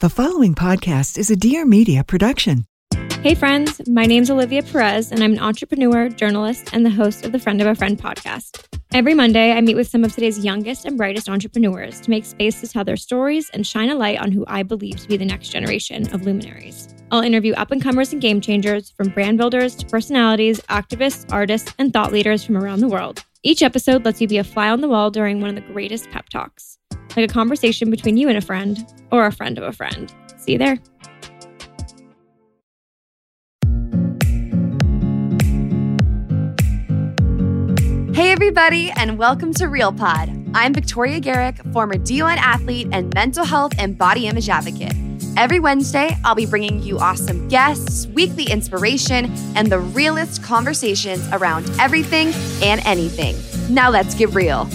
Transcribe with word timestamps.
The 0.00 0.10
following 0.10 0.54
podcast 0.54 1.16
is 1.16 1.30
a 1.30 1.36
Dear 1.36 1.64
Media 1.64 2.04
production. 2.04 2.66
Hey, 3.22 3.34
friends. 3.34 3.80
My 3.88 4.04
name's 4.04 4.30
Olivia 4.30 4.62
Perez, 4.62 5.10
and 5.10 5.24
I'm 5.24 5.32
an 5.32 5.38
entrepreneur, 5.38 6.10
journalist, 6.10 6.68
and 6.74 6.84
the 6.84 6.90
host 6.90 7.24
of 7.24 7.32
the 7.32 7.38
Friend 7.38 7.58
of 7.62 7.66
a 7.66 7.74
Friend 7.74 7.96
podcast. 7.96 8.62
Every 8.92 9.14
Monday, 9.14 9.52
I 9.52 9.60
meet 9.62 9.74
with 9.74 9.88
some 9.88 10.04
of 10.04 10.12
today's 10.12 10.44
youngest 10.44 10.84
and 10.84 10.98
brightest 10.98 11.30
entrepreneurs 11.30 11.98
to 12.02 12.10
make 12.10 12.26
space 12.26 12.60
to 12.60 12.68
tell 12.68 12.84
their 12.84 12.98
stories 12.98 13.48
and 13.54 13.66
shine 13.66 13.88
a 13.88 13.94
light 13.94 14.20
on 14.20 14.32
who 14.32 14.44
I 14.46 14.64
believe 14.64 15.00
to 15.00 15.08
be 15.08 15.16
the 15.16 15.24
next 15.24 15.48
generation 15.48 16.12
of 16.12 16.26
luminaries. 16.26 16.94
I'll 17.10 17.22
interview 17.22 17.54
up 17.54 17.70
and 17.70 17.80
comers 17.80 18.12
and 18.12 18.20
game 18.20 18.42
changers 18.42 18.90
from 18.90 19.08
brand 19.08 19.38
builders 19.38 19.74
to 19.76 19.86
personalities, 19.86 20.60
activists, 20.68 21.24
artists, 21.32 21.72
and 21.78 21.90
thought 21.90 22.12
leaders 22.12 22.44
from 22.44 22.58
around 22.58 22.80
the 22.80 22.88
world. 22.88 23.24
Each 23.42 23.62
episode 23.62 24.04
lets 24.04 24.20
you 24.20 24.28
be 24.28 24.36
a 24.36 24.44
fly 24.44 24.68
on 24.68 24.82
the 24.82 24.88
wall 24.88 25.10
during 25.10 25.40
one 25.40 25.48
of 25.48 25.56
the 25.56 25.72
greatest 25.72 26.10
pep 26.10 26.28
talks, 26.28 26.75
like 27.16 27.30
a 27.30 27.32
conversation 27.32 27.90
between 27.90 28.16
you 28.16 28.28
and 28.28 28.36
a 28.36 28.40
friend 28.40 28.84
or 29.10 29.26
a 29.26 29.32
friend 29.32 29.58
of 29.58 29.64
a 29.64 29.72
friend. 29.72 30.14
See 30.36 30.52
you 30.52 30.58
there. 30.58 30.78
Hey, 38.14 38.30
everybody, 38.32 38.90
and 38.96 39.18
welcome 39.18 39.52
to 39.54 39.68
Real 39.68 39.92
Pod. 39.92 40.30
I'm 40.54 40.72
Victoria 40.72 41.20
Garrick, 41.20 41.58
former 41.72 41.96
D1 41.96 42.36
athlete 42.38 42.88
and 42.90 43.12
mental 43.12 43.44
health 43.44 43.72
and 43.78 43.98
body 43.98 44.26
image 44.26 44.48
advocate. 44.48 44.94
Every 45.36 45.60
Wednesday, 45.60 46.16
I'll 46.24 46.34
be 46.34 46.46
bringing 46.46 46.82
you 46.82 46.98
awesome 46.98 47.46
guests, 47.48 48.06
weekly 48.06 48.44
inspiration, 48.44 49.26
and 49.54 49.70
the 49.70 49.80
realest 49.80 50.42
conversations 50.42 51.28
around 51.32 51.68
everything 51.78 52.28
and 52.62 52.80
anything. 52.86 53.36
Now 53.68 53.90
let's 53.90 54.14
get 54.14 54.30
real. 54.30 54.66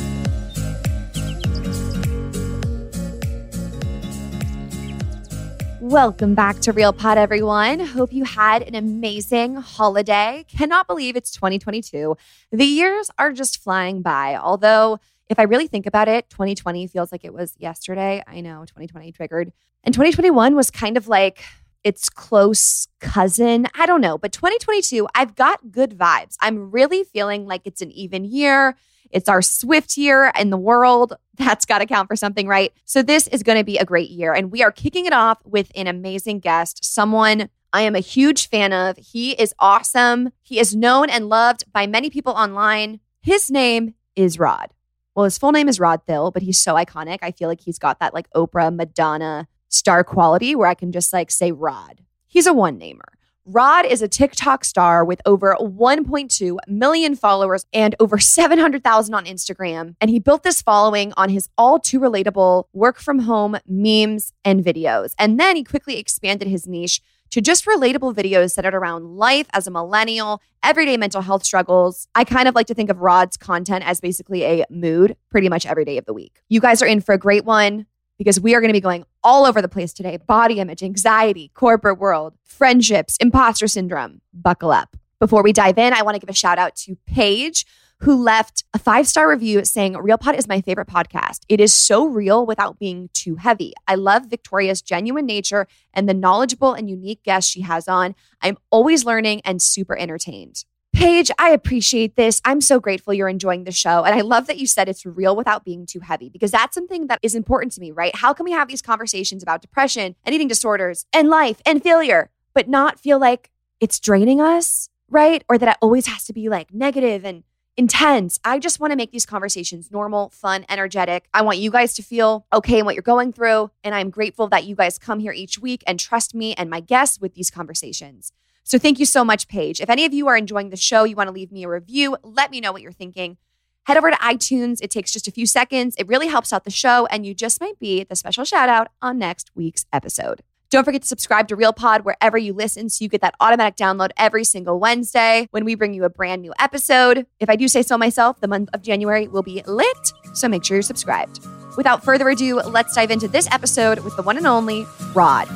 Welcome 5.92 6.36
back 6.36 6.58
to 6.62 6.72
Real 6.72 6.94
Pod, 6.94 7.18
everyone. 7.18 7.82
Hope 7.82 8.14
you 8.14 8.24
had 8.24 8.62
an 8.62 8.76
amazing 8.76 9.56
holiday. 9.56 10.46
Cannot 10.48 10.88
believe 10.88 11.18
it's 11.18 11.32
2022. 11.32 12.16
The 12.50 12.64
years 12.64 13.12
are 13.18 13.34
just 13.34 13.62
flying 13.62 14.02
by. 14.02 14.38
Although, 14.38 15.00
if 15.28 15.38
I 15.38 15.44
really 15.44 15.68
think 15.68 15.86
about 15.86 16.08
it, 16.08 16.30
2020 16.30 16.88
feels 16.88 17.12
like 17.12 17.26
it 17.26 17.34
was 17.34 17.56
yesterday. 17.58 18.24
I 18.26 18.40
know 18.40 18.62
2020 18.62 19.12
triggered. 19.12 19.52
And 19.84 19.94
2021 19.94 20.56
was 20.56 20.72
kind 20.72 20.96
of 20.96 21.10
like 21.10 21.44
its 21.84 22.08
close 22.08 22.88
cousin. 23.02 23.68
I 23.78 23.86
don't 23.86 24.00
know. 24.00 24.18
But 24.18 24.32
2022, 24.32 25.10
I've 25.14 25.36
got 25.36 25.72
good 25.72 25.98
vibes. 25.98 26.38
I'm 26.40 26.72
really 26.72 27.04
feeling 27.04 27.46
like 27.46 27.64
it's 27.66 27.82
an 27.82 27.92
even 27.92 28.24
year. 28.24 28.78
It's 29.14 29.30
our 29.30 29.42
swift 29.42 29.98
year 29.98 30.32
in 30.40 30.50
the 30.50 30.58
world. 30.58 31.14
That's 31.38 31.66
got 31.66 31.80
to 31.80 31.86
count 31.86 32.08
for 32.08 32.16
something, 32.16 32.48
right? 32.48 32.72
So, 32.86 33.02
this 33.02 33.28
is 33.28 33.44
going 33.44 33.58
to 33.58 33.64
be 33.64 33.78
a 33.78 33.86
great 33.86 34.10
year. 34.10 34.34
And 34.34 34.52
we 34.52 34.62
are 34.64 34.72
kicking 34.72 35.06
it 35.06 35.14
off 35.14 35.40
with 35.46 35.72
an 35.76 35.88
amazing 35.88 36.40
guest, 36.40 36.84
someone 36.84 37.50
I 37.74 37.82
am 37.84 37.96
a 37.96 38.00
huge 38.00 38.50
fan 38.50 38.74
of. 38.74 38.98
He 38.98 39.32
is 39.32 39.54
awesome. 39.58 40.32
He 40.42 40.60
is 40.60 40.76
known 40.76 41.10
and 41.10 41.30
loved 41.30 41.64
by 41.72 41.88
many 41.88 42.10
people 42.10 42.34
online. 42.34 43.00
His 43.22 43.50
name 43.50 43.96
is 44.16 44.38
Rod. 44.38 44.74
Well, 45.16 45.26
his 45.26 45.38
full 45.38 45.52
name 45.52 45.68
is 45.68 45.80
Rod 45.80 46.02
Thill, 46.06 46.32
but 46.32 46.42
he's 46.42 46.60
so 46.60 46.76
iconic. 46.76 47.20
I 47.22 47.32
feel 47.32 47.48
like 47.48 47.62
he's 47.62 47.80
got 47.80 48.00
that 48.00 48.14
like 48.14 48.30
Oprah, 48.32 48.74
Madonna 48.76 49.48
star 49.70 50.04
quality 50.04 50.54
where 50.54 50.68
I 50.68 50.74
can 50.74 50.92
just 50.92 51.14
like 51.14 51.32
say 51.32 51.52
Rod. 51.52 52.02
He's 52.28 52.48
a 52.48 52.54
one 52.54 52.78
namer. 52.78 53.06
Rod 53.46 53.88
is 53.88 54.04
a 54.04 54.08
TikTok 54.08 54.64
star 54.64 55.04
with 55.04 55.20
over 55.26 55.58
1.2 55.60 56.58
million 56.68 57.16
followers 57.16 57.66
and 57.74 57.96
over 58.00 58.20
700,000 58.20 59.16
on 59.16 59.26
Instagram. 59.26 59.96
And 60.00 60.12
he 60.12 60.20
built 60.20 60.44
this 60.44 60.62
following 60.62 61.12
on 61.18 61.30
his 61.30 61.50
all 61.58 61.80
too 61.80 62.00
relatable 62.00 62.66
work 62.72 63.00
from 63.00 63.20
home 63.20 63.58
memes 63.68 64.32
and 64.46 64.64
videos. 64.64 65.16
And 65.18 65.40
then 65.40 65.56
he 65.56 65.64
quickly 65.64 65.98
expanded 65.98 66.48
his 66.48 66.68
niche 66.68 67.02
to 67.32 67.42
just 67.42 67.66
relatable 67.66 68.14
videos 68.14 68.52
centered 68.52 68.76
around 68.76 69.18
life 69.18 69.48
as 69.54 69.66
a 69.66 69.72
millennial, 69.72 70.40
everyday 70.64 70.98
mental 70.98 71.22
health 71.22 71.44
struggles. 71.44 72.08
I 72.14 72.26
kind 72.26 72.48
of 72.48 72.54
like 72.54 72.68
to 72.68 72.76
think 72.76 72.92
of 72.92 73.00
Rod's 73.00 73.38
content 73.38 73.88
as 73.88 74.00
basically 74.00 74.44
a 74.44 74.66
mood 74.70 75.16
pretty 75.32 75.50
much 75.50 75.66
every 75.66 75.86
day 75.86 75.98
of 75.98 76.06
the 76.06 76.14
week. 76.14 76.42
You 76.50 76.60
guys 76.60 76.82
are 76.84 76.88
in 76.88 77.02
for 77.02 77.14
a 77.14 77.18
great 77.18 77.46
one 77.46 77.88
because 78.22 78.40
we 78.40 78.54
are 78.54 78.62
going 78.62 78.70
to 78.70 78.74
be 78.74 78.80
going 78.80 79.04
all 79.24 79.48
over 79.48 79.64
the 79.64 79.68
place 79.68 79.94
today 79.94 80.16
body 80.28 80.60
image, 80.60 80.84
anxiety, 80.84 81.50
corporate 81.56 81.98
world, 81.98 82.36
friendships, 82.44 83.18
imposter 83.20 83.68
syndrome. 83.68 84.22
Buckle 84.32 84.72
up. 84.72 84.96
Before 85.20 85.42
we 85.42 85.52
dive 85.52 85.80
in, 85.80 85.92
I 85.92 86.04
want 86.04 86.14
to 86.14 86.20
give 86.20 86.30
a 86.30 86.38
shout 86.38 86.60
out 86.60 86.76
to 86.76 86.96
Paige. 87.08 87.66
Who 88.02 88.24
left 88.24 88.64
a 88.74 88.80
five 88.80 89.08
star 89.08 89.28
review 89.28 89.66
saying, 89.66 89.94
Real 89.98 90.20
Pod 90.20 90.36
is 90.36 90.48
my 90.48 90.62
favorite 90.62 90.88
podcast. 90.88 91.40
It 91.50 91.60
is 91.60 91.74
so 91.74 92.06
real 92.06 92.46
without 92.46 92.78
being 92.78 93.10
too 93.14 93.38
heavy. 93.38 93.74
I 93.88 93.96
love 93.96 94.26
Victoria's 94.26 94.84
genuine 94.84 95.26
nature 95.26 95.68
and 95.94 96.08
the 96.08 96.14
knowledgeable 96.14 96.74
and 96.74 96.90
unique 96.90 97.24
guests 97.24 97.50
she 97.50 97.62
has 97.62 97.88
on. 97.88 98.14
I'm 98.42 98.58
always 98.72 99.04
learning 99.04 99.42
and 99.46 99.62
super 99.62 99.98
entertained. 99.98 100.64
Paige, 100.94 101.32
I 101.40 101.52
appreciate 101.52 102.16
this. 102.16 102.42
I'm 102.44 102.60
so 102.60 102.80
grateful 102.80 103.14
you're 103.14 103.30
enjoying 103.30 103.64
the 103.64 103.72
show. 103.72 104.04
And 104.04 104.14
I 104.14 104.22
love 104.22 104.48
that 104.48 104.58
you 104.58 104.68
said 104.68 104.90
it's 104.90 105.06
real 105.06 105.36
without 105.36 105.64
being 105.64 105.86
too 105.86 106.02
heavy 106.02 106.30
because 106.30 106.52
that's 106.52 106.76
something 106.76 107.08
that 107.08 107.20
is 107.22 107.34
important 107.34 107.72
to 107.74 107.82
me, 107.82 107.92
right? 107.92 108.16
How 108.16 108.34
can 108.34 108.44
we 108.44 108.52
have 108.52 108.68
these 108.68 108.82
conversations 108.82 109.42
about 109.42 109.62
depression 109.62 110.16
and 110.26 110.36
eating 110.36 110.50
disorders 110.50 111.06
and 111.14 111.30
life 111.30 111.62
and 111.66 111.82
failure, 111.82 112.30
but 112.54 112.68
not 112.68 113.00
feel 113.00 113.20
like 113.20 113.52
it's 113.80 114.00
draining 114.00 114.42
us, 114.42 114.90
right? 115.10 115.44
Or 115.48 115.58
that 115.58 115.70
it 115.70 115.78
always 115.82 116.08
has 116.08 116.26
to 116.26 116.34
be 116.34 116.50
like 116.50 116.74
negative 116.74 117.24
and 117.24 117.44
intense. 117.78 118.38
I 118.44 118.60
just 118.60 118.80
want 118.80 118.92
to 118.92 118.98
make 118.98 119.12
these 119.12 119.26
conversations 119.26 119.92
normal, 119.92 120.30
fun, 120.30 120.66
energetic. 120.70 121.28
I 121.34 121.42
want 121.42 121.58
you 121.58 121.72
guys 121.72 121.94
to 121.96 122.04
feel 122.04 122.46
okay 122.52 122.80
in 122.80 122.86
what 122.86 122.96
you're 122.96 123.02
going 123.02 123.32
through. 123.32 123.72
And 123.84 123.96
I'm 123.96 124.10
grateful 124.10 124.48
that 124.50 124.66
you 124.66 124.76
guys 124.76 125.00
come 125.00 125.20
here 125.20 125.32
each 125.32 125.58
week 125.58 125.84
and 125.88 126.00
trust 126.00 126.36
me 126.36 126.54
and 126.56 126.70
my 126.70 126.82
guests 126.82 127.20
with 127.20 127.34
these 127.34 127.50
conversations. 127.50 128.34
So 128.64 128.78
thank 128.78 129.00
you 129.00 129.06
so 129.06 129.26
much, 129.26 129.48
Paige. 129.48 129.82
If 129.82 129.90
any 129.90 130.06
of 130.06 130.14
you 130.14 130.28
are 130.28 130.38
enjoying 130.38 130.70
the 130.70 130.78
show, 130.78 131.04
you 131.04 131.16
want 131.16 131.28
to 131.28 131.34
leave 131.34 131.52
me 131.52 131.64
a 131.64 131.70
review, 131.70 132.18
let 132.24 132.52
me 132.52 132.62
know 132.62 132.72
what 132.72 132.82
you're 132.82 132.92
thinking. 132.92 133.38
Head 133.86 133.98
over 133.98 134.12
to 134.12 134.18
iTunes. 134.18 134.78
It 134.82 134.92
takes 134.92 135.12
just 135.12 135.28
a 135.28 135.32
few 135.32 135.46
seconds. 135.46 135.96
It 135.98 136.08
really 136.08 136.28
helps 136.28 136.54
out 136.54 136.64
the 136.66 136.72
show, 136.72 137.08
and 137.08 137.26
you 137.26 137.34
just 137.34 137.60
might 137.60 137.80
be 137.80 138.04
the 138.04 138.16
special 138.16 138.46
shout 138.46 138.70
out 138.70 138.90
on 139.02 139.18
next 139.18 139.50
week's 139.56 139.86
episode. 139.92 140.42
Don't 140.70 140.86
forget 140.86 141.02
to 141.02 141.08
subscribe 141.08 141.50
to 141.50 141.56
Real 141.58 141.74
Pod 141.74 142.06
wherever 142.06 142.38
you 142.38 142.54
listen 142.54 142.88
so 142.90 143.04
you 143.04 143.10
get 143.10 143.20
that 143.20 143.36
automatic 143.42 143.76
download 143.76 144.12
every 144.16 144.46
single 144.46 144.80
Wednesday 144.80 145.50
when 145.52 145.66
we 145.66 145.76
bring 145.76 145.94
you 145.94 146.06
a 146.06 146.10
brand 146.10 146.42
new 146.42 146.54
episode. 146.60 147.26
If 147.42 147.50
I 147.50 147.58
do 147.58 147.68
say 147.68 147.82
so 147.82 147.98
myself, 147.98 148.40
the 148.40 148.48
month 148.48 148.70
of 148.74 148.82
January 148.82 149.28
will 149.28 149.44
be 149.44 149.62
lit, 149.66 150.14
so 150.34 150.48
make 150.48 150.64
sure 150.64 150.78
you're 150.78 150.84
subscribed. 150.84 151.46
Without 151.76 152.06
further 152.06 152.30
ado, 152.30 152.62
let's 152.62 152.96
dive 152.96 153.12
into 153.12 153.28
this 153.28 153.50
episode 153.52 154.00
with 154.00 154.16
the 154.16 154.24
one 154.24 154.38
and 154.38 154.48
only 154.48 154.86
Rod. 155.14 155.50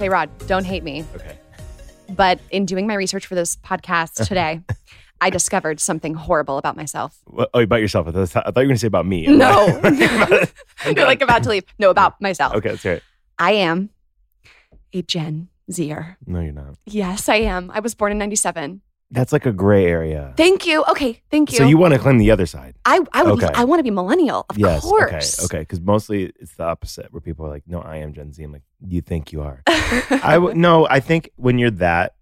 Okay, 0.00 0.08
Rod, 0.08 0.30
don't 0.46 0.64
hate 0.64 0.82
me. 0.82 1.04
Okay. 1.14 1.38
But 2.08 2.40
in 2.50 2.64
doing 2.64 2.86
my 2.86 2.94
research 2.94 3.26
for 3.26 3.34
this 3.34 3.56
podcast 3.56 4.24
today, 4.26 4.62
I 5.20 5.28
discovered 5.28 5.78
something 5.78 6.14
horrible 6.14 6.56
about 6.56 6.74
myself. 6.74 7.18
Oh, 7.30 7.60
about 7.60 7.82
yourself. 7.82 8.08
I 8.08 8.12
thought, 8.12 8.18
I 8.18 8.24
thought 8.24 8.46
you 8.46 8.46
were 8.46 8.52
going 8.64 8.76
to 8.76 8.78
say 8.78 8.86
about 8.86 9.04
me. 9.04 9.26
No. 9.26 9.66
You're 10.86 11.04
like 11.04 11.20
about 11.20 11.42
to 11.42 11.50
leave. 11.50 11.64
No, 11.78 11.90
about 11.90 12.18
myself. 12.18 12.54
Okay, 12.54 12.70
that's 12.70 12.84
right. 12.86 13.02
I 13.38 13.52
am 13.52 13.90
a 14.94 15.02
Gen 15.02 15.48
Zer. 15.70 16.16
No, 16.26 16.40
you're 16.40 16.52
not. 16.52 16.76
Yes, 16.86 17.28
I 17.28 17.36
am. 17.36 17.70
I 17.70 17.80
was 17.80 17.94
born 17.94 18.10
in 18.10 18.16
97. 18.16 18.80
That's 19.12 19.32
like 19.32 19.44
a 19.44 19.52
gray 19.52 19.86
area. 19.86 20.34
Thank 20.36 20.66
you. 20.66 20.84
Okay, 20.84 21.20
thank 21.30 21.50
you. 21.50 21.58
So 21.58 21.64
you 21.64 21.76
want 21.78 21.94
to 21.94 21.98
claim 22.00 22.18
the 22.18 22.30
other 22.30 22.46
side? 22.46 22.76
I, 22.84 23.00
I 23.12 23.24
would 23.24 23.42
Okay. 23.42 23.52
I 23.54 23.64
want 23.64 23.80
to 23.80 23.82
be 23.82 23.90
millennial, 23.90 24.46
of 24.48 24.56
yes. 24.56 24.82
course. 24.82 25.44
Okay. 25.44 25.56
Okay. 25.56 25.62
Because 25.62 25.80
mostly 25.80 26.32
it's 26.38 26.54
the 26.54 26.64
opposite, 26.64 27.12
where 27.12 27.20
people 27.20 27.44
are 27.46 27.50
like, 27.50 27.64
"No, 27.66 27.80
I 27.80 27.96
am 27.96 28.12
Gen 28.12 28.32
Z." 28.32 28.42
I'm 28.42 28.52
like, 28.52 28.62
"You 28.86 29.00
think 29.00 29.32
you 29.32 29.42
are?" 29.42 29.62
I 29.66 30.38
would 30.38 30.56
no. 30.56 30.86
I 30.88 31.00
think 31.00 31.30
when 31.36 31.58
you're 31.58 31.72
that 31.72 32.14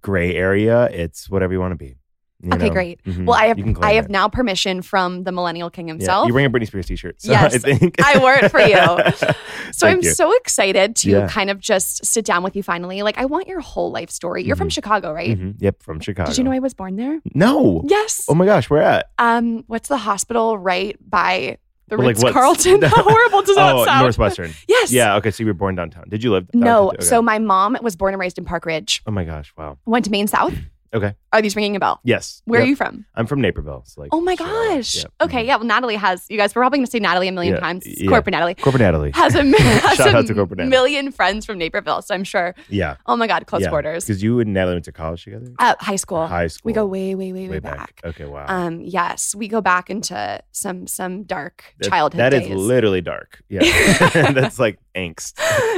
gray 0.00 0.34
area, 0.34 0.84
it's 0.90 1.28
whatever 1.28 1.52
you 1.52 1.60
want 1.60 1.72
to 1.72 1.76
be. 1.76 1.96
You 2.46 2.52
Okay, 2.54 2.66
know? 2.68 2.72
great. 2.72 3.04
Mhm. 3.04 3.24
well, 3.26 3.36
I 3.38 3.46
have 3.46 3.58
I 3.82 3.92
have 3.94 4.06
it. 4.06 4.10
now 4.10 4.28
permission 4.28 4.82
from 4.82 5.24
the 5.24 5.32
millennial 5.32 5.70
king 5.70 5.88
Yeah. 5.88 5.94
himself. 5.94 6.26
You're 6.28 6.34
wearing 6.34 6.50
a 6.52 6.56
Britney 6.58 6.66
Spears 6.66 6.86
t-shirt. 6.86 7.20
So 7.22 7.30
Yes, 7.32 7.54
I 7.54 7.58
think 7.58 8.00
I 8.02 8.18
wore 8.18 8.34
it 8.34 8.50
for 8.50 8.60
you. 8.60 8.76
So 9.72 9.86
I'm 9.86 10.00
you. 10.00 10.10
so 10.14 10.32
excited 10.36 10.96
to 10.96 11.10
Yeah. 11.10 11.26
kind 11.28 11.50
of 11.50 11.58
just 11.60 12.06
sit 12.06 12.24
down 12.24 12.42
with 12.42 12.56
you 12.56 12.62
finally. 12.62 13.02
Like 13.02 13.18
I 13.18 13.26
want 13.26 13.46
your 13.46 13.60
whole 13.60 13.90
life 13.90 14.08
story. 14.10 14.42
You're 14.44 14.56
from 14.56 14.68
Mhm. 14.68 14.72
Chicago, 14.72 15.12
right? 15.12 15.38
Mhm. 15.38 15.56
Yep, 15.58 15.82
from 15.82 16.00
Chicago. 16.00 16.30
Did 16.30 16.38
you 16.38 16.44
know 16.44 16.52
I 16.52 16.60
was 16.60 16.72
born 16.72 16.96
there? 16.96 17.20
No. 17.34 17.82
Yes. 17.86 18.24
Oh 18.28 18.34
my 18.34 18.46
gosh, 18.46 18.70
where 18.70 18.80
at? 18.82 19.10
Um, 19.18 19.64
what's 19.66 19.88
the 19.88 19.98
hospital 19.98 20.56
right 20.56 20.96
by 21.10 21.58
the 21.88 21.96
Well, 21.98 22.06
Ritz 22.08 22.22
what's- 22.22 22.32
Carlton? 22.32 22.80
How 22.82 23.02
horrible 23.02 23.42
does 23.42 23.56
that 23.56 23.74
oh, 23.76 23.84
sound? 23.84 24.00
Northwestern. 24.02 24.52
Yes. 24.66 24.90
Yeah. 24.92 25.16
Okay. 25.16 25.30
So 25.30 25.42
you 25.42 25.46
were 25.48 25.52
born 25.54 25.74
downtown. 25.74 26.04
Did 26.08 26.22
you 26.24 26.30
live? 26.32 26.46
No. 26.54 26.88
Okay. 26.92 27.04
So 27.04 27.20
my 27.20 27.38
mom 27.38 27.76
was 27.82 27.96
born 27.96 28.14
and 28.14 28.20
raised 28.20 28.38
in 28.38 28.44
Park 28.46 28.64
Ridge. 28.66 29.02
Oh 29.06 29.10
my 29.10 29.24
gosh. 29.24 29.52
Wow. 29.58 29.76
Went 29.84 30.04
to 30.06 30.10
Maine 30.10 30.26
South. 30.28 30.54
Okay. 30.96 31.14
Are 31.32 31.42
these 31.42 31.54
ringing 31.54 31.76
a 31.76 31.80
bell? 31.80 32.00
Yes. 32.04 32.40
Where 32.46 32.60
Yep. 32.60 32.66
are 32.66 32.68
you 32.70 32.76
from? 32.76 33.04
I'm 33.14 33.26
from 33.26 33.40
Naperville. 33.42 33.82
So 33.86 34.00
like. 34.00 34.10
Oh 34.12 34.20
my 34.20 34.34
gosh. 34.34 34.96
Yep. 34.96 35.12
Okay. 35.22 35.44
Mhm. 35.44 35.46
Yeah. 35.46 35.56
Well, 35.56 35.66
Natalie 35.66 35.96
has. 35.96 36.24
You 36.30 36.38
guys 36.38 36.54
were 36.54 36.60
probably 36.62 36.78
going 36.78 36.86
to 36.86 36.90
say 36.90 36.98
Natalie 36.98 37.28
a 37.28 37.32
million 37.32 37.54
Yeah, 37.54 37.60
times. 37.60 37.84
Yeah. 37.86 38.08
Corporate 38.08 38.32
Natalie 38.32 38.54
Corporate 38.54 38.80
Natalie. 38.80 39.10
has 39.14 39.34
a, 39.34 39.42
has 39.58 39.96
Shout 39.96 40.14
a 40.14 40.16
out 40.18 40.26
to 40.26 40.34
Corporate 40.34 40.58
Natalie. 40.58 40.70
million 40.70 41.12
friends 41.12 41.44
from 41.44 41.58
Naperville. 41.58 42.00
So 42.02 42.14
I'm 42.14 42.24
sure. 42.24 42.54
Yeah. 42.68 42.96
Oh 43.06 43.16
my 43.16 43.26
God, 43.26 43.46
close 43.46 43.66
quarters. 43.68 44.04
Because 44.06 44.22
you 44.22 44.40
and 44.40 44.54
Natalie 44.54 44.76
went 44.76 44.84
to 44.86 44.92
college 44.92 45.24
together. 45.24 45.52
Uh, 45.58 45.74
high 45.78 45.96
school. 45.96 46.26
High 46.26 46.46
school. 46.46 46.62
We 46.70 46.72
go 46.72 46.86
way, 46.86 47.14
way, 47.14 47.32
way, 47.32 47.48
way, 47.48 47.58
back. 47.58 48.00
Okay. 48.04 48.24
Wow. 48.24 48.46
Um, 48.48 48.80
yes, 48.80 49.34
we 49.34 49.48
go 49.48 49.60
back 49.60 49.90
into 49.90 50.40
some 50.52 50.86
some 50.86 51.24
dark 51.24 51.64
That- 51.80 51.90
childhood 51.90 52.20
That 52.20 52.32
is 52.34 52.48
days. 52.48 52.56
literally 52.56 53.02
dark. 53.02 53.42
Yeah. 53.50 53.60
That's 54.32 54.58
like 54.58 54.78
angst. 54.96 55.34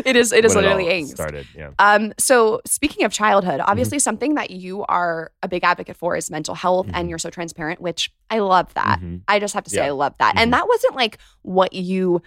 it 0.07 0.15
is. 0.15 0.33
It 0.33 0.45
is 0.45 0.55
when 0.55 0.63
literally 0.65 0.87
all 0.89 0.93
angst. 1.03 1.09
Started. 1.15 1.47
Yeah. 1.57 1.71
Um, 1.81 2.13
so 2.19 2.61
speaking 2.67 3.05
of 3.05 3.13
childhood, 3.13 3.49
Mm-hmm. 3.61 3.71
obviously 3.71 3.99
something 3.99 4.35
that 4.35 4.51
you 4.51 4.85
are 4.89 5.08
a 5.43 5.49
big 5.49 5.65
advocate 5.65 5.97
for 5.97 6.17
is 6.17 6.31
mental 6.31 6.55
health, 6.55 6.87
and 6.93 7.07
Mhm. 7.07 7.09
you're 7.11 7.19
so 7.19 7.31
transparent, 7.31 7.81
which 7.81 8.11
I 8.31 8.39
love 8.41 8.73
that. 8.75 9.01
Mhm. 9.01 9.23
I 9.29 9.39
just 9.39 9.55
have 9.55 9.65
to 9.65 9.71
say, 9.71 9.79
Yeah. 9.79 9.87
I 9.87 9.91
love 9.91 10.15
that. 10.19 10.35
Mhm. 10.37 10.41
And 10.43 10.53
that 10.53 10.67
wasn't 10.69 10.95
like 10.97 11.19
what 11.43 11.73
you 11.73 12.23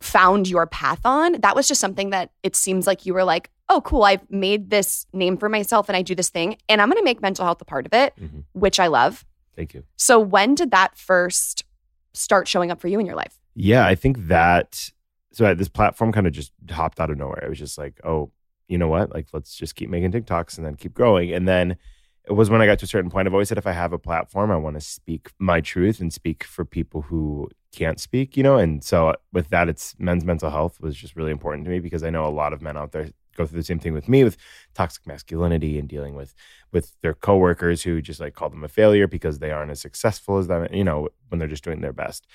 found 0.00 0.48
your 0.48 0.66
path 0.66 1.00
on. 1.04 1.40
That 1.40 1.56
was 1.56 1.66
just 1.68 1.80
something 1.80 2.10
that 2.10 2.30
it 2.42 2.56
seems 2.56 2.86
like 2.86 3.06
you 3.06 3.14
were 3.14 3.24
like, 3.24 3.50
oh, 3.70 3.80
cool, 3.80 4.02
I've 4.04 4.28
made 4.30 4.68
this 4.70 5.06
name 5.12 5.36
for 5.38 5.48
myself 5.48 5.88
and 5.88 5.96
I 5.96 6.02
do 6.02 6.14
this 6.14 6.28
thing, 6.28 6.56
and 6.68 6.82
I'm 6.82 6.88
going 6.90 7.00
to 7.00 7.04
make 7.04 7.22
mental 7.22 7.44
health 7.44 7.62
a 7.62 7.64
part 7.64 7.86
of 7.86 7.94
it, 7.94 8.12
Mhm. 8.20 8.44
which 8.52 8.78
I 8.78 8.88
love. 8.88 9.24
Thank 9.56 9.72
you. 9.72 9.84
So 9.96 10.18
when 10.20 10.54
did 10.54 10.70
that 10.72 10.98
first 10.98 11.64
start 12.12 12.46
showing 12.48 12.70
up 12.70 12.80
for 12.80 12.88
you 12.88 13.00
in 13.00 13.06
your 13.06 13.16
life? 13.16 13.38
Yeah, 13.54 13.86
I 13.86 13.94
think 13.94 14.28
that 14.28 14.90
so 15.32 15.52
this 15.54 15.68
platform 15.68 16.12
kind 16.12 16.26
of 16.28 16.32
just 16.32 16.52
hopped 16.70 17.00
out 17.00 17.10
of 17.10 17.16
nowhere. 17.18 17.42
It 17.44 17.48
was 17.48 17.58
just 17.58 17.76
like, 17.78 17.98
oh, 18.04 18.30
you 18.68 18.78
know 18.78 18.86
what? 18.88 19.12
Like, 19.12 19.26
let's 19.32 19.54
just 19.56 19.74
keep 19.74 19.90
making 19.90 20.12
TikToks 20.12 20.56
and 20.58 20.64
then 20.66 20.74
keep 20.76 20.94
growing. 20.94 21.32
And 21.32 21.48
then 21.48 21.76
it 22.26 22.32
was 22.32 22.50
when 22.50 22.62
I 22.62 22.66
got 22.66 22.78
to 22.78 22.84
a 22.84 22.88
certain 22.88 23.10
point. 23.10 23.28
I've 23.28 23.34
always 23.34 23.48
said 23.48 23.58
if 23.58 23.66
I 23.66 23.72
have 23.72 23.92
a 23.92 23.98
platform, 23.98 24.50
I 24.50 24.56
want 24.56 24.76
to 24.76 24.80
speak 24.80 25.30
my 25.38 25.60
truth 25.60 26.00
and 26.00 26.12
speak 26.12 26.44
for 26.44 26.64
people 26.64 27.02
who 27.02 27.50
can't 27.72 28.00
speak, 28.00 28.36
you 28.36 28.42
know. 28.42 28.56
And 28.56 28.82
so 28.82 29.14
with 29.32 29.50
that, 29.50 29.68
it's 29.68 29.94
men's 29.98 30.24
mental 30.24 30.50
health 30.50 30.80
was 30.80 30.96
just 30.96 31.16
really 31.16 31.32
important 31.32 31.64
to 31.64 31.70
me 31.70 31.80
because 31.80 32.02
I 32.02 32.10
know 32.10 32.26
a 32.26 32.30
lot 32.30 32.52
of 32.52 32.62
men 32.62 32.76
out 32.76 32.92
there 32.92 33.10
go 33.36 33.44
through 33.44 33.58
the 33.58 33.64
same 33.64 33.80
thing 33.80 33.92
with 33.92 34.08
me 34.08 34.22
with 34.22 34.36
toxic 34.74 35.06
masculinity 35.08 35.76
and 35.78 35.88
dealing 35.88 36.14
with 36.14 36.34
with 36.72 36.92
their 37.02 37.14
coworkers 37.14 37.82
who 37.82 38.00
just 38.00 38.20
like 38.20 38.34
call 38.34 38.48
them 38.48 38.62
a 38.62 38.68
failure 38.68 39.08
because 39.08 39.40
they 39.40 39.50
aren't 39.50 39.72
as 39.72 39.80
successful 39.80 40.38
as 40.38 40.46
them, 40.46 40.68
you 40.72 40.84
know, 40.84 41.08
when 41.28 41.40
they're 41.40 41.48
just 41.48 41.64
doing 41.64 41.80
their 41.80 41.92
best 41.92 42.26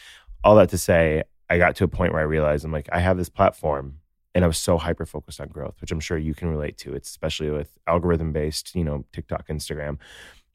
all 0.44 0.56
that 0.56 0.69
to 0.69 0.77
say, 0.77 1.24
I 1.50 1.57
got 1.57 1.75
to 1.77 1.83
a 1.83 1.88
point 1.88 2.13
where 2.13 2.21
I 2.21 2.25
realized 2.25 2.63
I'm 2.63 2.71
like, 2.71 2.89
I 2.91 3.00
have 3.00 3.18
this 3.18 3.30
platform 3.30 3.95
and 4.36 4.44
I 4.44 4.48
was 4.48 4.58
so 4.58 4.78
hyper 4.78 5.06
focused 5.06 5.42
on 5.42 5.48
growth, 5.48 5.76
which 5.81 5.92
I'm 5.92 6.00
sure 6.00 6.18
you 6.18 6.34
can 6.34 6.50
relate 6.50 6.78
to. 6.80 6.94
It's 6.94 7.10
especially 7.10 7.50
with 7.50 7.78
algorithm 7.88 8.31
based, 8.31 8.76
you 8.76 8.84
know, 8.84 9.06
TikTok, 9.12 9.48
Instagram. 9.48 9.98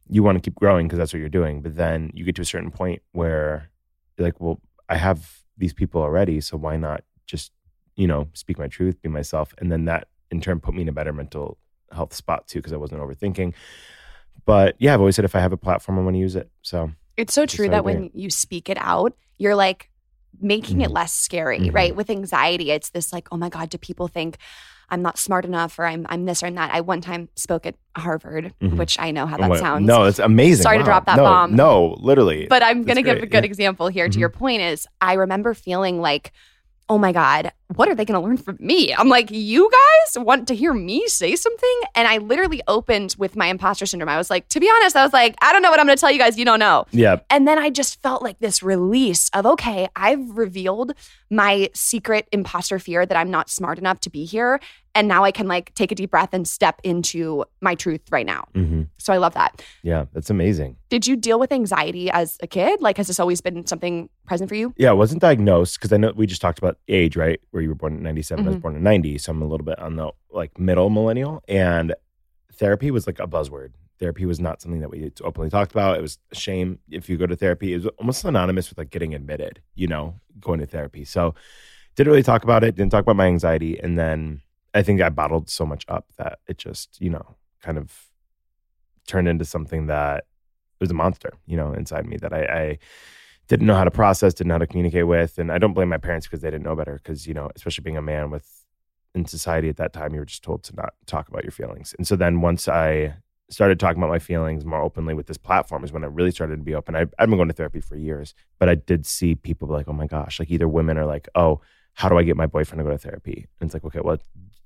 You 0.09 0.23
want 0.23 0.37
to 0.37 0.41
keep 0.41 0.55
growing 0.55 0.87
because 0.87 0.99
that's 0.99 1.13
what 1.13 1.21
you're 1.21 1.29
doing. 1.29 1.63
But 1.63 1.77
then 1.77 2.11
you 2.15 2.25
get 2.25 2.37
to 2.37 2.43
a 2.43 2.47
certain 2.47 2.71
point 2.71 3.03
where 3.13 3.71
you're 4.17 4.27
like, 4.27 4.41
well, 4.41 4.61
I 4.89 4.97
have 4.97 5.41
these 5.57 5.73
people 5.73 6.03
already. 6.03 6.41
So 6.41 6.57
why 6.57 6.77
not 6.77 7.03
just, 7.27 7.53
you 7.97 8.07
know, 8.07 8.29
speak 8.33 8.59
my 8.59 8.69
truth, 8.69 9.01
be 9.03 9.09
myself? 9.09 9.55
And 9.59 9.73
then 9.73 9.87
that 9.87 10.09
in 10.31 10.41
turn 10.41 10.61
put 10.61 10.75
me 10.75 10.83
in 10.83 10.89
a 10.89 10.93
better 10.93 11.13
mental 11.13 11.59
health 11.91 12.15
spot 12.15 12.47
too, 12.47 12.61
because 12.61 12.73
I 12.73 12.77
wasn't 12.77 13.01
overthinking. 13.01 13.55
But 14.45 14.77
yeah, 14.79 14.95
I've 14.95 15.01
always 15.01 15.17
said 15.17 15.25
if 15.25 15.35
I 15.35 15.41
have 15.41 15.53
a 15.53 15.57
platform, 15.57 15.99
I 15.99 16.03
want 16.03 16.15
to 16.15 16.21
use 16.21 16.37
it. 16.37 16.51
So 16.63 16.93
It's 17.17 17.35
so 17.35 17.47
true 17.47 17.69
that 17.69 17.85
when 17.85 18.11
you 18.15 18.31
speak 18.31 18.69
it 18.69 18.79
out, 18.81 19.17
you're 19.39 19.55
like 19.55 19.91
making 20.41 20.81
it 20.81 20.91
Mhm. 20.91 20.95
less 20.95 21.13
scary, 21.13 21.59
Mhm. 21.61 21.75
right? 21.75 21.97
With 21.97 22.11
anxiety, 22.11 22.71
it's 22.71 22.91
this 22.91 23.13
like, 23.13 23.29
oh 23.33 23.37
my 23.37 23.49
God, 23.49 23.71
do 23.71 23.79
people 23.79 24.09
think 24.09 24.37
I'm 24.91 25.01
not 25.01 25.19
smart 25.19 25.45
enough 25.47 25.79
or 25.79 25.87
I'm 25.87 26.05
I'm 26.11 26.27
this 26.27 26.43
or 26.43 26.47
I'm 26.47 26.55
that? 26.57 26.71
I 26.73 26.81
one 26.83 27.01
time 27.01 27.29
spoke 27.37 27.65
at 27.65 27.75
Harvard, 27.97 28.53
Mhm. 28.63 28.77
which 28.77 28.99
I 29.01 29.11
know 29.13 29.27
how 29.27 29.37
Oh 29.37 29.41
that 29.41 29.49
my- 29.49 29.59
sounds. 29.59 29.87
No, 29.87 30.05
it's 30.05 30.19
amazing. 30.19 30.63
Sorry 30.63 30.79
to 30.79 30.85
drop 30.85 31.07
that 31.07 31.17
no, 31.17 31.23
bomb. 31.25 31.57
No, 31.57 31.97
literally. 32.01 32.47
But 32.51 32.63
I'm 32.63 32.83
going 32.83 32.97
to 32.99 33.03
That's 33.03 33.15
give 33.15 33.23
a 33.23 33.27
good 33.27 33.45
yeah. 33.45 33.49
example 33.49 33.89
here 33.89 34.09
to 34.09 34.17
Mhm. 34.17 34.21
your 34.21 34.29
point 34.29 34.61
is 34.63 34.87
I 35.01 35.15
remember 35.15 35.55
feeling 35.55 36.01
like, 36.03 36.33
oh 36.91 36.99
my 36.99 37.13
God, 37.13 37.51
what 37.75 37.89
are 37.89 37.95
they 37.95 38.05
going 38.05 38.21
to 38.21 38.25
learn 38.27 38.37
from 38.37 38.57
me? 38.61 38.95
I'm 38.95 39.09
like, 39.09 39.31
you 39.31 39.71
guys 39.71 40.23
want 40.25 40.47
to 40.49 40.55
hear 40.55 40.75
me 40.75 41.07
say 41.09 41.35
something? 41.35 41.81
And 41.95 42.07
I 42.07 42.19
literally 42.19 42.61
opened 42.69 43.17
with 43.19 43.37
my 43.37 43.47
imposter 43.47 43.87
syndrome. 43.87 44.09
I 44.11 44.19
was 44.19 44.29
like, 44.31 44.49
to 44.51 44.61
be 44.61 44.71
honest, 44.71 44.95
I 44.97 45.03
was 45.03 45.13
like, 45.13 45.35
I 45.41 45.53
don't 45.53 45.63
know 45.63 45.71
what 45.71 45.81
I'm 45.81 45.87
going 45.87 45.97
to 45.97 46.01
tell 46.01 46.11
you 46.11 46.19
guys. 46.19 46.39
You 46.39 46.45
don't 46.45 46.59
know. 46.61 46.85
yeah, 46.93 47.17
And 47.31 47.49
then 47.49 47.59
I 47.59 47.71
just 47.71 48.03
felt 48.03 48.23
like 48.23 48.39
this 48.39 48.63
release 48.63 49.31
of, 49.31 49.47
okay, 49.47 49.89
I've 49.97 50.37
revealed 50.37 50.93
my 51.31 51.71
secret 51.75 52.29
imposter 52.33 52.79
fear 52.79 53.07
that 53.07 53.17
I'm 53.17 53.31
not 53.31 53.49
smart 53.49 53.79
enough 53.79 53.99
to 54.01 54.11
be 54.11 54.25
here. 54.25 54.61
And 54.97 55.09
now 55.09 55.25
I 55.25 55.33
can 55.33 55.49
like 55.49 55.75
take 55.75 55.91
a 55.91 55.97
deep 55.97 56.13
breath 56.13 56.29
and 56.33 56.47
step 56.47 56.81
into 56.85 57.45
my 57.61 57.75
truth 57.75 58.03
right 58.13 58.25
now. 58.27 58.45
hmm 58.55 58.83
So 58.99 59.13
I 59.13 59.17
love 59.17 59.35
that. 59.35 59.61
yeah, 59.83 60.05
that's 60.13 60.31
amazing. 60.31 60.77
Did 60.89 61.09
you 61.09 61.17
deal 61.17 61.41
with 61.41 61.51
anxiety 61.51 62.09
as 62.11 62.39
a 62.41 62.47
kid? 62.47 62.81
Like, 62.81 62.99
has 62.99 63.09
this 63.09 63.19
always 63.19 63.41
been 63.41 63.67
something 63.67 64.09
present 64.27 64.49
for 64.49 64.55
you? 64.55 64.73
Yeah, 64.77 64.91
I 64.91 64.93
wasn't 64.93 65.21
diagnosed 65.21 65.81
because 65.81 65.93
I 65.93 65.97
know 65.97 66.13
we 66.15 66.27
just 66.29 66.41
talked 66.41 66.61
about 66.61 66.79
age, 66.87 67.17
right? 67.17 67.41
Where 67.55 67.63
you 67.63 67.69
were 67.69 67.77
born 67.77 67.95
in 67.97 68.03
'97, 68.03 68.45
I 68.45 68.49
was 68.49 68.57
Mhm. 68.57 68.63
born 68.63 68.75
in 68.75 68.83
'90, 68.83 69.17
so 69.17 69.31
I'm 69.31 69.41
a 69.41 69.47
little 69.47 69.65
bit 69.65 69.79
on 69.79 69.95
the 69.95 70.11
like 70.29 70.59
middle 70.59 70.91
millennial. 70.91 71.41
And 71.47 71.95
therapy 72.53 72.91
was 72.91 73.07
like 73.07 73.21
a 73.21 73.29
buzzword. 73.29 73.75
Therapy 74.01 74.27
was 74.27 74.41
not 74.41 74.61
something 74.61 74.81
that 74.81 74.91
we 74.91 75.13
openly 75.23 75.51
talked 75.51 75.71
about. 75.71 75.97
It 75.97 76.03
was 76.03 76.19
a 76.33 76.35
shame 76.35 76.81
if 76.91 77.09
you 77.09 77.17
go 77.17 77.29
to 77.29 77.37
therapy. 77.37 77.73
It 77.73 77.77
was 77.77 77.87
almost 78.01 78.23
synonymous 78.23 78.71
with 78.71 78.79
like 78.79 78.91
getting 78.91 79.15
admitted, 79.15 79.63
you 79.77 79.87
know, 79.87 80.19
going 80.41 80.59
to 80.59 80.67
therapy. 80.67 81.05
So 81.05 81.37
didn't 81.95 82.11
really 82.11 82.25
talk 82.25 82.43
about 82.43 82.65
it. 82.65 82.75
Didn't 82.75 82.91
talk 82.91 83.03
about 83.03 83.15
my 83.15 83.27
anxiety, 83.27 83.79
and 83.79 83.97
then 83.97 84.43
I 84.75 84.83
think 84.83 85.01
I 85.01 85.09
bottled 85.11 85.49
so 85.49 85.65
much 85.65 85.85
up 85.87 86.09
that 86.17 86.41
it 86.49 86.59
just, 86.59 87.01
you 87.01 87.09
know, 87.11 87.37
kind 87.63 87.79
of 87.79 88.11
turned 89.07 89.29
into 89.29 89.45
something 89.45 89.87
that 89.87 90.25
was 90.81 90.91
a 90.91 90.95
monster, 90.95 91.35
you 91.47 91.57
know, 91.57 91.73
inside 91.73 92.05
me 92.05 92.17
that 92.17 92.33
I, 92.33 92.43
I 92.47 92.79
didn't 93.49 93.67
know 93.67 93.75
how 93.75 93.85
to 93.85 93.91
process, 93.91 94.35
didn't 94.35 94.49
know 94.49 94.55
how 94.55 94.59
to 94.59 94.67
communicate 94.67 95.07
with. 95.07 95.39
And 95.39 95.53
I 95.53 95.59
don't 95.59 95.75
blame 95.75 95.89
my 95.89 95.99
parents 95.99 96.27
because 96.27 96.41
they 96.41 96.51
didn't 96.51 96.65
know 96.65 96.77
better. 96.77 97.01
Because, 97.03 97.27
you 97.27 97.35
know, 97.35 97.51
especially 97.57 97.83
being 97.83 97.97
a 97.97 98.03
man 98.03 98.31
with 98.31 98.65
in 99.15 99.27
society 99.27 99.69
at 99.69 99.77
that 99.77 99.93
time, 99.93 100.13
you 100.13 100.21
were 100.21 100.27
just 100.27 100.43
told 100.43 100.63
to 100.65 100.75
not 100.75 100.95
talk 101.07 101.29
about 101.29 101.45
your 101.45 101.53
feelings. 101.53 101.95
And 101.99 102.07
so 102.07 102.17
then 102.17 102.41
once 102.41 102.69
I 102.69 103.15
started 103.51 103.79
talking 103.79 103.99
about 103.99 104.11
my 104.11 104.19
feelings 104.19 104.65
more 104.65 104.81
openly 104.81 105.15
with 105.15 105.27
this 105.27 105.37
platform 105.37 105.85
is 105.85 105.93
when 105.93 106.03
I 106.05 106.07
really 106.07 106.31
started 106.31 106.57
to 106.57 106.63
be 106.63 106.75
open. 106.75 106.97
I, 106.97 107.03
I've 107.19 107.29
been 107.29 107.37
going 107.37 107.49
to 107.49 107.55
therapy 107.55 107.81
for 107.81 107.97
years, 107.97 108.35
but 108.59 108.69
I 108.69 108.75
did 108.75 109.07
see 109.07 109.35
people 109.35 109.69
be 109.69 109.75
like, 109.75 109.89
oh 109.89 109.93
my 109.93 110.07
gosh, 110.07 110.41
like 110.41 110.51
either 110.51 110.67
women 110.67 110.97
are 110.99 111.07
like, 111.07 111.29
oh, 111.35 111.61
how 111.93 112.09
do 112.09 112.19
I 112.19 112.23
get 112.23 112.37
my 112.37 112.47
boyfriend 112.47 112.81
to 112.81 112.85
go 112.85 112.91
to 112.91 112.99
therapy? 112.99 113.47
And 113.61 113.69
it's 113.69 113.75
like, 113.75 113.85
okay, 113.85 114.01
well, 114.03 114.19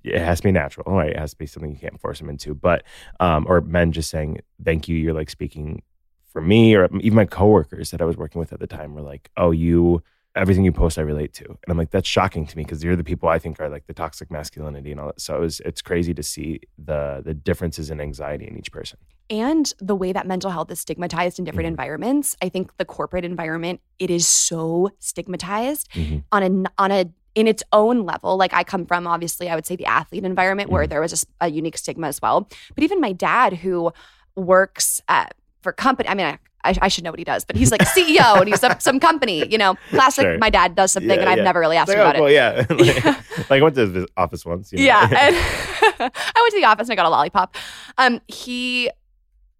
it 0.04 0.18
has 0.18 0.38
to 0.38 0.44
be 0.44 0.52
natural, 0.52 0.86
all 0.86 0.96
right? 0.96 1.10
It 1.10 1.18
has 1.18 1.32
to 1.32 1.36
be 1.36 1.46
something 1.46 1.70
you 1.70 1.78
can't 1.78 2.00
force 2.00 2.20
him 2.20 2.30
into. 2.30 2.54
But, 2.54 2.84
um, 3.20 3.46
or 3.48 3.60
men 3.60 3.92
just 3.92 4.10
saying, 4.10 4.40
thank 4.64 4.88
you, 4.88 4.96
you're 4.96 5.12
like 5.12 5.28
speaking 5.28 5.82
for 6.32 6.40
me, 6.40 6.74
or 6.74 6.88
even 7.00 7.16
my 7.16 7.24
coworkers 7.24 7.90
that 7.90 8.00
I 8.00 8.04
was 8.04 8.16
working 8.16 8.38
with 8.38 8.52
at 8.52 8.60
the 8.60 8.66
time 8.66 8.94
were 8.94 9.02
like, 9.02 9.30
oh, 9.36 9.50
you, 9.50 10.02
everything 10.36 10.64
you 10.64 10.72
post, 10.72 10.98
I 10.98 11.02
relate 11.02 11.32
to. 11.34 11.44
And 11.46 11.58
I'm 11.68 11.76
like, 11.78 11.90
that's 11.90 12.08
shocking 12.08 12.46
to 12.46 12.56
me 12.56 12.62
because 12.64 12.84
you're 12.84 12.96
the 12.96 13.02
people 13.04 13.28
I 13.28 13.38
think 13.38 13.58
are 13.60 13.68
like 13.68 13.86
the 13.86 13.94
toxic 13.94 14.30
masculinity 14.30 14.92
and 14.92 15.00
all 15.00 15.06
that. 15.08 15.20
So 15.20 15.36
it 15.36 15.40
was, 15.40 15.60
it's 15.60 15.82
crazy 15.82 16.14
to 16.14 16.22
see 16.22 16.60
the 16.78 17.22
the 17.24 17.34
differences 17.34 17.90
in 17.90 18.00
anxiety 18.00 18.46
in 18.46 18.56
each 18.56 18.70
person. 18.72 18.98
and 19.30 19.74
the 19.78 19.94
way 19.94 20.10
that 20.12 20.26
mental 20.26 20.50
health 20.50 20.70
is 20.70 20.80
stigmatized 20.80 21.38
in 21.38 21.44
different 21.44 21.66
Mhm. 21.66 21.74
environments 21.76 22.34
i 22.40 22.48
think 22.48 22.64
the 22.78 22.84
corporate 22.96 23.26
environment 23.26 23.78
it 23.98 24.10
is 24.18 24.26
so 24.26 24.88
stigmatized 25.10 25.86
Mhm. 25.92 26.24
on 26.32 26.42
a 26.48 26.50
on 26.84 26.90
a 26.98 27.00
in 27.34 27.46
its 27.46 27.62
own 27.80 27.96
level 28.12 28.38
like 28.42 28.54
i 28.54 28.62
come 28.72 28.86
from 28.86 29.06
obviously 29.06 29.46
i 29.50 29.54
would 29.54 29.66
say 29.66 29.76
the 29.76 29.84
athlete 30.00 30.24
environment 30.24 30.70
where 30.70 30.84
Mhm. 30.86 30.90
there 30.92 31.02
was 31.02 31.26
a 31.42 31.48
unique 31.60 31.76
stigma 31.76 32.06
as 32.14 32.18
well 32.22 32.48
but 32.74 32.82
even 32.86 33.02
my 33.02 33.12
dad 33.12 33.52
who 33.64 33.92
works 34.34 35.00
at 35.08 35.34
for 35.68 35.72
company 35.72 36.08
i 36.08 36.14
mean 36.14 36.38
I 36.64 36.88
should 36.88 37.04
know 37.04 37.10
what 37.10 37.20
he 37.20 37.24
does, 37.24 37.44
but 37.44 37.56
he's 37.56 37.70
like 37.70 37.80
CEO 37.82 38.40
and 38.40 38.48
he's 38.48 38.60
some, 38.60 38.78
some 38.80 39.00
company, 39.00 39.46
you 39.48 39.56
know, 39.56 39.76
classic. 39.90 40.24
Sure. 40.24 40.38
My 40.38 40.50
dad 40.50 40.74
does 40.74 40.92
something 40.92 41.08
Yeah, 41.08 41.20
and 41.20 41.28
I've 41.28 41.38
yeah. 41.38 41.44
never 41.44 41.60
really 41.60 41.76
asked 41.76 41.88
Like, 41.88 41.96
him 41.98 42.06
oh, 42.06 42.10
about 42.10 42.20
well, 42.20 42.28
it. 42.28 42.34
yeah. 42.34 42.66
like, 43.38 43.48
like, 43.48 43.60
I 43.60 43.62
went 43.62 43.74
to 43.76 43.86
his 43.86 44.06
office 44.16 44.44
once. 44.44 44.72
You 44.72 44.78
know? 44.80 44.84
Yeah. 44.84 45.08
I 45.10 46.00
went 46.00 46.52
to 46.52 46.60
the 46.60 46.64
office 46.64 46.88
and 46.88 46.92
I 46.92 46.96
got 46.96 47.06
a 47.06 47.10
lollipop. 47.10 47.56
Um, 47.96 48.20
he 48.26 48.90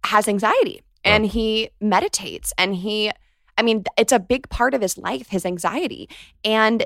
has 0.05 0.29
anxiety 0.29 0.83
and 1.05 1.25
he 1.25 1.71
meditates 1.81 2.53
and 2.59 2.75
he, 2.75 3.11
I 3.57 3.63
mean, 3.63 3.85
it's 3.97 4.13
a 4.13 4.19
big 4.19 4.49
part 4.51 4.75
of 4.75 4.83
his 4.83 4.99
life, 4.99 5.29
his 5.31 5.47
anxiety. 5.47 6.11
And 6.45 6.85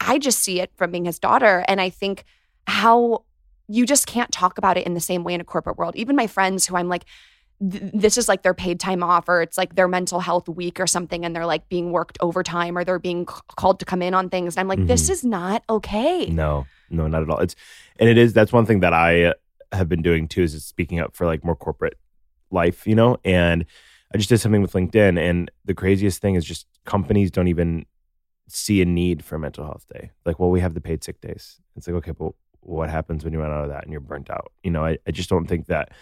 I 0.00 0.18
just 0.18 0.40
see 0.40 0.60
it 0.60 0.72
from 0.74 0.90
being 0.90 1.04
his 1.04 1.18
daughter. 1.18 1.64
And 1.68 1.80
I 1.80 1.90
think 1.90 2.24
how 2.66 3.24
you 3.68 3.86
just 3.86 4.06
can't 4.06 4.32
talk 4.32 4.58
about 4.58 4.76
it 4.76 4.86
in 4.86 4.94
the 4.94 5.00
same 5.00 5.22
way 5.22 5.34
in 5.34 5.40
a 5.40 5.44
corporate 5.44 5.76
world. 5.76 5.94
Even 5.94 6.16
my 6.16 6.26
friends 6.26 6.66
who 6.66 6.76
I'm 6.76 6.88
like, 6.88 7.04
th- 7.60 7.92
this 7.92 8.18
is 8.18 8.28
like 8.28 8.42
their 8.42 8.54
paid 8.54 8.80
time 8.80 9.02
off 9.02 9.28
or 9.28 9.42
it's 9.42 9.58
like 9.58 9.74
their 9.74 9.88
mental 9.88 10.20
health 10.20 10.48
week 10.48 10.80
or 10.80 10.86
something 10.86 11.24
and 11.24 11.34
they're 11.34 11.46
like 11.46 11.68
being 11.68 11.92
worked 11.92 12.18
overtime 12.20 12.76
or 12.76 12.84
they're 12.84 12.98
being 12.98 13.26
c- 13.26 13.34
called 13.56 13.78
to 13.80 13.84
come 13.84 14.02
in 14.02 14.14
on 14.14 14.30
things. 14.30 14.56
And 14.56 14.60
I'm 14.60 14.68
like, 14.68 14.86
this 14.86 15.04
mm-hmm. 15.04 15.12
is 15.12 15.24
not 15.24 15.62
okay. 15.68 16.26
No, 16.26 16.66
no, 16.90 17.06
not 17.06 17.22
at 17.22 17.30
all. 17.30 17.38
It's 17.38 17.56
and 17.98 18.08
it 18.08 18.18
is. 18.18 18.32
That's 18.32 18.52
one 18.52 18.66
thing 18.66 18.80
that 18.80 18.92
I 18.92 19.34
have 19.72 19.88
been 19.88 20.02
doing 20.02 20.28
too 20.28 20.42
is 20.42 20.64
speaking 20.64 21.00
up 21.00 21.14
for 21.14 21.26
like 21.26 21.44
more 21.44 21.56
corporate 21.56 21.98
life, 22.50 22.86
you 22.86 22.94
know. 22.94 23.18
And 23.24 23.66
I 24.12 24.18
just 24.18 24.28
did 24.28 24.38
something 24.38 24.62
with 24.62 24.72
LinkedIn, 24.72 25.18
and 25.18 25.50
the 25.64 25.74
craziest 25.74 26.20
thing 26.20 26.34
is 26.34 26.44
just 26.44 26.66
companies 26.84 27.30
don't 27.30 27.48
even 27.48 27.86
see 28.48 28.82
a 28.82 28.84
need 28.84 29.24
for 29.24 29.36
a 29.36 29.38
mental 29.38 29.64
health 29.64 29.86
day. 29.92 30.10
Like, 30.24 30.40
well, 30.40 30.50
we 30.50 30.60
have 30.60 30.74
the 30.74 30.80
paid 30.80 31.04
sick 31.04 31.20
days. 31.20 31.60
It's 31.76 31.86
like, 31.86 31.96
okay, 31.96 32.10
but 32.10 32.32
what 32.60 32.90
happens 32.90 33.24
when 33.24 33.32
you 33.32 33.40
run 33.40 33.52
out 33.52 33.64
of 33.64 33.70
that 33.70 33.84
and 33.84 33.92
you're 33.92 34.00
burnt 34.00 34.30
out? 34.30 34.50
You 34.64 34.72
know, 34.72 34.84
I, 34.84 34.98
I 35.06 35.12
just 35.12 35.30
don't 35.30 35.46
think 35.46 35.66
that. 35.66 35.92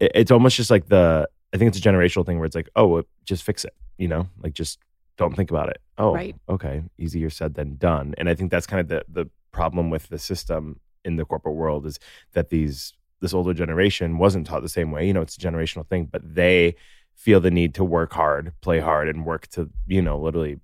It, 0.00 0.12
it's 0.14 0.30
almost 0.30 0.56
just 0.56 0.70
like 0.70 0.86
the. 0.86 1.28
I 1.52 1.56
think 1.56 1.68
it's 1.74 1.84
a 1.84 1.88
generational 1.88 2.24
thing 2.24 2.38
where 2.38 2.46
it's 2.46 2.54
like, 2.54 2.70
oh, 2.76 3.02
just 3.24 3.42
fix 3.42 3.64
it. 3.64 3.74
You 3.98 4.08
know, 4.08 4.28
like 4.42 4.54
just 4.54 4.78
don't 5.16 5.36
think 5.36 5.50
about 5.50 5.68
it. 5.68 5.78
Oh, 5.98 6.14
Right. 6.14 6.34
okay, 6.48 6.82
easier 6.98 7.28
said 7.28 7.54
than 7.54 7.76
done. 7.76 8.14
And 8.16 8.28
I 8.28 8.34
think 8.34 8.50
that's 8.50 8.66
kind 8.66 8.80
of 8.80 8.88
the 8.88 9.04
the 9.08 9.30
problem 9.52 9.90
with 9.90 10.08
the 10.08 10.18
system 10.18 10.80
in 11.04 11.16
the 11.16 11.24
corporate 11.24 11.56
world 11.56 11.86
is 11.86 11.98
that 12.32 12.50
these 12.50 12.94
this 13.20 13.34
older 13.34 13.52
generation 13.52 14.16
wasn't 14.16 14.46
taught 14.46 14.62
the 14.62 14.68
same 14.68 14.90
way. 14.92 15.06
You 15.06 15.12
know, 15.12 15.20
it's 15.20 15.36
a 15.36 15.40
generational 15.40 15.86
thing, 15.86 16.06
but 16.10 16.22
they 16.34 16.76
feel 17.14 17.40
the 17.40 17.50
need 17.50 17.74
to 17.74 17.84
work 17.84 18.12
hard, 18.14 18.52
play 18.62 18.80
hard, 18.80 19.08
and 19.08 19.26
work 19.26 19.46
to 19.48 19.68
you 19.86 20.00
know 20.00 20.18
literally 20.18 20.60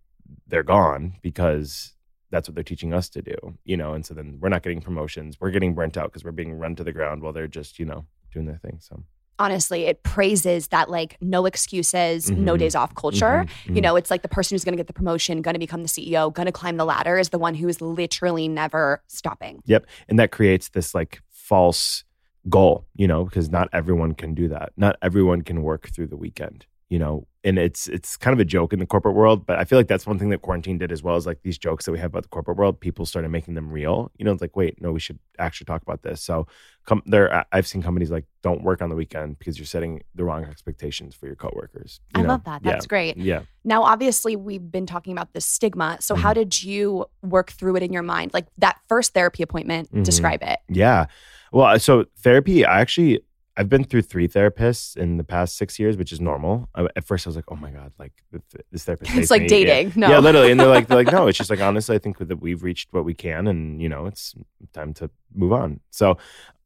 they're 0.46 0.62
gone 0.62 1.14
because 1.20 1.92
that's 2.30 2.48
what 2.48 2.54
they're 2.54 2.64
teaching 2.64 2.94
us 2.94 3.08
to 3.10 3.22
do. 3.22 3.36
You 3.64 3.76
know, 3.76 3.92
and 3.92 4.06
so 4.06 4.14
then 4.14 4.38
we're 4.40 4.48
not 4.48 4.62
getting 4.62 4.80
promotions, 4.80 5.36
we're 5.40 5.50
getting 5.50 5.74
burnt 5.74 5.96
out 5.96 6.10
because 6.12 6.24
we're 6.24 6.30
being 6.30 6.54
run 6.54 6.76
to 6.76 6.84
the 6.84 6.92
ground 6.92 7.22
while 7.22 7.32
they're 7.32 7.48
just 7.48 7.78
you 7.78 7.84
know 7.84 8.06
doing 8.32 8.46
their 8.46 8.58
thing. 8.58 8.78
So 8.80 9.02
honestly, 9.38 9.84
it 9.84 10.02
praises 10.02 10.68
that 10.68 10.88
like 10.90 11.16
no 11.20 11.46
excuses, 11.46 12.30
no 12.30 12.54
Mhm. 12.54 12.58
days 12.58 12.74
off 12.74 12.94
culture. 12.94 13.44
Mhm, 13.66 13.76
You 13.76 13.82
know, 13.82 13.96
it's 13.96 14.10
like 14.10 14.22
the 14.22 14.28
person 14.28 14.54
who's 14.54 14.64
going 14.64 14.72
to 14.72 14.78
get 14.78 14.86
the 14.86 14.92
promotion, 14.92 15.42
going 15.42 15.54
to 15.54 15.58
become 15.60 15.82
the 15.82 15.88
CEO, 15.88 16.30
going 16.30 16.46
to 16.46 16.52
climb 16.52 16.76
the 16.76 16.84
ladder 16.84 17.18
is 17.18 17.28
the 17.30 17.38
one 17.38 17.54
who 17.54 17.68
is 17.68 17.80
literally 17.80 18.48
never 18.48 19.02
stopping. 19.08 19.62
Yep. 19.66 19.86
And 20.08 20.18
that 20.18 20.30
creates 20.32 20.70
this 20.70 20.94
like 20.94 21.20
false 21.30 22.04
goal, 22.48 22.86
you 22.94 23.06
know, 23.08 23.24
because 23.24 23.50
not 23.50 23.68
everyone 23.72 24.14
can 24.14 24.34
do 24.34 24.48
that. 24.48 24.72
Not 24.76 24.96
everyone 25.02 25.42
can 25.42 25.62
work 25.62 25.90
through 25.90 26.06
the 26.08 26.16
weekend, 26.16 26.66
you 26.88 26.98
know. 26.98 27.26
And 27.44 27.60
it's 27.60 27.86
it's 27.86 28.16
kind 28.16 28.32
of 28.34 28.40
a 28.40 28.44
joke 28.44 28.72
in 28.72 28.80
the 28.80 28.86
corporate 28.86 29.14
world, 29.14 29.46
but 29.46 29.56
I 29.56 29.62
feel 29.64 29.78
like 29.78 29.86
that's 29.86 30.04
one 30.04 30.18
thing 30.18 30.30
that 30.30 30.42
quarantine 30.42 30.78
did 30.78 30.90
as 30.90 31.04
well 31.04 31.14
as 31.14 31.26
like 31.26 31.42
these 31.44 31.56
jokes 31.56 31.84
that 31.84 31.92
we 31.92 31.98
have 32.00 32.10
about 32.10 32.24
the 32.24 32.28
corporate 32.28 32.56
world. 32.56 32.80
People 32.80 33.06
started 33.06 33.28
making 33.28 33.54
them 33.54 33.70
real. 33.70 34.10
You 34.18 34.24
know, 34.24 34.32
it's 34.32 34.40
like, 34.40 34.56
wait, 34.56 34.82
no, 34.82 34.90
we 34.90 34.98
should 34.98 35.20
actually 35.38 35.66
talk 35.66 35.80
about 35.82 36.02
this. 36.02 36.20
So, 36.20 36.48
come 36.86 37.02
there. 37.06 37.46
I've 37.52 37.68
seen 37.68 37.82
companies 37.82 38.10
like 38.10 38.24
don't 38.42 38.64
work 38.64 38.82
on 38.82 38.88
the 38.90 38.96
weekend 38.96 39.38
because 39.38 39.60
you're 39.60 39.64
setting 39.66 40.02
the 40.16 40.24
wrong 40.24 40.42
expectations 40.44 41.14
for 41.14 41.26
your 41.26 41.36
coworkers. 41.36 42.00
you 42.16 42.18
I 42.18 42.22
know? 42.24 42.30
love 42.30 42.42
that. 42.46 42.64
That's 42.64 42.84
yeah. 42.84 42.88
great. 42.88 43.16
Yeah. 43.16 43.42
Now, 43.62 43.84
obviously, 43.84 44.34
we've 44.34 44.68
been 44.72 44.86
talking 44.86 45.12
about 45.12 45.32
this 45.32 45.46
stigma. 45.46 45.98
So, 46.00 46.16
how 46.16 46.32
Mhm. 46.32 46.34
did 46.34 46.64
you 46.64 47.06
work 47.22 47.52
through 47.52 47.76
it 47.76 47.84
in 47.84 47.92
your 47.92 48.02
mind? 48.02 48.32
Like 48.34 48.46
that 48.58 48.80
first 48.88 49.14
therapy 49.14 49.44
appointment, 49.44 49.92
Mhm. 49.94 50.02
describe 50.02 50.42
it. 50.42 50.58
Yeah. 50.68 51.06
Well, 51.52 51.78
so 51.78 52.06
therapy, 52.18 52.64
I 52.64 52.80
actually 52.80 53.20
I've 53.56 53.68
been 53.68 53.84
through 53.84 54.02
three 54.02 54.28
therapists 54.28 54.96
in 54.96 55.16
the 55.16 55.24
past 55.24 55.56
six 55.56 55.78
years, 55.78 55.96
which 55.96 56.12
is 56.12 56.20
normal. 56.20 56.68
I, 56.74 56.86
at 56.94 57.04
first, 57.04 57.26
I 57.26 57.30
was 57.30 57.36
like, 57.36 57.46
"Oh 57.48 57.56
my 57.56 57.70
god, 57.70 57.92
like 57.98 58.12
th- 58.30 58.42
th- 58.52 58.64
this 58.70 58.84
therapist." 58.84 59.14
It's 59.14 59.30
like 59.30 59.42
me. 59.42 59.48
dating. 59.48 59.88
Yeah. 59.88 59.92
No. 59.96 60.08
yeah, 60.10 60.18
literally. 60.18 60.50
And 60.50 60.60
they're 60.60 60.68
like, 60.68 60.88
they're 60.88 60.98
like, 60.98 61.12
no, 61.12 61.26
it's 61.26 61.38
just 61.38 61.48
like 61.48 61.60
honestly, 61.60 61.96
I 61.96 61.98
think 61.98 62.18
that 62.18 62.40
we've 62.40 62.62
reached 62.62 62.92
what 62.92 63.04
we 63.04 63.14
can, 63.14 63.46
and 63.46 63.80
you 63.80 63.88
know, 63.88 64.06
it's 64.06 64.34
time 64.72 64.92
to 64.94 65.10
move 65.34 65.52
on. 65.52 65.80
So, 65.90 66.18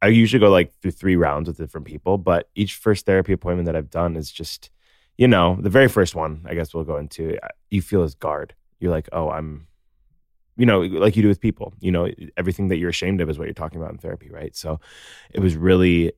I 0.02 0.08
usually 0.08 0.40
go 0.40 0.50
like 0.50 0.72
through 0.80 0.90
three 0.92 1.16
rounds 1.16 1.48
with 1.48 1.58
different 1.58 1.86
people, 1.86 2.18
but 2.18 2.48
each 2.54 2.74
first 2.74 3.06
therapy 3.06 3.32
appointment 3.32 3.66
that 3.66 3.76
I've 3.76 3.90
done 3.90 4.16
is 4.16 4.32
just, 4.32 4.70
you 5.16 5.28
know, 5.28 5.58
the 5.60 5.70
very 5.70 5.88
first 5.88 6.14
one. 6.16 6.44
I 6.48 6.54
guess 6.54 6.74
we'll 6.74 6.84
go 6.84 6.96
into. 6.96 7.38
You 7.70 7.82
feel 7.82 8.02
as 8.02 8.14
guard. 8.16 8.54
You're 8.80 8.90
like, 8.90 9.08
oh, 9.12 9.30
I'm 9.30 9.68
you 10.56 10.66
know, 10.66 10.80
like 10.80 11.16
you 11.16 11.22
do 11.22 11.28
with 11.28 11.40
people, 11.40 11.72
you 11.80 11.90
know, 11.90 12.10
everything 12.36 12.68
that 12.68 12.76
you're 12.76 12.90
ashamed 12.90 13.22
of 13.22 13.30
is 13.30 13.38
what 13.38 13.46
you're 13.46 13.54
talking 13.54 13.80
about 13.80 13.92
in 13.92 13.98
therapy, 13.98 14.28
right? 14.30 14.54
So 14.54 14.78
it 15.32 15.40
was 15.40 15.56
really 15.56 16.12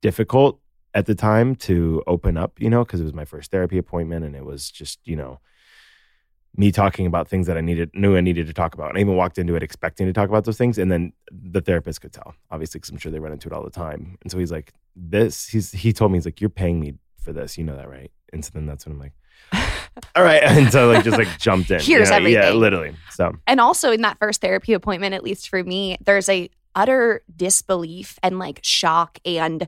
difficult 0.00 0.60
at 0.94 1.06
the 1.06 1.14
time 1.14 1.54
to 1.54 2.02
open 2.06 2.36
up, 2.36 2.60
you 2.60 2.70
know, 2.70 2.84
because 2.84 3.00
it 3.00 3.04
was 3.04 3.14
my 3.14 3.24
first 3.24 3.50
therapy 3.50 3.78
appointment 3.78 4.24
and 4.24 4.34
it 4.34 4.44
was 4.44 4.70
just, 4.70 4.98
you 5.04 5.16
know, 5.16 5.38
me 6.56 6.72
talking 6.72 7.06
about 7.06 7.28
things 7.28 7.46
that 7.46 7.56
I 7.56 7.60
needed, 7.60 7.90
knew 7.94 8.16
I 8.16 8.20
needed 8.20 8.46
to 8.48 8.52
talk 8.52 8.74
about. 8.74 8.88
And 8.88 8.98
I 8.98 9.00
even 9.02 9.14
walked 9.16 9.38
into 9.38 9.54
it 9.54 9.62
expecting 9.62 10.06
to 10.06 10.12
talk 10.12 10.28
about 10.28 10.44
those 10.44 10.58
things. 10.58 10.78
And 10.78 10.90
then 10.90 11.12
the 11.30 11.60
therapist 11.60 12.00
could 12.00 12.12
tell, 12.12 12.34
obviously, 12.50 12.78
because 12.80 12.90
I'm 12.90 12.98
sure 12.98 13.12
they 13.12 13.20
run 13.20 13.32
into 13.32 13.48
it 13.48 13.52
all 13.52 13.62
the 13.62 13.70
time. 13.70 14.18
And 14.22 14.30
so 14.30 14.38
he's 14.38 14.50
like, 14.50 14.72
this, 14.96 15.46
he's, 15.46 15.70
he 15.70 15.92
told 15.92 16.10
me, 16.10 16.16
he's 16.18 16.24
like, 16.24 16.40
you're 16.40 16.50
paying 16.50 16.80
me 16.80 16.94
for 17.20 17.32
this. 17.32 17.58
You 17.58 17.64
know 17.64 17.76
that, 17.76 17.88
right? 17.88 18.10
And 18.32 18.44
so 18.44 18.50
then 18.54 18.66
that's 18.66 18.86
when 18.86 18.94
I'm 18.94 18.98
like, 19.00 19.12
all 20.16 20.24
right. 20.24 20.42
And 20.44 20.72
so 20.72 20.90
like, 20.90 21.04
just 21.04 21.18
like 21.18 21.38
jumped 21.38 21.70
in. 21.70 21.80
Here's 21.80 22.10
yeah, 22.10 22.18
Yeah, 22.18 22.38
everything. 22.38 22.60
literally. 22.60 22.96
So. 23.12 23.32
And 23.46 23.60
also 23.60 23.92
in 23.92 24.02
that 24.02 24.18
first 24.18 24.40
therapy 24.40 24.72
appointment, 24.72 25.14
at 25.14 25.22
least 25.22 25.48
for 25.48 25.62
me, 25.62 25.96
there's 26.04 26.28
a 26.28 26.50
utter 26.78 27.22
disbelief 27.34 28.18
and 28.22 28.38
like 28.38 28.60
shock 28.62 29.18
and 29.24 29.66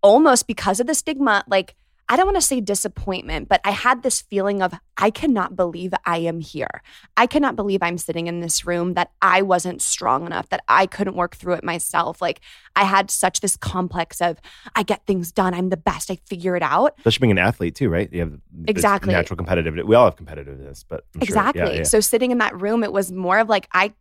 almost 0.00 0.46
because 0.46 0.78
of 0.80 0.86
the 0.86 0.94
stigma, 0.94 1.42
like 1.48 1.74
I 2.08 2.16
don't 2.16 2.26
want 2.26 2.36
to 2.36 2.42
say 2.42 2.60
disappointment, 2.60 3.48
but 3.48 3.60
I 3.64 3.70
had 3.70 4.02
this 4.02 4.20
feeling 4.20 4.60
of 4.60 4.74
I 4.98 5.08
cannot 5.10 5.56
believe 5.56 5.94
I 6.04 6.18
am 6.18 6.40
here. 6.40 6.82
I 7.16 7.26
cannot 7.26 7.56
believe 7.56 7.82
I'm 7.82 7.96
sitting 7.96 8.26
in 8.26 8.40
this 8.40 8.66
room 8.66 8.94
that 8.94 9.12
I 9.22 9.40
wasn't 9.40 9.80
strong 9.80 10.26
enough, 10.26 10.50
that 10.50 10.62
I 10.68 10.84
couldn't 10.86 11.16
work 11.16 11.36
through 11.36 11.54
it 11.54 11.64
myself. 11.64 12.20
Like 12.20 12.40
I 12.76 12.84
had 12.84 13.10
such 13.10 13.40
this 13.40 13.56
complex 13.56 14.20
of 14.20 14.38
I 14.76 14.82
get 14.82 15.06
things 15.06 15.32
done, 15.32 15.54
I'm 15.54 15.70
the 15.70 15.76
best, 15.78 16.10
I 16.10 16.16
figure 16.26 16.54
it 16.54 16.62
out. 16.62 16.94
especially 16.98 17.22
being 17.22 17.30
an 17.30 17.38
athlete 17.38 17.76
too, 17.76 17.88
right? 17.88 18.12
You 18.12 18.20
have 18.20 18.38
Exactly. 18.66 19.14
natural 19.14 19.36
competitive. 19.38 19.74
We 19.86 19.94
all 19.94 20.04
have 20.04 20.16
competitiveness, 20.16 20.84
but 20.86 21.04
I'm 21.14 21.20
sure- 21.20 21.24
Exactly. 21.24 21.62
yeah, 21.62 21.70
yeah. 21.78 21.82
So 21.84 22.00
sitting 22.00 22.30
in 22.30 22.38
that 22.38 22.60
room, 22.60 22.84
it 22.84 22.92
was 22.92 23.10
more 23.10 23.38
of 23.38 23.48
like 23.48 23.68
I 23.72 23.94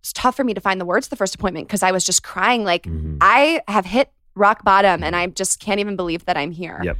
it's 0.00 0.12
tough 0.12 0.36
for 0.36 0.44
me 0.44 0.54
to 0.54 0.60
find 0.60 0.80
the 0.80 0.84
words 0.84 1.08
the 1.08 1.16
first 1.16 1.34
appointment 1.34 1.66
because 1.66 1.82
I 1.82 1.90
was 1.92 2.04
just 2.04 2.22
crying 2.22 2.64
like 2.64 2.84
Mhm. 2.84 3.18
I 3.20 3.60
have 3.68 3.84
hit 3.86 4.12
rock 4.34 4.64
bottom 4.64 5.02
and 5.02 5.16
I 5.16 5.26
just 5.26 5.58
can't 5.60 5.80
even 5.80 5.96
believe 5.96 6.24
that 6.26 6.36
I'm 6.36 6.52
here. 6.52 6.80
Yep. 6.84 6.96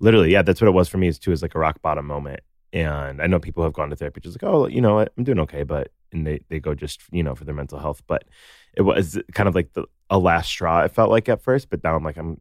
literally, 0.00 0.32
yeah, 0.32 0.42
that's 0.42 0.60
what 0.60 0.66
it 0.68 0.72
was 0.72 0.88
for 0.88 0.98
me. 0.98 1.06
Is 1.08 1.18
too 1.18 1.30
is 1.32 1.40
like 1.40 1.54
a 1.54 1.58
rock 1.58 1.80
bottom 1.80 2.06
moment. 2.06 2.40
And 2.72 3.22
I 3.22 3.28
know 3.28 3.38
people 3.38 3.62
have 3.62 3.72
gone 3.72 3.90
to 3.90 3.96
therapy 3.96 4.20
just 4.20 4.42
like, 4.42 4.50
oh, 4.52 4.66
you 4.66 4.80
know 4.80 4.96
what, 4.96 5.12
I'm 5.16 5.22
doing 5.24 5.38
okay, 5.40 5.62
but 5.62 5.92
and 6.12 6.26
they 6.26 6.40
they 6.48 6.58
go 6.58 6.74
just 6.74 7.00
you 7.12 7.22
know 7.22 7.34
for 7.36 7.44
their 7.44 7.54
mental 7.54 7.78
health. 7.78 8.02
But 8.08 8.24
it 8.76 8.82
was 8.82 9.16
kind 9.32 9.48
of 9.48 9.54
like 9.54 9.72
the 9.74 9.84
a 10.10 10.18
last 10.18 10.48
straw. 10.48 10.80
It 10.80 10.90
felt 10.92 11.10
like 11.10 11.28
at 11.28 11.40
first, 11.42 11.70
but 11.70 11.84
now 11.84 11.94
I'm 11.94 12.02
like 12.02 12.16
I'm 12.16 12.40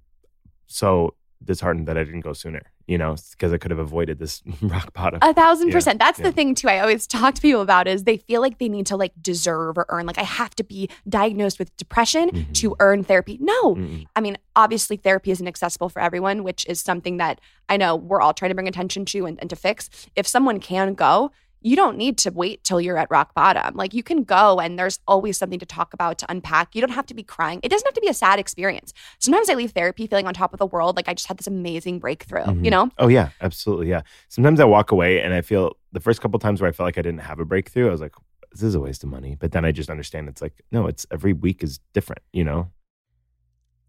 so 0.68 1.14
disheartened 1.44 1.88
that 1.88 1.98
I 1.98 2.04
didn't 2.04 2.22
go 2.22 2.34
sooner. 2.34 2.62
You 2.86 2.98
know, 2.98 3.16
because 3.32 3.54
I 3.54 3.58
could 3.58 3.72
have 3.72 3.80
avoided 3.80 4.20
this 4.20 4.42
rock 4.62 4.92
bottom. 4.92 5.20
A 5.22 5.34
thousand 5.34 5.70
Yeah, 5.70 5.74
percent. 5.76 6.00
That's 6.00 6.20
yeah. 6.20 6.26
the 6.26 6.32
thing 6.34 6.54
too. 6.54 6.68
I 6.68 6.80
always 6.80 7.08
talk 7.08 7.34
to 7.36 7.42
people 7.42 7.62
about 7.62 7.88
is 7.88 8.04
they 8.04 8.18
feel 8.18 8.42
like 8.42 8.58
they 8.60 8.68
need 8.68 8.86
to 8.88 8.98
like 8.98 9.14
deserve 9.22 9.78
or 9.78 9.86
earn. 9.88 10.06
Like 10.06 10.18
I 10.18 10.24
have 10.24 10.54
to 10.56 10.66
be 10.66 10.90
diagnosed 11.08 11.60
with 11.60 11.76
depression 11.78 12.30
Mhm. 12.30 12.54
to 12.56 12.76
earn 12.82 13.06
therapy. 13.06 13.38
No, 13.40 13.76
Mm-mm. 13.76 14.06
I 14.18 14.22
mean, 14.22 14.38
obviously, 14.58 14.98
therapy 14.98 15.32
isn't 15.32 15.48
accessible 15.48 15.88
for 15.88 16.02
everyone, 16.02 16.44
which 16.44 16.66
is 16.68 16.82
something 16.82 17.18
that 17.18 17.40
I 17.70 17.78
know 17.78 17.96
we're 17.96 18.20
all 18.22 18.34
trying 18.34 18.50
to 18.50 18.56
bring 18.56 18.68
attention 18.68 19.06
to 19.06 19.26
and, 19.28 19.40
and 19.40 19.50
to 19.50 19.56
fix. 19.56 19.90
If 20.18 20.28
someone 20.28 20.60
can 20.60 20.94
go, 20.94 21.32
you 21.64 21.76
don't 21.76 21.98
need 21.98 22.18
to 22.20 22.30
wait 22.32 22.64
till 22.64 22.80
you're 22.82 22.98
at 22.98 23.10
rock 23.10 23.34
bottom. 23.34 23.76
Like 23.76 23.94
you 23.94 24.04
can 24.04 24.24
go, 24.24 24.60
and 24.60 24.78
there's 24.78 25.00
always 25.08 25.38
something 25.38 25.60
to 25.60 25.66
talk 25.66 25.94
about, 25.94 26.18
to 26.20 26.26
unpack. 26.30 26.76
You 26.76 26.82
don't 26.82 26.92
have 26.92 27.06
to 27.08 27.14
be 27.14 27.24
crying. 27.24 27.60
It 27.64 27.70
doesn't 27.70 27.88
have 27.88 27.94
to 27.96 28.02
be 28.02 28.08
a 28.10 28.14
sad 28.14 28.40
experience. 28.40 28.94
Sometimes 29.20 29.50
I 29.50 29.54
leave 29.56 29.72
therapy 29.72 30.08
feeling 30.08 30.28
on 30.28 30.34
top 30.34 30.54
of 30.54 30.60
the 30.60 30.66
world, 30.68 30.96
like 30.96 31.08
I 31.08 31.14
just 31.14 31.28
had 31.28 31.38
this 31.38 31.48
amazing 31.48 32.00
breakthrough, 32.00 32.44
Mhm. 32.44 32.66
you 32.66 32.72
know? 32.72 32.90
Oh 32.98 33.08
yeah, 33.08 33.30
absolutely. 33.42 33.90
Yeah. 33.90 34.02
Sometimes 34.30 34.60
I 34.60 34.66
walk 34.66 34.92
away 34.92 35.22
and 35.22 35.34
I 35.34 35.42
feel 35.42 35.78
the 35.92 36.00
first 36.00 36.22
couple 36.22 36.40
times 36.40 36.62
where 36.62 36.68
I 36.70 36.72
felt 36.74 36.86
like 36.86 36.98
I 36.98 37.02
didn't 37.02 37.22
have 37.22 37.40
a 37.40 37.46
breakthrough, 37.46 37.88
I 37.88 37.92
was 37.92 38.02
like, 38.02 38.16
this 38.52 38.64
is 38.64 38.76
a 38.76 38.80
waste 38.80 39.04
of 39.04 39.10
money. 39.10 39.36
But 39.40 39.52
then 39.52 39.66
I 39.66 39.72
just 39.72 39.90
understand 39.90 40.30
it's 40.30 40.42
like, 40.42 40.62
no, 40.72 40.88
it's 40.88 41.06
every 41.12 41.34
week 41.34 41.64
is 41.64 41.80
different, 41.94 42.22
you 42.34 42.44
know? 42.44 42.70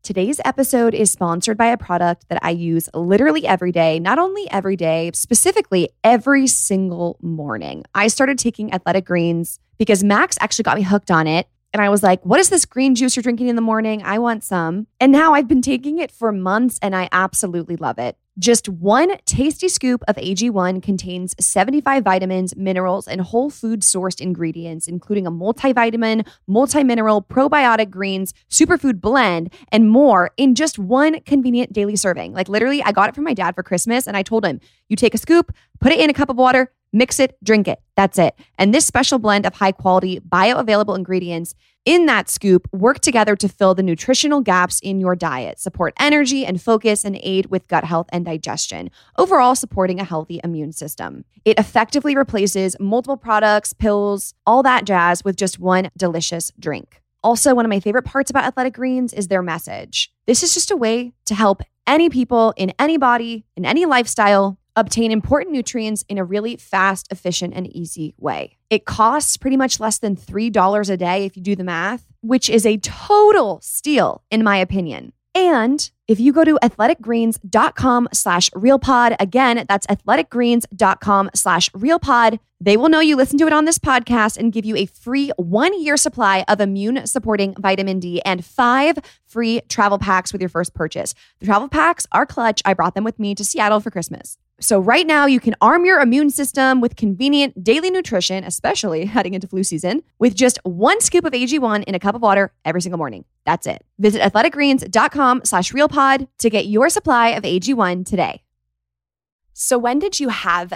Today's 0.05 0.39
episode 0.45 0.93
is 0.93 1.11
sponsored 1.11 1.57
by 1.57 1.69
a 1.69 1.79
product 1.79 2.29
that 2.29 2.39
I 2.43 2.51
use 2.51 2.91
literally 2.93 3.47
every 3.47 3.73
day, 3.73 3.99
not 3.99 4.19
only 4.19 4.47
every 4.51 4.77
day, 4.77 5.11
specifically 5.15 5.89
every 6.05 6.47
single 6.47 7.17
morning. 7.23 7.85
I 7.95 8.09
started 8.09 8.39
taking 8.39 8.75
athletic 8.75 9.07
greens 9.07 9.61
because 9.79 10.05
Max 10.05 10.37
actually 10.43 10.65
got 10.65 10.77
me 10.77 10.83
hooked 10.83 11.11
on 11.11 11.27
it. 11.27 11.49
And 11.73 11.83
I 11.83 11.89
was 11.89 12.03
like, 12.03 12.23
what 12.23 12.39
is 12.39 12.51
this 12.51 12.67
green 12.67 12.95
juice 12.95 13.17
you're 13.17 13.23
drinking 13.23 13.49
in 13.49 13.57
the 13.57 13.63
morning? 13.63 14.03
I 14.05 14.19
want 14.19 14.45
some. 14.45 14.89
And 15.01 15.11
now 15.11 15.33
I've 15.33 15.49
been 15.49 15.63
taking 15.63 15.99
it 15.99 16.13
for 16.13 16.31
months 16.33 16.79
and 16.83 16.95
I 16.95 17.09
absolutely 17.11 17.77
love 17.77 17.99
it. 17.99 18.19
Just 18.37 18.69
one 18.69 19.17
tasty 19.27 19.69
scoop 19.69 20.03
of 20.09 20.17
AG1 20.17 20.83
contains 20.83 21.37
75 21.39 22.03
vitamins, 22.03 22.57
minerals, 22.57 23.07
and 23.07 23.21
whole 23.21 23.49
food 23.49 23.83
sourced 23.83 24.21
ingredients, 24.21 24.89
including 24.89 25.25
a 25.25 25.31
multivitamin, 25.31 26.27
multi-mineral, 26.49 27.23
probiotic 27.23 27.91
greens, 27.91 28.35
superfood 28.51 29.01
blend, 29.01 29.53
and 29.69 29.89
more 29.89 30.33
in 30.37 30.57
just 30.57 30.81
one 30.81 31.21
convenient 31.21 31.73
daily 31.73 31.95
serving. 31.95 32.33
Like 32.33 32.49
literally, 32.49 32.83
I 32.83 32.91
got 32.91 33.09
it 33.09 33.15
from 33.15 33.23
my 33.23 33.35
dad 33.35 33.55
for 33.55 33.63
Christmas 33.63 34.09
and 34.09 34.17
I 34.17 34.25
told 34.25 34.45
him, 34.45 34.61
you 34.89 34.97
take 34.97 35.15
a 35.15 35.19
scoop, 35.19 35.55
put 35.81 35.93
it 35.93 36.01
in 36.01 36.11
a 36.11 36.15
cup 36.15 36.29
of 36.29 36.37
water, 36.37 36.73
mix 36.95 37.19
it, 37.19 37.37
drink 37.43 37.69
it. 37.69 37.81
That's 37.97 38.19
it. 38.19 38.35
And 38.57 38.73
this 38.73 38.87
special 38.87 39.19
blend 39.19 39.45
of 39.45 39.55
high 39.55 39.73
quality, 39.73 40.21
bioavailable 40.21 40.97
ingredients 40.97 41.55
in 41.85 42.07
that 42.07 42.31
scoop 42.31 42.67
work 42.73 43.01
together 43.01 43.37
to 43.37 43.49
fill 43.49 43.75
the 43.75 43.83
nutritional 43.83 44.41
gaps 44.41 44.81
in 44.81 45.01
your 45.01 45.15
diet, 45.15 45.59
support 45.59 45.93
energy 46.01 46.47
and 46.47 46.63
focus, 46.63 47.05
and 47.05 47.19
aid 47.23 47.47
with 47.47 47.69
gut 47.69 47.85
health 47.85 48.07
and 48.11 48.25
digestion, 48.25 48.91
overall 49.19 49.55
supporting 49.55 50.01
a 50.01 50.05
healthy 50.05 50.41
immune 50.43 50.73
system. 50.73 51.25
It 51.45 51.59
effectively 51.59 52.17
replaces 52.17 52.77
multiple 52.81 53.19
products, 53.19 53.75
pills, 53.75 54.35
all 54.47 54.63
that 54.63 54.85
jazz 54.85 55.25
with 55.25 55.37
just 55.37 55.59
one 55.59 55.91
delicious 55.97 56.53
drink. 56.59 57.03
Also, 57.23 57.55
one 57.55 57.65
of 57.65 57.71
my 57.71 57.81
favorite 57.81 58.05
parts 58.05 58.31
about 58.31 58.45
Athletic 58.45 58.75
Greens 58.75 59.13
is 59.13 59.29
their 59.29 59.43
message. 59.43 60.13
This 60.27 60.43
is 60.43 60.55
just 60.55 60.71
a 60.71 60.77
way 60.77 61.13
to 61.27 61.35
help 61.35 61.63
any 61.87 62.09
people 62.09 62.53
in 62.57 62.73
any 62.79 62.97
body, 62.97 63.47
in 63.57 63.65
any 63.65 63.85
lifestyle, 63.87 64.59
obtain 64.77 65.13
important 65.13 65.53
nutrients 65.53 66.05
in 66.09 66.19
a 66.19 66.25
really 66.25 66.57
fast, 66.57 67.07
efficient, 67.11 67.55
and 67.55 67.67
easy 67.75 68.15
way. 68.19 68.57
It 68.71 68.85
costs 68.85 69.37
pretty 69.37 69.57
much 69.57 69.81
less 69.81 69.99
than 69.99 70.17
$3 70.17 70.91
a 70.91 70.97
day 70.97 71.25
if 71.25 71.37
you 71.37 71.43
do 71.43 71.57
the 71.57 71.65
math, 71.65 72.07
which 72.23 72.51
is 72.51 72.67
a 72.67 72.79
total 72.79 73.61
steal, 73.63 74.23
in 74.31 74.43
my 74.43 74.57
opinion. 74.57 75.13
And 75.35 75.91
if 76.07 76.21
you 76.21 76.33
go 76.33 76.45
to 76.45 76.59
athleticgreens.com 76.63 78.09
slash 78.13 78.51
realpod, 78.51 79.17
again, 79.19 79.65
that's 79.69 79.87
athleticgreens.com 79.87 81.31
slash 81.35 81.71
realpod, 81.71 82.39
they 82.61 82.77
will 82.77 82.89
know 82.89 83.01
you 83.01 83.17
listen 83.17 83.39
to 83.39 83.47
it 83.47 83.53
on 83.53 83.65
this 83.65 83.79
podcast 83.79 84.37
and 84.37 84.53
give 84.53 84.65
you 84.65 84.77
a 84.77 84.87
free 84.87 85.31
one 85.37 85.79
year 85.83 85.97
supply 85.97 86.45
of 86.47 86.61
immune 86.61 87.07
supporting 87.07 87.55
vitamin 87.59 87.99
D 87.99 88.23
and 88.23 88.45
five 88.45 88.99
free 89.27 89.61
travel 89.69 89.99
packs 89.99 90.33
with 90.33 90.41
your 90.41 90.49
first 90.49 90.73
purchase. 90.73 91.15
The 91.41 91.47
travel 91.47 91.69
packs 91.69 92.07
are 92.13 92.27
clutch. 92.27 92.63
I 92.65 92.75
brought 92.75 92.95
them 92.95 93.05
with 93.05 93.19
me 93.19 93.35
to 93.35 93.45
Seattle 93.45 93.81
for 93.81 93.91
Christmas. 93.91 94.39
So, 94.61 94.79
right 94.79 95.07
now, 95.07 95.27
you 95.27 95.41
can 95.41 95.57
arm 95.61 95.85
your 95.85 96.01
immune 96.01 96.31
system 96.31 96.81
with 96.81 96.95
convenient 96.95 97.65
daily 97.65 97.91
nutrition, 97.91 98.45
especially 98.45 99.05
heading 99.15 99.35
into 99.35 99.49
flu 99.49 99.65
season, 99.65 100.03
with 100.19 100.35
just 100.35 100.59
one 100.63 101.01
scoop 101.01 101.25
of 101.25 101.33
AG1 101.33 101.85
in 101.85 101.95
a 101.95 101.99
cup 101.99 102.15
of 102.15 102.23
water 102.23 102.53
every 102.65 102.81
single 102.81 102.99
morning. 102.99 103.25
That's 103.45 103.67
it. 103.67 103.85
Visit 103.99 104.23
athleticgreens.com 104.23 105.43
slash 105.45 105.73
realpod 105.73 106.29
to 106.39 106.51
get 106.51 106.67
your 106.67 106.89
supply 106.89 107.31
of 107.31 107.43
AG1 107.43 108.07
today. 108.07 108.43
So, 109.55 109.77
when 109.77 109.99
did 109.99 110.21
you 110.21 110.29
have 110.29 110.73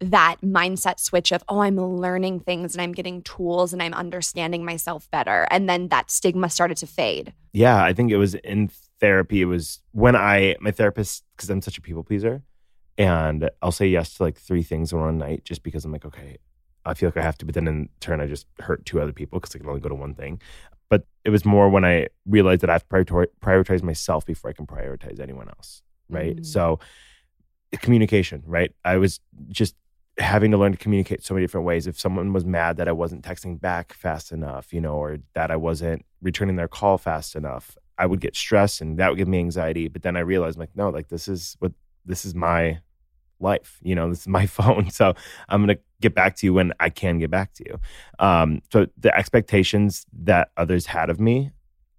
that 0.00 0.36
mindset 0.42 1.00
switch 1.00 1.32
of, 1.32 1.42
oh, 1.48 1.60
I'm 1.60 1.80
learning 1.80 2.40
things 2.40 2.74
and 2.74 2.82
I'm 2.82 2.92
getting 2.92 3.22
tools 3.22 3.72
and 3.72 3.82
I'm 3.82 3.94
understanding 3.94 4.62
myself 4.62 5.10
better? 5.10 5.46
And 5.50 5.70
then 5.70 5.88
that 5.88 6.10
stigma 6.10 6.50
started 6.50 6.76
to 6.78 6.86
fade? 6.86 7.32
Yeah, 7.52 7.82
I 7.82 7.94
think 7.94 8.10
it 8.10 8.18
was 8.18 8.34
in 8.34 8.68
therapy. 9.00 9.40
It 9.40 9.46
was 9.46 9.80
when 9.92 10.16
I, 10.16 10.56
my 10.60 10.70
therapist, 10.70 11.24
because 11.34 11.48
I'm 11.48 11.62
such 11.62 11.78
a 11.78 11.80
people 11.80 12.04
pleaser, 12.04 12.42
and 12.98 13.50
I'll 13.60 13.72
say 13.72 13.86
yes 13.86 14.14
to 14.14 14.22
like 14.22 14.38
three 14.38 14.62
things 14.62 14.92
in 14.92 15.00
one 15.00 15.18
night 15.18 15.44
just 15.44 15.62
because 15.62 15.84
I'm 15.84 15.92
like, 15.92 16.04
okay, 16.04 16.38
I 16.84 16.94
feel 16.94 17.08
like 17.08 17.16
I 17.16 17.22
have 17.22 17.38
to, 17.38 17.46
but 17.46 17.54
then 17.54 17.68
in 17.68 17.88
turn, 18.00 18.20
I 18.20 18.26
just 18.26 18.46
hurt 18.58 18.84
two 18.84 19.00
other 19.00 19.12
people 19.12 19.38
because 19.38 19.54
I 19.54 19.58
can 19.58 19.68
only 19.68 19.80
go 19.80 19.88
to 19.88 19.94
one 19.94 20.14
thing. 20.14 20.40
But 20.88 21.06
it 21.24 21.30
was 21.30 21.44
more 21.44 21.68
when 21.70 21.84
I 21.84 22.08
realized 22.26 22.60
that 22.62 22.70
I 22.70 22.74
have 22.74 22.88
to 22.88 23.28
prioritize 23.40 23.82
myself 23.82 24.26
before 24.26 24.50
I 24.50 24.52
can 24.52 24.66
prioritize 24.66 25.20
anyone 25.20 25.48
else. 25.48 25.82
Right. 26.10 26.36
Mm. 26.36 26.46
So, 26.46 26.80
communication, 27.80 28.42
right? 28.46 28.74
I 28.84 28.98
was 28.98 29.20
just 29.48 29.74
having 30.18 30.50
to 30.50 30.58
learn 30.58 30.72
to 30.72 30.78
communicate 30.78 31.24
so 31.24 31.32
many 31.32 31.44
different 31.46 31.66
ways. 31.66 31.86
If 31.86 31.98
someone 31.98 32.34
was 32.34 32.44
mad 32.44 32.76
that 32.76 32.88
I 32.88 32.92
wasn't 32.92 33.24
texting 33.24 33.58
back 33.58 33.94
fast 33.94 34.32
enough, 34.32 34.72
you 34.74 34.80
know, 34.80 34.94
or 34.94 35.18
that 35.34 35.50
I 35.50 35.56
wasn't 35.56 36.04
returning 36.20 36.56
their 36.56 36.68
call 36.68 36.98
fast 36.98 37.34
enough, 37.34 37.78
I 37.96 38.04
would 38.04 38.20
get 38.20 38.36
stressed 38.36 38.80
and 38.82 38.98
that 38.98 39.08
would 39.08 39.18
give 39.18 39.28
me 39.28 39.38
anxiety. 39.38 39.88
But 39.88 40.02
then 40.02 40.16
I 40.16 40.20
realized, 40.20 40.58
like, 40.58 40.76
no, 40.76 40.90
like 40.90 41.08
this 41.08 41.28
is 41.28 41.56
what 41.60 41.72
this 42.04 42.24
is 42.24 42.34
my 42.34 42.80
life. 43.42 43.78
You 43.82 43.94
know, 43.94 44.08
this 44.08 44.20
is 44.20 44.28
my 44.28 44.46
phone. 44.58 44.90
So 44.90 45.14
I'm 45.48 45.64
going 45.64 45.76
to 45.76 45.82
get 46.00 46.14
back 46.14 46.36
to 46.36 46.46
you 46.46 46.54
when 46.54 46.72
I 46.80 46.90
can 46.90 47.18
get 47.18 47.30
back 47.30 47.52
to 47.54 47.64
you. 47.66 47.78
Um, 48.18 48.62
so 48.72 48.86
the 48.98 49.16
expectations 49.16 50.06
that 50.24 50.50
others 50.56 50.86
had 50.86 51.10
of 51.10 51.20
me, 51.20 51.52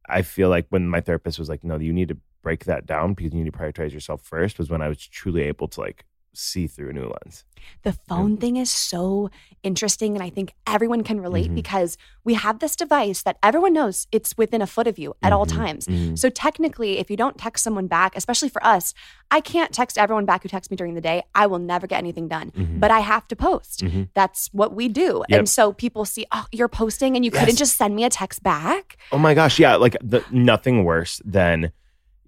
I 0.07 0.21
feel 0.21 0.49
like 0.49 0.67
when 0.69 0.87
my 0.87 1.01
therapist 1.01 1.39
was 1.39 1.49
like, 1.49 1.63
no, 1.63 1.77
you 1.77 1.93
need 1.93 2.09
to 2.09 2.17
break 2.41 2.65
that 2.65 2.85
down 2.85 3.13
because 3.13 3.33
you 3.33 3.43
need 3.43 3.51
to 3.51 3.57
prioritize 3.57 3.93
yourself 3.93 4.21
first 4.21 4.59
was 4.59 4.69
when 4.69 4.81
I 4.81 4.89
was 4.89 4.97
truly 4.97 5.43
able 5.43 5.67
to 5.69 5.79
like 5.79 6.05
see 6.33 6.67
through 6.67 6.89
a 6.89 6.93
new 6.93 7.11
lens. 7.23 7.45
The 7.83 7.93
phone 7.93 8.33
yeah. 8.33 8.39
thing 8.39 8.57
is 8.57 8.71
so 8.71 9.29
interesting. 9.61 10.15
And 10.15 10.23
I 10.23 10.29
think 10.29 10.53
everyone 10.67 11.03
can 11.03 11.21
relate 11.21 11.45
mm-hmm. 11.45 11.55
because 11.55 11.97
we 12.23 12.33
have 12.33 12.59
this 12.59 12.75
device 12.75 13.21
that 13.23 13.37
everyone 13.41 13.73
knows 13.73 14.07
it's 14.11 14.37
within 14.37 14.61
a 14.61 14.67
foot 14.67 14.87
of 14.87 14.99
you 14.99 15.15
at 15.21 15.31
mm-hmm. 15.31 15.37
all 15.37 15.45
times. 15.45 15.87
Mm-hmm. 15.87 16.15
So 16.15 16.29
technically, 16.29 16.99
if 16.99 17.09
you 17.09 17.17
don't 17.17 17.37
text 17.37 17.63
someone 17.63 17.87
back, 17.87 18.15
especially 18.15 18.49
for 18.49 18.63
us, 18.65 18.93
I 19.31 19.39
can't 19.39 19.71
text 19.71 19.97
everyone 19.97 20.25
back 20.25 20.43
who 20.43 20.49
texts 20.49 20.69
me 20.69 20.77
during 20.77 20.93
the 20.93 21.01
day. 21.01 21.23
I 21.33 21.47
will 21.47 21.59
never 21.59 21.87
get 21.87 21.97
anything 21.97 22.27
done, 22.27 22.51
mm-hmm. 22.51 22.79
but 22.79 22.91
I 22.91 22.99
have 22.99 23.27
to 23.29 23.35
post. 23.35 23.81
Mm-hmm. 23.81 24.03
That's 24.13 24.49
what 24.53 24.75
we 24.75 24.89
do. 24.89 25.23
Yep. 25.29 25.39
And 25.39 25.49
so 25.49 25.73
people 25.73 26.05
see, 26.05 26.25
oh, 26.31 26.45
you're 26.51 26.67
posting 26.67 27.15
and 27.15 27.23
you 27.23 27.31
yes. 27.33 27.39
couldn't 27.39 27.57
just 27.57 27.77
send 27.77 27.95
me 27.95 28.03
a 28.03 28.09
text 28.09 28.43
back. 28.43 28.97
Oh 29.11 29.17
my 29.17 29.33
gosh. 29.33 29.59
Yeah. 29.59 29.75
Like 29.75 29.97
the, 30.01 30.23
nothing 30.31 30.83
worse 30.83 31.21
than 31.23 31.71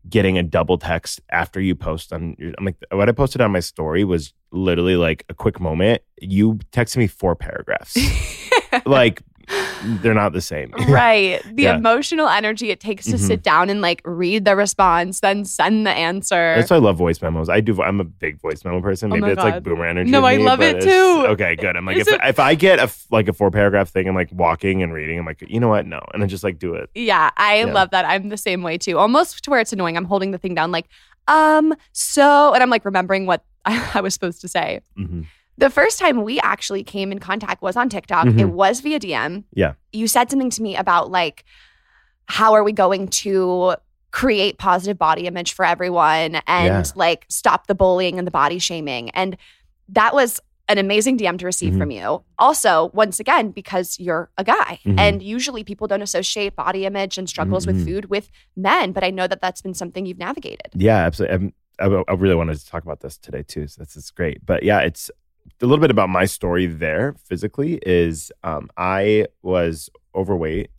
getting 0.09 0.37
a 0.37 0.43
double 0.43 0.77
text 0.77 1.21
after 1.31 1.59
you 1.59 1.75
post 1.75 2.13
on 2.13 2.35
I'm 2.57 2.65
like 2.65 2.75
what 2.91 3.09
I 3.09 3.11
posted 3.11 3.41
on 3.41 3.51
my 3.51 3.59
story 3.59 4.03
was 4.03 4.33
literally 4.51 4.95
like 4.95 5.25
a 5.29 5.33
quick 5.33 5.59
moment. 5.59 6.01
You 6.21 6.55
texted 6.71 6.97
me 6.97 7.07
four 7.07 7.35
paragraphs. 7.35 7.97
like 8.85 9.21
they're 10.01 10.13
not 10.13 10.33
the 10.33 10.41
same. 10.41 10.71
right. 10.87 11.41
The 11.53 11.63
yeah. 11.63 11.75
emotional 11.75 12.27
energy 12.27 12.71
it 12.71 12.79
takes 12.79 13.05
to 13.05 13.13
mm-hmm. 13.13 13.25
sit 13.25 13.43
down 13.43 13.69
and 13.69 13.81
like 13.81 14.01
read 14.05 14.45
the 14.45 14.55
response, 14.55 15.19
then 15.19 15.45
send 15.45 15.85
the 15.85 15.91
answer. 15.91 16.55
That's 16.55 16.69
why 16.69 16.77
I 16.77 16.79
love 16.79 16.97
voice 16.97 17.21
memos. 17.21 17.49
I 17.49 17.61
do. 17.61 17.81
I'm 17.81 17.99
a 17.99 18.03
big 18.03 18.39
voice 18.39 18.63
memo 18.65 18.81
person. 18.81 19.11
Oh 19.11 19.15
Maybe 19.15 19.27
oh 19.27 19.31
it's 19.31 19.43
God. 19.43 19.53
like 19.53 19.63
boomer 19.63 19.85
energy. 19.85 20.11
No, 20.11 20.25
I 20.25 20.37
love 20.37 20.61
it 20.61 20.81
too. 20.81 21.25
Okay, 21.29 21.55
good. 21.55 21.75
I'm 21.75 21.85
like, 21.85 21.97
if, 21.97 22.07
it, 22.07 22.19
if 22.23 22.39
I 22.39 22.55
get 22.55 22.79
a 22.79 22.89
like 23.11 23.27
a 23.27 23.33
four 23.33 23.51
paragraph 23.51 23.89
thing, 23.89 24.07
I'm 24.07 24.15
like 24.15 24.29
walking 24.31 24.81
and 24.83 24.93
reading. 24.93 25.19
I'm 25.19 25.25
like, 25.25 25.43
you 25.47 25.59
know 25.59 25.69
what? 25.69 25.85
No, 25.85 26.01
and 26.13 26.23
I 26.23 26.27
just 26.27 26.43
like 26.43 26.59
do 26.59 26.73
it. 26.73 26.89
Yeah, 26.95 27.31
I 27.37 27.59
yeah. 27.59 27.65
love 27.65 27.91
that. 27.91 28.05
I'm 28.05 28.29
the 28.29 28.37
same 28.37 28.63
way 28.63 28.77
too. 28.77 28.97
Almost 28.97 29.43
to 29.43 29.49
where 29.49 29.59
it's 29.59 29.73
annoying. 29.73 29.97
I'm 29.97 30.05
holding 30.05 30.31
the 30.31 30.37
thing 30.37 30.55
down, 30.55 30.71
like, 30.71 30.87
um, 31.27 31.73
so, 31.91 32.53
and 32.53 32.61
I'm 32.61 32.69
like 32.69 32.85
remembering 32.85 33.25
what 33.25 33.43
I, 33.65 33.91
I 33.95 34.01
was 34.01 34.13
supposed 34.13 34.41
to 34.41 34.47
say. 34.47 34.81
Mm-hmm. 34.97 35.23
The 35.57 35.69
first 35.69 35.99
time 35.99 36.23
we 36.23 36.39
actually 36.41 36.83
came 36.83 37.11
in 37.11 37.19
contact 37.19 37.61
was 37.61 37.75
on 37.75 37.89
TikTok. 37.89 38.27
Mm-hmm. 38.27 38.39
It 38.39 38.49
was 38.49 38.81
via 38.81 38.99
DM. 38.99 39.43
Yeah. 39.53 39.73
You 39.93 40.07
said 40.07 40.29
something 40.29 40.49
to 40.49 40.61
me 40.61 40.75
about 40.75 41.11
like, 41.11 41.45
how 42.27 42.53
are 42.53 42.63
we 42.63 42.73
going 42.73 43.07
to 43.07 43.75
create 44.11 44.57
positive 44.57 44.97
body 44.97 45.27
image 45.27 45.53
for 45.53 45.65
everyone 45.65 46.41
and 46.47 46.85
yeah. 46.85 46.91
like 46.95 47.25
stop 47.29 47.67
the 47.67 47.75
bullying 47.75 48.17
and 48.17 48.27
the 48.27 48.31
body 48.31 48.59
shaming? 48.59 49.09
And 49.11 49.37
that 49.89 50.13
was 50.13 50.41
an 50.67 50.77
amazing 50.77 51.17
DM 51.17 51.37
to 51.39 51.45
receive 51.45 51.71
mm-hmm. 51.71 51.79
from 51.79 51.91
you. 51.91 52.23
Also, 52.39 52.89
once 52.93 53.19
again, 53.19 53.51
because 53.51 53.99
you're 53.99 54.29
a 54.37 54.43
guy, 54.43 54.79
mm-hmm. 54.85 54.97
and 54.97 55.21
usually 55.21 55.63
people 55.63 55.87
don't 55.87 56.01
associate 56.01 56.55
body 56.55 56.85
image 56.85 57.17
and 57.17 57.29
struggles 57.29 57.65
mm-hmm. 57.65 57.77
with 57.77 57.87
food 57.87 58.05
with 58.09 58.31
men, 58.55 58.91
but 58.91 59.03
I 59.03 59.11
know 59.11 59.27
that 59.27 59.41
that's 59.41 59.61
been 59.61 59.75
something 59.75 60.05
you've 60.05 60.17
navigated. 60.17 60.69
Yeah, 60.73 60.97
absolutely. 60.97 61.53
I, 61.79 61.85
I 61.85 62.13
really 62.13 62.35
wanted 62.35 62.57
to 62.57 62.65
talk 62.65 62.83
about 62.83 63.01
this 63.01 63.17
today 63.17 63.43
too. 63.43 63.67
So 63.67 63.83
this 63.83 63.95
is 63.95 64.09
great. 64.09 64.45
But 64.45 64.63
yeah, 64.63 64.79
it's 64.79 65.11
a 65.61 65.65
little 65.65 65.81
bit 65.81 65.91
about 65.91 66.09
my 66.09 66.25
story 66.25 66.65
there 66.65 67.15
physically 67.23 67.79
is 67.85 68.31
um, 68.43 68.69
I 68.77 69.27
was 69.41 69.89
overweight 70.13 70.69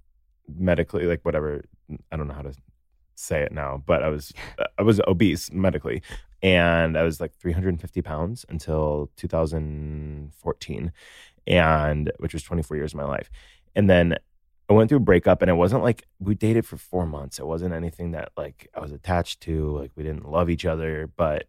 medically, 0.49 1.05
like 1.05 1.25
whatever. 1.25 1.65
I 2.11 2.17
don't 2.17 2.29
know 2.29 2.35
how 2.35 2.43
to 2.43 2.55
say 3.15 3.43
it 3.43 3.53
now, 3.53 3.83
but 3.87 4.03
I 4.03 4.09
was 4.09 4.33
I 4.79 4.83
was 4.83 5.01
obese 5.07 5.51
medically, 5.53 6.03
and 6.43 6.97
I 6.99 7.03
was 7.03 7.21
like 7.21 7.35
350 7.35 8.03
pounds 8.03 8.45
until 8.49 9.11
2014, 9.17 10.93
and 11.47 12.13
which 12.19 12.35
was 12.35 12.43
24 12.43 12.77
years 12.77 12.93
of 12.93 12.99
my 12.99 13.05
life, 13.05 13.31
and 13.75 13.89
then 13.89 14.17
I 14.69 14.73
went 14.73 14.89
through 14.89 14.99
a 14.99 15.01
breakup, 15.01 15.43
and 15.43 15.51
it 15.51 15.55
wasn't 15.55 15.85
like 15.85 16.07
we 16.19 16.35
dated 16.35 16.67
for 16.67 16.77
four 16.77 17.07
months. 17.07 17.39
It 17.39 17.47
wasn't 17.47 17.73
anything 17.73 18.11
that 18.13 18.31
like 18.37 18.69
I 18.75 18.81
was 18.81 18.93
attached 18.93 19.41
to. 19.43 19.77
Like 19.77 19.93
we 19.97 20.03
didn't 20.03 20.29
love 20.29 20.51
each 20.51 20.65
other, 20.65 21.09
but 21.17 21.45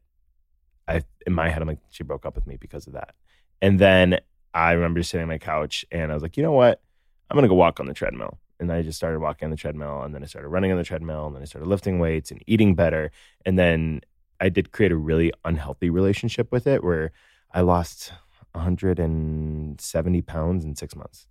I 0.88 1.04
in 1.26 1.34
my 1.34 1.50
head 1.50 1.62
I'm 1.62 1.68
like 1.68 1.80
she 1.90 2.04
broke 2.04 2.26
up 2.26 2.36
with 2.36 2.48
me 2.48 2.58
because 2.60 2.88
of 2.88 2.94
that. 2.94 3.16
And 3.62 3.80
then 3.80 4.20
I 4.54 4.72
remember 4.72 5.04
sitting 5.04 5.24
on 5.24 5.30
my 5.30 5.38
couch 5.38 5.86
and 5.92 6.12
I 6.12 6.14
was 6.14 6.24
like, 6.24 6.38
you 6.38 6.44
know 6.44 6.52
what? 6.52 6.82
I'm 7.30 7.36
gonna 7.36 7.48
go 7.48 7.56
walk 7.56 7.80
on 7.80 7.86
the 7.86 7.94
treadmill. 7.94 8.38
And 8.60 8.72
I 8.72 8.82
just 8.82 8.98
started 8.98 9.20
walking 9.20 9.46
on 9.46 9.52
the 9.52 9.58
treadmill 9.58 10.02
and 10.02 10.16
then 10.16 10.24
I 10.24 10.26
started 10.26 10.48
running 10.50 10.72
on 10.72 10.78
the 10.78 10.84
treadmill 10.84 11.28
and 11.28 11.36
then 11.36 11.44
I 11.44 11.46
started 11.46 11.68
lifting 11.68 12.00
weights 12.00 12.32
and 12.32 12.44
eating 12.48 12.74
better. 12.74 13.12
And 13.46 13.58
then 13.60 14.02
I 14.40 14.50
did 14.50 14.72
create 14.72 14.92
a 14.92 14.98
really 14.98 15.32
unhealthy 15.46 15.90
relationship 15.90 16.52
with 16.52 16.66
it 16.66 16.84
where 16.84 17.12
I 17.52 17.62
lost 17.62 18.12
170 18.54 20.22
pounds 20.24 20.66
in 20.66 20.76
six 20.76 20.96
months, 20.96 21.28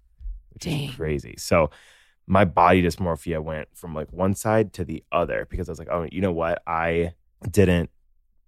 which 0.53 0.65
Dang. 0.65 0.89
is 0.89 0.95
crazy. 0.95 1.35
So 1.39 1.71
my 2.27 2.45
body 2.45 2.83
dysmorphia 2.83 3.43
went 3.43 3.69
from 3.75 3.95
like 3.95 4.13
one 4.13 4.35
side 4.35 4.73
to 4.75 4.85
the 4.85 5.03
other 5.13 5.47
because 5.51 5.69
I 5.69 5.73
was 5.73 5.79
like, 5.79 5.89
oh, 5.91 6.07
you 6.11 6.21
know 6.21 6.33
what? 6.33 6.63
I 6.67 7.15
didn't 7.49 7.91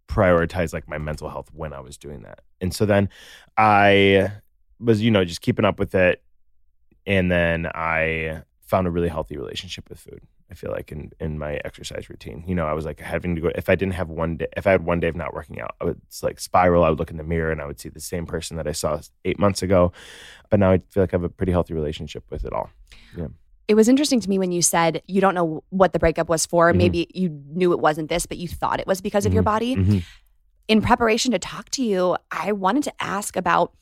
prioritize 0.08 0.72
like 0.72 0.88
my 0.88 0.98
mental 0.98 1.28
health 1.28 1.50
when 1.52 1.72
I 1.72 1.80
was 1.80 1.96
doing 1.96 2.22
that. 2.22 2.40
And 2.60 2.74
so 2.74 2.86
then 2.86 3.08
I 3.56 4.32
was, 4.80 5.00
you 5.00 5.10
know, 5.10 5.24
just 5.24 5.40
keeping 5.40 5.64
up 5.64 5.78
with 5.78 5.94
it. 5.94 6.22
And 7.06 7.30
then 7.30 7.66
I 7.74 8.42
found 8.62 8.86
a 8.86 8.90
really 8.90 9.08
healthy 9.08 9.36
relationship 9.36 9.88
with 9.88 9.98
food. 9.98 10.20
I 10.50 10.54
feel 10.54 10.70
like 10.70 10.90
in 10.90 11.10
in 11.20 11.38
my 11.38 11.60
exercise 11.64 12.08
routine, 12.08 12.42
you 12.46 12.54
know, 12.54 12.66
I 12.66 12.72
was 12.72 12.86
like 12.86 13.00
having 13.00 13.34
to 13.34 13.40
go. 13.40 13.50
If 13.54 13.68
I 13.68 13.74
didn't 13.74 13.94
have 13.94 14.08
one 14.08 14.38
day, 14.38 14.46
if 14.56 14.66
I 14.66 14.70
had 14.70 14.84
one 14.84 14.98
day 14.98 15.08
of 15.08 15.16
not 15.16 15.34
working 15.34 15.60
out, 15.60 15.74
I 15.80 15.84
would 15.84 16.00
like 16.22 16.40
spiral. 16.40 16.84
I 16.84 16.88
would 16.88 16.98
look 16.98 17.10
in 17.10 17.18
the 17.18 17.22
mirror 17.22 17.52
and 17.52 17.60
I 17.60 17.66
would 17.66 17.78
see 17.78 17.90
the 17.90 18.00
same 18.00 18.24
person 18.24 18.56
that 18.56 18.66
I 18.66 18.72
saw 18.72 19.00
eight 19.26 19.38
months 19.38 19.62
ago. 19.62 19.92
But 20.48 20.60
now 20.60 20.70
I 20.70 20.78
feel 20.88 21.02
like 21.02 21.12
I 21.12 21.16
have 21.16 21.24
a 21.24 21.28
pretty 21.28 21.52
healthy 21.52 21.74
relationship 21.74 22.24
with 22.30 22.46
it 22.46 22.52
all. 22.54 22.70
Yeah. 23.16 23.28
It 23.68 23.74
was 23.74 23.86
interesting 23.88 24.18
to 24.20 24.28
me 24.30 24.38
when 24.38 24.50
you 24.50 24.62
said 24.62 25.02
you 25.06 25.20
don't 25.20 25.34
know 25.34 25.62
what 25.68 25.92
the 25.92 25.98
breakup 25.98 26.28
was 26.30 26.46
for. 26.46 26.72
Mhm. 26.72 26.76
Maybe 26.76 27.06
you 27.14 27.28
knew 27.52 27.72
it 27.72 27.80
wasn't 27.80 28.08
this, 28.08 28.24
but 28.24 28.38
you 28.38 28.48
thought 28.48 28.80
it 28.80 28.86
was 28.86 29.00
because 29.02 29.26
of 29.26 29.34
your 29.34 29.42
Mhm. 29.42 29.52
body. 29.54 29.76
Mhm. 29.76 30.02
In 30.68 30.80
preparation 30.82 31.32
to 31.32 31.38
talk 31.38 31.68
to 31.70 31.84
you, 31.84 32.16
I 32.30 32.52
wanted 32.52 32.82
to 32.84 32.92
ask 32.98 33.36
about 33.36 33.72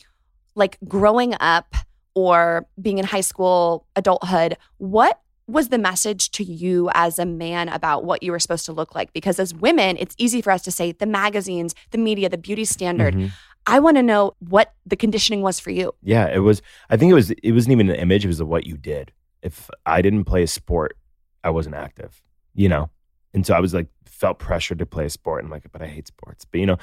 like 0.57 0.79
growing 0.89 1.35
up 1.39 1.75
or 2.15 2.67
being 2.81 2.99
in 2.99 3.05
high 3.05 3.21
school, 3.21 3.87
adulthood. 3.95 4.57
What 4.79 5.21
was 5.47 5.69
the 5.69 5.79
message 5.79 6.31
to 6.33 6.43
you 6.43 6.91
as 6.95 7.21
a 7.21 7.27
man 7.27 7.69
about 7.69 8.05
what 8.05 8.23
you 8.25 8.33
were 8.33 8.39
supposed 8.41 8.67
to 8.67 8.73
look 8.73 8.95
like? 8.95 9.13
Because 9.13 9.39
as 9.39 9.55
women, 9.55 9.97
it's 10.01 10.17
easy 10.19 10.41
for 10.41 10.51
us 10.51 10.63
to 10.63 10.73
say 10.73 10.91
the 10.93 11.07
magazines, 11.07 11.75
the 11.93 11.99
media, 11.99 12.29
the 12.29 12.39
beauty 12.39 12.65
standard. 12.65 13.15
Mhm. 13.15 13.31
I 13.69 13.79
want 13.79 13.97
to 13.99 14.03
know 14.03 14.35
what 14.41 14.73
the 14.85 14.97
conditioning 14.97 15.43
was 15.43 15.61
for 15.61 15.71
you. 15.71 15.93
Yeah, 16.03 16.27
it 16.33 16.39
was. 16.39 16.63
I 16.91 16.97
think 16.97 17.11
it 17.11 17.15
was. 17.15 17.31
It 17.31 17.53
wasn't 17.53 17.73
even 17.73 17.91
an 17.91 17.97
image. 17.97 18.25
It 18.25 18.29
was 18.29 18.43
what 18.43 18.67
you 18.67 18.77
did. 18.77 19.13
If 19.47 19.71
I 19.87 20.03
didn't 20.03 20.25
play 20.25 20.43
a 20.43 20.47
sport, 20.47 20.97
I 21.45 21.51
wasn't 21.51 21.77
active. 21.77 22.23
You 22.55 22.69
know, 22.69 22.91
and 23.33 23.47
so 23.47 23.55
I 23.55 23.61
was 23.61 23.73
like 23.75 23.89
felt 24.07 24.39
pressure 24.39 24.75
to 24.75 24.87
play 24.87 25.07
a 25.07 25.11
sport, 25.11 25.43
and 25.43 25.49
I'm 25.49 25.53
like, 25.53 25.71
but 25.71 25.83
I 25.83 25.87
hate 25.87 26.09
sports. 26.09 26.45
But 26.45 26.61
you 26.61 26.67
know, 26.67 26.79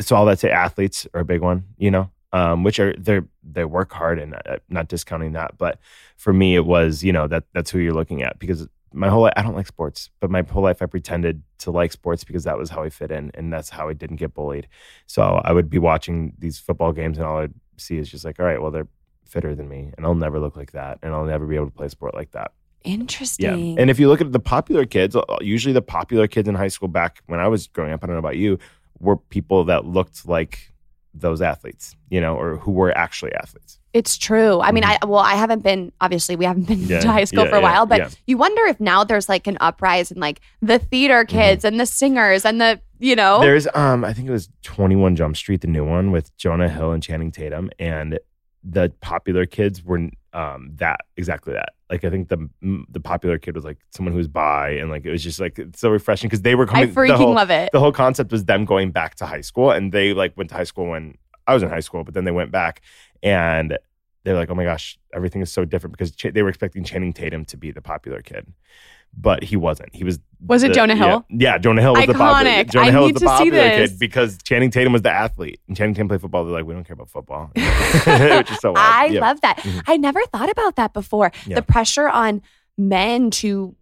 so 0.00 0.16
all 0.16 0.24
that 0.26 0.38
say 0.38 0.50
athletes 0.50 1.06
are 1.14 1.20
a 1.20 1.24
big 1.24 1.42
one. 1.42 1.64
You 1.76 1.90
know, 1.90 2.10
um, 2.32 2.64
which 2.64 2.78
are 2.78 2.94
they 2.96 3.20
they 3.42 3.64
work 3.64 3.92
hard, 3.92 4.18
and 4.18 4.34
uh, 4.34 4.58
not 4.68 4.88
discounting 4.88 5.32
that. 5.32 5.58
But 5.58 5.78
for 6.16 6.32
me, 6.32 6.54
it 6.54 6.64
was 6.64 7.04
you 7.04 7.12
know 7.12 7.26
that 7.26 7.44
that's 7.52 7.70
who 7.70 7.80
you're 7.80 7.92
looking 7.92 8.22
at 8.22 8.38
because 8.38 8.66
my 8.92 9.08
whole 9.08 9.22
life 9.22 9.34
I 9.36 9.42
don't 9.42 9.56
like 9.56 9.66
sports, 9.66 10.10
but 10.20 10.30
my 10.30 10.42
whole 10.42 10.62
life 10.62 10.80
I 10.80 10.86
pretended 10.86 11.42
to 11.58 11.70
like 11.70 11.92
sports 11.92 12.24
because 12.24 12.44
that 12.44 12.56
was 12.56 12.70
how 12.70 12.82
I 12.82 12.88
fit 12.88 13.10
in, 13.10 13.30
and 13.34 13.52
that's 13.52 13.68
how 13.70 13.88
I 13.88 13.92
didn't 13.92 14.16
get 14.16 14.34
bullied. 14.34 14.68
So 15.06 15.22
I 15.44 15.52
would 15.52 15.68
be 15.68 15.78
watching 15.78 16.32
these 16.38 16.58
football 16.58 16.92
games, 16.92 17.18
and 17.18 17.26
all 17.26 17.38
I'd 17.38 17.54
see 17.76 17.98
is 17.98 18.08
just 18.08 18.24
like, 18.24 18.40
all 18.40 18.46
right, 18.46 18.60
well 18.60 18.70
they're 18.70 18.88
fitter 19.26 19.54
than 19.54 19.68
me, 19.68 19.92
and 19.96 20.06
I'll 20.06 20.14
never 20.14 20.38
look 20.40 20.56
like 20.56 20.72
that, 20.72 20.98
and 21.02 21.12
I'll 21.14 21.24
never 21.24 21.46
be 21.46 21.56
able 21.56 21.66
to 21.66 21.72
play 21.72 21.86
a 21.86 21.90
sport 21.90 22.14
like 22.14 22.32
that. 22.32 22.52
Interesting. 22.84 23.74
Yeah, 23.74 23.80
and 23.80 23.90
if 23.90 23.98
you 23.98 24.08
look 24.08 24.20
at 24.20 24.32
the 24.32 24.40
popular 24.40 24.86
kids, 24.86 25.16
uh, 25.16 25.22
usually 25.40 25.72
the 25.72 25.82
popular 25.82 26.26
kids 26.28 26.48
in 26.48 26.54
high 26.54 26.68
school 26.68 26.88
back 26.88 27.22
when 27.26 27.40
I 27.40 27.48
was 27.48 27.66
growing 27.66 27.92
up, 27.92 28.02
I 28.02 28.06
don't 28.06 28.14
know 28.14 28.20
about 28.20 28.36
you, 28.36 28.58
were 29.00 29.16
people 29.16 29.64
that 29.64 29.84
looked 29.84 30.26
like 30.28 30.72
those 31.12 31.40
athletes, 31.42 31.96
you 32.10 32.20
know, 32.20 32.36
or 32.38 32.56
who 32.58 32.70
were 32.70 32.96
actually 32.96 33.32
athletes. 33.34 33.78
It's 33.94 34.18
true. 34.18 34.60
I 34.60 34.70
mean, 34.72 34.84
I 34.84 34.98
well, 35.06 35.20
I 35.20 35.34
haven't 35.34 35.62
been 35.62 35.90
obviously 36.02 36.36
we 36.36 36.44
haven't 36.44 36.64
been 36.68 36.80
Mm-hmm. 36.80 36.90
Yeah, 36.96 37.00
to 37.00 37.08
high 37.10 37.24
school 37.24 37.44
yeah, 37.44 37.50
for 37.50 37.56
a 37.56 37.60
yeah, 37.60 37.72
while, 37.72 37.86
but 37.86 37.98
yeah. 37.98 38.10
you 38.26 38.36
wonder 38.36 38.62
if 38.66 38.78
now 38.78 39.02
there's 39.04 39.28
like 39.28 39.46
an 39.46 39.56
uprise 39.60 40.10
in 40.12 40.20
like 40.20 40.40
the 40.60 40.78
theater 40.78 41.24
Mm-hmm. 41.24 41.36
kids 41.36 41.64
and 41.64 41.80
the 41.80 41.86
singers 41.86 42.44
and 42.44 42.60
the 42.60 42.80
you 42.98 43.16
know 43.16 43.40
There's 43.40 43.66
um 43.74 44.04
I 44.04 44.12
think 44.12 44.28
it 44.28 44.32
was 44.32 44.50
21 44.62 45.16
Jump 45.16 45.36
Street, 45.36 45.62
the 45.62 45.66
new 45.66 45.84
one 45.84 46.10
with 46.12 46.36
Jonah 46.36 46.68
Hill 46.68 46.92
and 46.92 47.02
Channing 47.02 47.32
Tatum, 47.32 47.70
and 47.78 48.18
the 48.68 48.92
popular 49.00 49.46
kids 49.46 49.82
were 49.84 50.08
um 50.32 50.72
that 50.76 51.00
exactly 51.16 51.52
that. 51.54 51.70
Like 51.88 52.04
I 52.04 52.10
think 52.10 52.28
the 52.28 52.48
the 52.90 53.00
popular 53.00 53.38
kid 53.38 53.54
was 53.54 53.64
like 53.64 53.78
someone 53.90 54.12
who 54.12 54.18
was 54.18 54.28
bi, 54.28 54.70
and 54.70 54.90
like 54.90 55.06
it 55.06 55.10
was 55.10 55.22
just 55.22 55.38
like 55.38 55.58
it's 55.58 55.80
so 55.80 55.88
refreshing 55.90 56.28
because 56.28 56.42
they 56.42 56.54
were 56.54 56.64
I 56.64 56.72
coming. 56.72 56.88
the 56.88 57.00
freaking 57.00 57.16
whole, 57.16 57.34
love 57.34 57.50
it. 57.50 57.70
the 57.72 57.80
whole 57.80 57.92
concept 57.92 58.32
was 58.32 58.44
them 58.44 58.64
going 58.64 58.90
back 58.90 59.14
to 59.16 59.26
high 59.26 59.40
school 59.40 59.70
and 59.70 59.92
they 59.92 60.12
like 60.12 60.36
went 60.36 60.50
to 60.50 60.56
high 60.56 60.64
school 60.64 60.88
when 60.88 61.16
I 61.46 61.54
was 61.54 61.62
in 61.62 61.68
high 61.68 61.80
school, 61.80 62.02
but 62.02 62.14
then 62.14 62.24
they 62.24 62.32
went 62.32 62.50
back 62.50 62.82
and 63.22 63.78
they're 64.24 64.34
like, 64.34 64.50
oh 64.50 64.56
my 64.56 64.64
gosh, 64.64 64.98
everything 65.14 65.40
is 65.42 65.52
so 65.52 65.64
different 65.64 65.92
because 65.96 66.10
Ch- 66.14 66.32
they 66.34 66.42
were 66.42 66.48
expecting 66.48 66.82
Channing 66.82 67.12
Tatum 67.12 67.44
to 67.46 67.56
be 67.56 67.70
the 67.70 67.80
popular 67.80 68.20
kid, 68.20 68.52
but 69.16 69.42
he 69.44 69.56
wasn't. 69.56 69.94
He 69.94 70.04
was. 70.04 70.18
Was 70.46 70.62
it 70.62 70.74
Jonah 70.74 70.94
Hill? 70.94 71.24
Yeah, 71.30 71.52
yeah, 71.54 71.58
Jonah 71.58 71.80
Hill 71.82 71.94
was 71.94 72.06
the 72.06 72.12
popular. 72.14 72.50
Iconic. 72.50 72.70
Jonah 72.70 72.86
I 72.86 72.90
Hill 72.90 73.02
was 73.04 73.12
the 73.14 73.26
popular 73.26 73.58
kid 73.70 73.98
because 73.98 74.38
Channing 74.44 74.70
Tatum 74.70 74.92
was 74.92 75.02
the 75.02 75.10
athlete 75.10 75.60
and 75.66 75.76
Channing 75.76 75.94
Tatum 75.94 76.08
played 76.08 76.20
football. 76.20 76.44
They're 76.44 76.52
like, 76.54 76.66
we 76.66 76.74
don't 76.74 76.84
care 76.84 76.94
about 76.94 77.08
football, 77.08 77.50
which 77.54 78.50
is 78.50 78.58
so 78.60 78.72
wild. 78.72 78.78
I 78.78 79.06
Yeah. 79.10 79.20
love 79.20 79.40
that. 79.40 79.58
Mhm. 79.58 79.82
I 79.86 79.96
never 79.96 80.20
thought 80.26 80.50
about 80.50 80.76
that 80.76 80.92
before. 80.92 81.32
Yeah. 81.46 81.56
The 81.56 81.62
pressure 81.62 82.08
on 82.08 82.42
men 82.78 83.30
to 83.30 83.74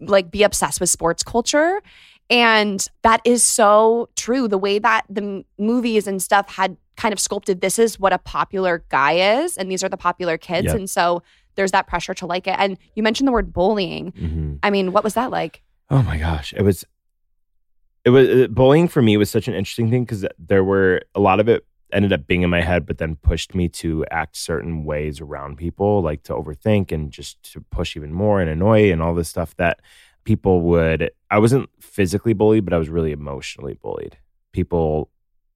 like 0.00 0.30
be 0.30 0.42
obsessed 0.42 0.80
with 0.80 0.90
sports 0.90 1.22
culture. 1.22 1.80
And 2.28 2.84
that 3.02 3.20
is 3.24 3.42
so 3.44 4.08
true. 4.16 4.48
The 4.48 4.58
way 4.58 4.78
that 4.80 5.02
the 5.08 5.22
m- 5.22 5.44
movies 5.58 6.06
and 6.06 6.20
stuff 6.20 6.50
had 6.54 6.76
kind 6.96 7.12
of 7.12 7.20
sculpted 7.20 7.60
this 7.60 7.78
is 7.78 7.98
what 8.00 8.12
a 8.12 8.18
popular 8.18 8.84
guy 8.88 9.42
is, 9.42 9.56
and 9.56 9.70
these 9.70 9.82
are 9.84 9.88
the 9.88 9.96
popular 9.96 10.36
kids. 10.36 10.66
Yeah. 10.66 10.74
And 10.76 10.90
so 10.90 11.22
there's 11.54 11.72
that 11.72 11.86
pressure 11.86 12.14
to 12.14 12.26
like 12.26 12.46
it. 12.46 12.56
And 12.58 12.78
you 12.94 13.02
mentioned 13.02 13.28
the 13.28 13.32
word 13.32 13.52
bullying. 13.52 14.12
Mhm. 14.12 14.58
I 14.62 14.70
mean, 14.70 14.92
what 14.92 15.04
was 15.04 15.14
that 15.14 15.30
like? 15.30 15.62
Oh 15.90 16.02
my 16.02 16.16
gosh, 16.18 16.52
it 16.56 16.62
was. 16.62 16.84
It 18.04 18.10
was 18.10 18.28
uh, 18.28 18.46
bullying 18.48 18.88
for 18.88 19.00
me 19.00 19.16
was 19.16 19.30
such 19.30 19.46
an 19.46 19.54
interesting 19.54 19.88
thing 19.88 20.04
because 20.04 20.26
there 20.38 20.64
were 20.64 21.02
a 21.14 21.20
lot 21.20 21.38
of 21.38 21.48
it 21.48 21.64
ended 21.92 22.12
up 22.12 22.26
being 22.26 22.42
in 22.42 22.50
my 22.50 22.60
head, 22.62 22.84
but 22.86 22.98
then 22.98 23.16
pushed 23.16 23.54
me 23.54 23.68
to 23.68 24.04
act 24.10 24.36
certain 24.36 24.84
ways 24.84 25.20
around 25.20 25.56
people, 25.56 26.02
like 26.02 26.22
to 26.24 26.32
overthink 26.32 26.90
and 26.90 27.12
just 27.12 27.40
to 27.52 27.60
push 27.70 27.96
even 27.96 28.12
more 28.12 28.40
and 28.40 28.50
annoy 28.50 28.90
and 28.90 29.02
all 29.02 29.14
this 29.14 29.28
stuff 29.28 29.54
that 29.56 29.80
people 30.24 30.62
would. 30.62 31.10
I 31.30 31.38
wasn't 31.38 31.68
physically 31.80 32.32
bullied, 32.32 32.64
but 32.64 32.72
I 32.72 32.78
was 32.78 32.88
really 32.88 33.12
emotionally 33.12 33.74
bullied. 33.74 34.16
People 34.52 35.10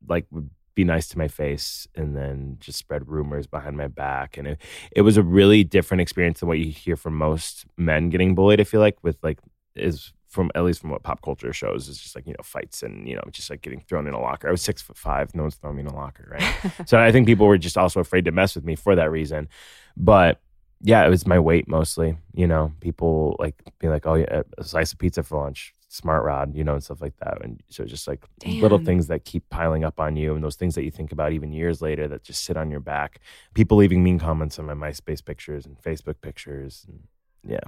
like 0.06 0.26
would 0.30 0.50
be 0.76 0.84
nice 0.84 1.08
to 1.08 1.18
my 1.18 1.26
face 1.26 1.88
and 1.96 2.14
then 2.14 2.58
just 2.60 2.78
spread 2.78 3.08
rumors 3.08 3.48
behind 3.48 3.76
my 3.76 3.88
back, 3.88 4.36
and 4.36 4.46
it 4.46 4.62
it 4.92 5.02
was 5.02 5.16
a 5.16 5.22
really 5.22 5.64
different 5.64 6.02
experience 6.02 6.38
than 6.38 6.48
what 6.48 6.58
you 6.58 6.70
hear 6.70 6.96
from 6.96 7.16
most 7.16 7.64
men 7.76 8.10
getting 8.10 8.36
bullied. 8.36 8.60
I 8.60 8.64
feel 8.64 8.80
like 8.80 9.02
with 9.02 9.16
like 9.24 9.40
is 9.74 10.12
from 10.28 10.50
at 10.54 10.64
least 10.64 10.80
from 10.80 10.90
what 10.90 11.02
pop 11.02 11.22
culture 11.22 11.52
shows 11.52 11.88
is 11.88 11.98
just 11.98 12.14
like 12.14 12.26
you 12.26 12.32
know 12.34 12.42
fights 12.42 12.82
and 12.82 13.08
you 13.08 13.16
know 13.16 13.22
just 13.32 13.48
like 13.50 13.62
getting 13.62 13.80
thrown 13.80 14.06
in 14.06 14.14
a 14.14 14.20
locker. 14.20 14.46
I 14.46 14.52
was 14.52 14.62
six 14.62 14.82
foot 14.82 14.96
five, 14.96 15.34
no 15.34 15.42
one's 15.42 15.56
throwing 15.56 15.76
me 15.76 15.82
in 15.82 15.88
a 15.88 15.94
locker, 15.94 16.28
right? 16.30 16.72
so 16.86 17.00
I 17.00 17.10
think 17.10 17.26
people 17.26 17.46
were 17.46 17.58
just 17.58 17.78
also 17.78 17.98
afraid 17.98 18.26
to 18.26 18.32
mess 18.32 18.54
with 18.54 18.64
me 18.64 18.76
for 18.76 18.94
that 18.94 19.10
reason. 19.10 19.48
But 19.96 20.40
yeah, 20.82 21.06
it 21.06 21.08
was 21.08 21.26
my 21.26 21.38
weight 21.38 21.68
mostly. 21.68 22.18
You 22.34 22.46
know, 22.46 22.72
people 22.80 23.36
like 23.38 23.54
being 23.78 23.92
like, 23.92 24.06
"Oh 24.06 24.14
yeah, 24.14 24.42
a 24.58 24.62
slice 24.62 24.92
of 24.92 24.98
pizza 24.98 25.22
for 25.22 25.42
lunch." 25.42 25.74
Smart 25.96 26.24
rod, 26.24 26.54
you 26.54 26.62
know, 26.62 26.74
and 26.74 26.85
stuff 26.85 27.00
like 27.00 27.16
that. 27.18 27.42
And 27.42 27.61
so 27.70 27.85
just 27.85 28.06
like 28.06 28.22
little 28.44 28.78
things 28.78 29.06
that 29.06 29.24
keep 29.24 29.48
piling 29.48 29.82
up 29.82 29.98
on 29.98 30.14
you 30.16 30.35
and 30.35 30.44
those 30.44 30.56
things 30.56 30.74
that 30.74 30.85
you 30.85 30.90
think 30.90 31.11
about 31.11 31.32
even 31.32 31.52
years 31.52 31.80
later 31.80 32.06
that 32.09 32.22
just 32.22 32.44
sit 32.44 32.56
on 32.56 32.70
your 32.70 32.80
back. 32.80 33.20
People 33.54 33.78
leaving 33.78 34.02
mean 34.04 34.18
comments 34.18 34.59
on 34.59 34.66
my 34.66 34.74
MySpace 34.74 35.24
pictures 35.24 35.64
and 35.64 35.78
Facebook 35.80 36.16
pictures. 36.20 36.85
And 36.88 37.00
yeah. 37.48 37.61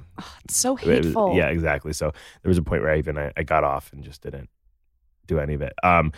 It's 0.45 0.59
so 0.59 0.77
It 0.77 0.87
was- 0.87 1.07
hateful. 1.07 1.35
yeah, 1.35 1.49
exactly. 1.49 1.93
So 1.95 2.13
there 2.43 2.51
was 2.51 2.59
a 2.59 2.63
point 2.63 2.83
where 2.83 2.93
I 2.93 2.99
even 2.99 3.17
I, 3.17 3.33
I 3.37 3.45
got 3.45 3.65
off 3.65 3.93
and 3.93 4.05
just 4.05 4.21
didn't 4.23 4.51
do 5.27 5.39
any 5.39 5.55
of 5.55 5.63
it. 5.63 5.73
Um, 5.83 6.13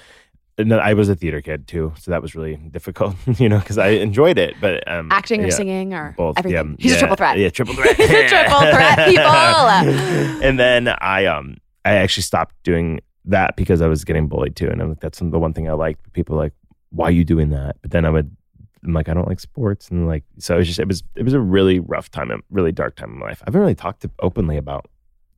and 0.59 0.75
I 0.75 0.93
was 0.93 1.09
a 1.09 1.15
theater 1.15 1.41
kid 1.41 1.67
too, 1.67 1.95
so 1.99 2.11
that 2.11 2.21
was 2.21 2.35
really 2.35 2.57
difficult, 2.57 3.15
you 3.39 3.49
know, 3.49 3.59
because 3.61 3.79
I 3.79 3.89
enjoyed 3.91 4.37
it. 4.37 4.57
But 4.61 4.87
um, 4.91 5.09
Acting 5.11 5.43
or 5.45 5.51
singing 5.51 5.95
or 5.95 6.15
both. 6.19 6.37
everything. 6.39 6.71
Yeah, 6.71 6.77
He's 6.79 6.91
yeah, 6.93 6.97
a 6.97 6.99
triple 7.01 7.17
threat. 7.17 7.39
Yeah, 7.39 7.49
triple 7.51 7.75
threat. 7.81 7.97
He's 7.97 8.11
a 8.11 8.29
triple 8.29 8.61
threat, 8.61 9.09
people. 9.09 9.25
and 10.47 10.59
then 10.59 10.89
I 10.89 11.25
um 11.27 11.57
I 11.85 11.95
actually 11.95 12.23
stopped 12.23 12.55
doing 12.63 13.01
that 13.25 13.57
because 13.57 13.81
I 13.81 13.87
was 13.87 14.05
getting 14.05 14.27
bullied 14.29 14.57
too, 14.57 14.69
and 14.69 14.81
I'm 14.81 14.91
like, 14.91 15.01
that's 15.01 15.19
the 15.19 15.39
one 15.39 15.53
thing 15.53 15.69
I 15.69 15.73
liked. 15.73 16.13
People 16.13 16.37
like, 16.37 16.53
why 16.91 17.09
are 17.09 17.13
you 17.13 17.25
doing 17.25 17.51
that? 17.51 17.77
But 17.83 17.91
then 17.91 18.05
I 18.05 18.11
would. 18.11 18.35
I'm 18.83 18.95
like, 18.95 19.11
I 19.11 19.15
don't 19.15 19.29
like 19.29 19.41
sports, 19.41 19.91
and 19.91 20.07
like, 20.07 20.25
so 20.39 20.55
it 20.55 20.59
was 20.59 20.67
just, 20.67 20.79
it 20.79 20.89
was, 20.89 21.03
it 21.15 21.23
was 21.23 21.35
a 21.35 21.41
really 21.41 21.81
rough 21.81 22.11
time, 22.11 22.31
a 22.31 22.39
really 22.51 22.73
dark 22.73 22.97
time 22.97 23.13
in 23.13 23.19
my 23.19 23.27
life. 23.27 23.43
I 23.43 23.45
haven't 23.49 23.61
really 23.61 23.75
talked 23.75 24.07
openly 24.21 24.57
about 24.57 24.87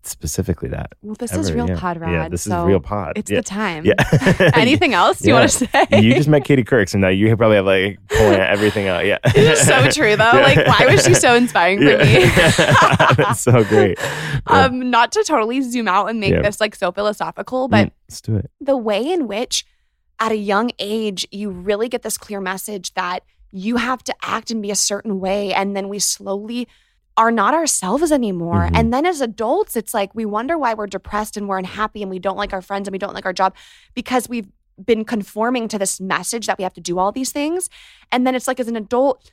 specifically 0.09 0.69
that. 0.71 0.93
Well, 1.03 1.15
this 1.15 1.33
is 1.33 1.53
real 1.53 1.69
yeah. 1.69 1.79
pod 1.79 1.99
rad. 1.99 2.13
Yeah, 2.13 2.29
this 2.29 2.43
so 2.43 2.63
is 2.63 2.67
real 2.69 2.81
pod. 2.81 3.13
It's 3.17 3.31
yeah. 3.31 3.39
the 3.39 3.43
time. 3.43 3.85
Yeah. 3.85 4.51
Anything 4.55 4.95
else 4.95 5.25
you 5.25 5.35
want 5.35 5.51
to 5.51 5.67
say? 5.69 5.87
you 6.01 6.15
just 6.15 6.29
met 6.29 6.45
Katie 6.45 6.65
Couric, 6.65 6.89
so 6.89 6.99
now 6.99 7.09
you 7.09 7.35
probably 7.37 7.57
have 7.57 7.67
like 7.67 7.99
pulling 8.09 8.41
everything 8.41 8.89
out. 8.89 9.05
Yeah, 9.07 9.19
is 9.35 9.61
so 9.61 9.89
true 9.91 10.17
though. 10.17 10.25
Like, 10.33 10.67
why 10.67 10.87
was 10.89 11.05
she 11.05 11.15
so 11.15 11.35
inspiring 11.37 11.79
for 11.79 11.99
me? 11.99 12.25
That's 13.17 13.41
so 13.41 13.65
great. 13.65 13.99
Um, 14.47 14.91
not 14.91 15.13
to 15.13 15.25
totally 15.25 15.61
zoom 15.63 15.89
out 15.89 16.07
and 16.07 16.21
make 16.21 16.35
this 16.43 16.61
like 16.61 16.75
so 16.75 16.93
philosophical, 16.93 17.69
but 17.69 17.89
Mm, 17.89 17.91
let's 18.09 18.21
do 18.21 18.37
it. 18.37 18.51
the 18.61 18.77
way 18.77 19.13
in 19.13 19.27
which 19.27 19.65
at 20.21 20.31
a 20.33 20.37
young 20.37 20.71
age 20.79 21.27
you 21.31 21.51
really 21.51 21.89
get 21.89 22.03
this 22.03 22.17
clear 22.19 22.41
message 22.41 22.93
that 22.95 23.25
you 23.51 23.77
have 23.77 24.03
to 24.05 24.15
act 24.23 24.51
and 24.51 24.63
be 24.63 24.71
a 24.71 24.77
certain 24.77 25.19
way 25.21 25.53
and 25.53 25.77
then 25.77 25.89
we 25.89 25.99
slowly 25.99 26.69
are 27.23 27.31
not 27.31 27.55
ourselves 27.55 28.11
anymore 28.11 28.65
Mhm. 28.69 28.77
and 28.79 28.93
then 28.93 29.05
as 29.07 29.21
adults 29.21 29.77
it's 29.81 29.95
like 29.99 30.11
we 30.21 30.25
wonder 30.37 30.55
why 30.63 30.75
we're 30.75 30.89
depressed 30.99 31.37
and 31.37 31.45
we're 31.49 31.59
unhappy 31.65 32.01
and 32.03 32.11
we 32.11 32.19
don't 32.27 32.37
like 32.43 32.53
our 32.57 32.61
friends 32.69 32.89
and 32.89 32.93
we 32.93 32.99
don't 33.05 33.15
like 33.19 33.25
our 33.31 33.33
job 33.43 33.55
because 33.95 34.29
we've 34.29 34.49
been 34.91 35.05
conforming 35.15 35.69
to 35.69 35.79
this 35.79 36.01
message 36.01 36.45
that 36.49 36.59
we 36.59 36.65
have 36.65 36.75
to 36.81 36.81
do 36.91 36.99
all 36.99 37.13
these 37.13 37.31
things 37.31 37.69
and 38.11 38.27
then 38.27 38.35
it's 38.35 38.49
like 38.49 38.59
as 38.65 38.67
an 38.67 38.77
adult 38.85 39.31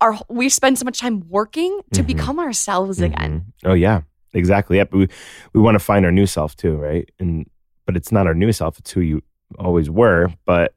our 0.00 0.12
we 0.28 0.48
spend 0.48 0.78
so 0.78 0.84
much 0.84 0.98
time 1.00 1.16
working 1.28 1.72
to 1.96 2.02
Mhm. 2.02 2.06
become 2.12 2.38
ourselves 2.38 3.00
again 3.00 3.32
Mhm. 3.64 3.70
Oh 3.70 3.74
yeah, 3.86 3.98
exactly. 4.32 4.76
Yep. 4.76 4.88
We 4.92 5.08
we 5.54 5.60
want 5.60 5.74
to 5.74 5.84
find 5.90 6.02
our 6.06 6.12
new 6.20 6.26
self 6.26 6.54
too, 6.62 6.74
right? 6.88 7.06
And 7.18 7.46
but 7.86 7.96
it's 7.98 8.12
not 8.16 8.26
our 8.28 8.34
new 8.42 8.52
self; 8.52 8.78
it's 8.78 8.90
who 8.92 9.00
you 9.10 9.22
always 9.58 9.88
were, 9.90 10.22
but 10.46 10.74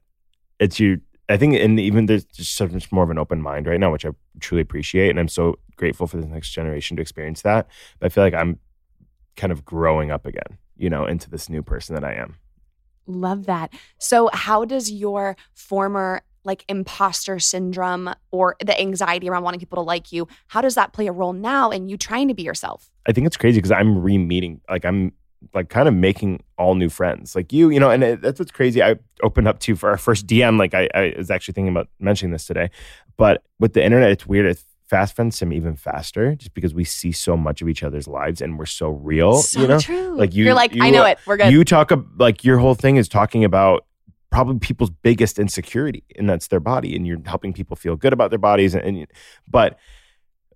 it's 0.58 0.78
you. 0.82 1.00
I 1.28 1.36
think, 1.36 1.54
and 1.64 1.78
even 1.78 2.06
there's 2.06 2.24
just 2.24 2.54
so 2.54 2.66
much 2.68 2.90
more 2.90 3.04
of 3.04 3.10
an 3.10 3.18
open 3.24 3.40
mind 3.42 3.66
right 3.66 3.80
now, 3.84 3.90
which 3.92 4.06
I 4.06 4.10
truly 4.40 4.62
appreciate, 4.62 5.10
and 5.10 5.18
I'm 5.20 5.28
so 5.28 5.44
grateful 5.78 6.06
for 6.06 6.18
the 6.18 6.26
next 6.26 6.50
generation 6.50 6.96
to 6.96 7.00
experience 7.00 7.42
that. 7.42 7.68
But 7.98 8.06
I 8.06 8.08
feel 8.10 8.24
like 8.24 8.34
I'm 8.34 8.58
kind 9.36 9.52
of 9.52 9.64
growing 9.64 10.10
up 10.10 10.26
again, 10.26 10.58
you 10.76 10.90
know, 10.90 11.06
into 11.06 11.30
this 11.30 11.48
new 11.48 11.62
person 11.62 11.94
that 11.94 12.04
I 12.04 12.14
am. 12.14 12.36
Love 13.06 13.46
that. 13.46 13.72
So, 13.96 14.28
how 14.34 14.66
does 14.66 14.90
your 14.90 15.36
former 15.54 16.22
like 16.44 16.64
imposter 16.68 17.38
syndrome 17.38 18.10
or 18.30 18.56
the 18.64 18.78
anxiety 18.80 19.28
around 19.28 19.42
wanting 19.42 19.60
people 19.60 19.76
to 19.76 19.82
like 19.82 20.12
you, 20.12 20.26
how 20.48 20.60
does 20.60 20.74
that 20.74 20.92
play 20.92 21.06
a 21.06 21.12
role 21.12 21.32
now 21.32 21.70
in 21.70 21.88
you 21.88 21.96
trying 21.96 22.26
to 22.26 22.34
be 22.34 22.42
yourself? 22.42 22.90
I 23.06 23.12
think 23.12 23.26
it's 23.26 23.36
crazy 23.36 23.58
because 23.58 23.70
I'm 23.70 24.00
re-meeting, 24.00 24.60
like 24.68 24.84
I'm 24.84 25.12
like 25.54 25.68
kind 25.68 25.86
of 25.86 25.94
making 25.94 26.42
all 26.56 26.74
new 26.74 26.88
friends, 26.88 27.36
like 27.36 27.52
you, 27.52 27.70
you 27.70 27.78
know, 27.78 27.90
and 27.90 28.02
it, 28.02 28.22
that's 28.22 28.38
what's 28.38 28.50
crazy. 28.50 28.82
I 28.82 28.96
opened 29.22 29.46
up 29.46 29.60
to 29.60 29.76
for 29.76 29.90
our 29.90 29.98
first 29.98 30.26
DM. 30.26 30.58
Like 30.58 30.74
I, 30.74 30.88
I 30.94 31.14
was 31.16 31.30
actually 31.30 31.52
thinking 31.52 31.72
about 31.72 31.88
mentioning 32.00 32.32
this 32.32 32.46
today, 32.46 32.70
but 33.16 33.44
with 33.60 33.74
the 33.74 33.84
internet, 33.84 34.10
it's 34.10 34.26
weird. 34.26 34.46
It's 34.46 34.64
fast 34.88 35.14
friends 35.14 35.36
seem 35.36 35.52
even 35.52 35.76
faster 35.76 36.34
just 36.34 36.54
because 36.54 36.74
we 36.74 36.84
see 36.84 37.12
so 37.12 37.36
much 37.36 37.60
of 37.60 37.68
each 37.68 37.82
other's 37.82 38.08
lives 38.08 38.40
and 38.40 38.58
we're 38.58 38.66
so 38.66 38.88
real. 38.88 39.36
So 39.36 39.60
you 39.60 39.68
know, 39.68 39.78
true. 39.78 40.16
like 40.16 40.34
you, 40.34 40.44
You're 40.44 40.54
like, 40.54 40.74
you, 40.74 40.82
I 40.82 40.90
know 40.90 41.04
it. 41.04 41.18
We're 41.26 41.36
good. 41.36 41.52
You 41.52 41.64
talk 41.64 41.92
like 42.16 42.44
your 42.44 42.58
whole 42.58 42.74
thing 42.74 42.96
is 42.96 43.08
talking 43.08 43.44
about 43.44 43.84
probably 44.30 44.58
people's 44.58 44.90
biggest 44.90 45.38
insecurity, 45.38 46.04
and 46.16 46.28
that's 46.28 46.48
their 46.48 46.60
body, 46.60 46.94
and 46.96 47.06
you're 47.06 47.20
helping 47.24 47.52
people 47.52 47.76
feel 47.76 47.96
good 47.96 48.12
about 48.12 48.30
their 48.30 48.38
bodies, 48.38 48.74
and, 48.74 48.84
and 48.84 49.06
but 49.46 49.78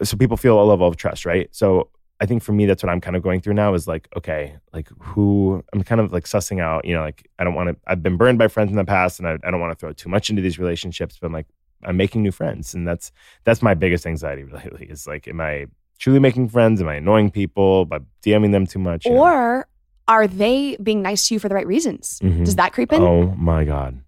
so 0.03 0.17
people 0.17 0.37
feel 0.37 0.61
a 0.61 0.65
level 0.65 0.87
of 0.87 0.97
trust, 0.97 1.25
right? 1.25 1.49
So 1.55 1.89
I 2.21 2.27
think 2.27 2.43
for 2.43 2.53
me, 2.53 2.67
that's 2.67 2.83
what 2.83 2.91
I'm 2.91 3.01
kind 3.01 3.17
of 3.17 3.23
going 3.23 3.41
through 3.41 3.55
now 3.55 3.75
is 3.75 3.89
like, 3.89 4.09
okay, 4.17 4.57
like 4.73 4.89
who 4.99 5.63
I'm 5.73 5.83
kind 5.83 6.01
of 6.01 6.13
like 6.13 6.25
sussing 6.25 6.61
out, 6.61 6.85
you 6.85 6.95
know, 6.95 7.03
like 7.03 7.29
I 7.39 7.45
don't 7.45 7.55
want 7.55 7.71
to, 7.71 7.77
I've 7.87 8.03
been 8.03 8.17
burned 8.17 8.39
by 8.39 8.49
friends 8.49 8.71
in 8.71 8.77
the 8.77 8.85
past 8.85 9.19
and 9.19 9.29
I, 9.29 9.39
I 9.45 9.51
don't 9.51 9.61
want 9.61 9.73
to 9.73 9.79
throw 9.79 9.93
too 9.93 10.09
much 10.09 10.31
into 10.31 10.41
these 10.41 10.59
relationships, 10.59 11.19
but 11.21 11.27
I'm 11.27 11.33
like, 11.33 11.47
I'm 11.85 11.97
making 11.97 12.23
new 12.23 12.33
friends. 12.33 12.75
And 12.75 12.87
that's, 12.87 13.13
that's 13.45 13.63
my 13.63 13.75
biggest 13.75 14.07
anxiety 14.07 14.45
lately 14.53 14.87
is 14.87 15.07
like, 15.07 15.27
am 15.29 15.41
I 15.41 15.67
truly 15.99 16.19
making 16.21 16.49
friends? 16.49 16.81
Am 16.81 16.89
I 16.89 16.95
annoying 16.97 17.31
people 17.31 17.85
by 17.85 18.01
DMing 18.25 18.53
them 18.53 18.67
too 18.67 18.79
much? 18.79 19.05
you 19.05 19.13
know? 19.13 19.19
or 19.23 19.69
are 20.09 20.27
they 20.27 20.77
being 20.83 21.01
nice 21.03 21.29
to 21.29 21.35
you 21.35 21.41
for 21.41 21.49
the 21.49 21.55
right 21.55 21.67
reasons? 21.67 22.19
Mhm. 22.23 22.45
Does 22.45 22.57
that 22.57 22.73
creep 22.73 22.93
in? 22.93 23.01
Oh 23.03 23.35
my 23.37 23.65
God. 23.65 24.01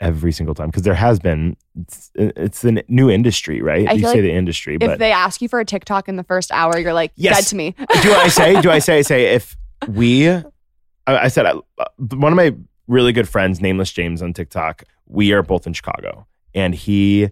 Every 0.00 0.32
single 0.32 0.54
time. 0.54 0.68
Because 0.68 0.82
there 0.82 0.94
has 0.94 1.20
been, 1.20 1.56
it's, 1.78 2.10
it's 2.16 2.62
the 2.62 2.82
new 2.88 3.08
industry, 3.08 3.62
right? 3.62 3.88
I 3.88 3.92
you 3.92 4.00
say 4.00 4.06
like 4.14 4.20
the 4.22 4.32
industry, 4.32 4.74
if 4.74 4.80
but 4.80 4.98
they 4.98 5.12
ask 5.12 5.40
you 5.40 5.48
for 5.48 5.60
a 5.60 5.64
TikTok 5.64 6.08
in 6.08 6.16
the 6.16 6.24
first 6.24 6.50
hour, 6.50 6.76
you're 6.78 6.92
like, 6.92 7.12
Yes. 7.14 7.36
dead 7.36 7.46
to 7.50 7.56
me. 7.56 7.74
do 8.02 8.12
I 8.12 8.28
say? 8.28 8.60
Do 8.60 8.70
I 8.70 8.80
say? 8.80 8.98
I 8.98 9.02
say 9.02 9.34
if 9.34 9.56
we, 9.86 10.28
I, 10.28 10.42
I 11.06 11.28
said 11.28 11.46
uh, 11.46 11.60
one 11.98 12.32
of 12.32 12.36
my 12.36 12.52
really 12.88 13.12
good 13.12 13.28
friends, 13.28 13.60
nameless 13.60 13.92
James 13.92 14.22
on 14.22 14.32
TikTok. 14.32 14.82
We 15.06 15.32
are 15.32 15.42
both 15.42 15.66
in 15.68 15.72
Chicago, 15.72 16.26
and 16.54 16.74
he 16.74 17.30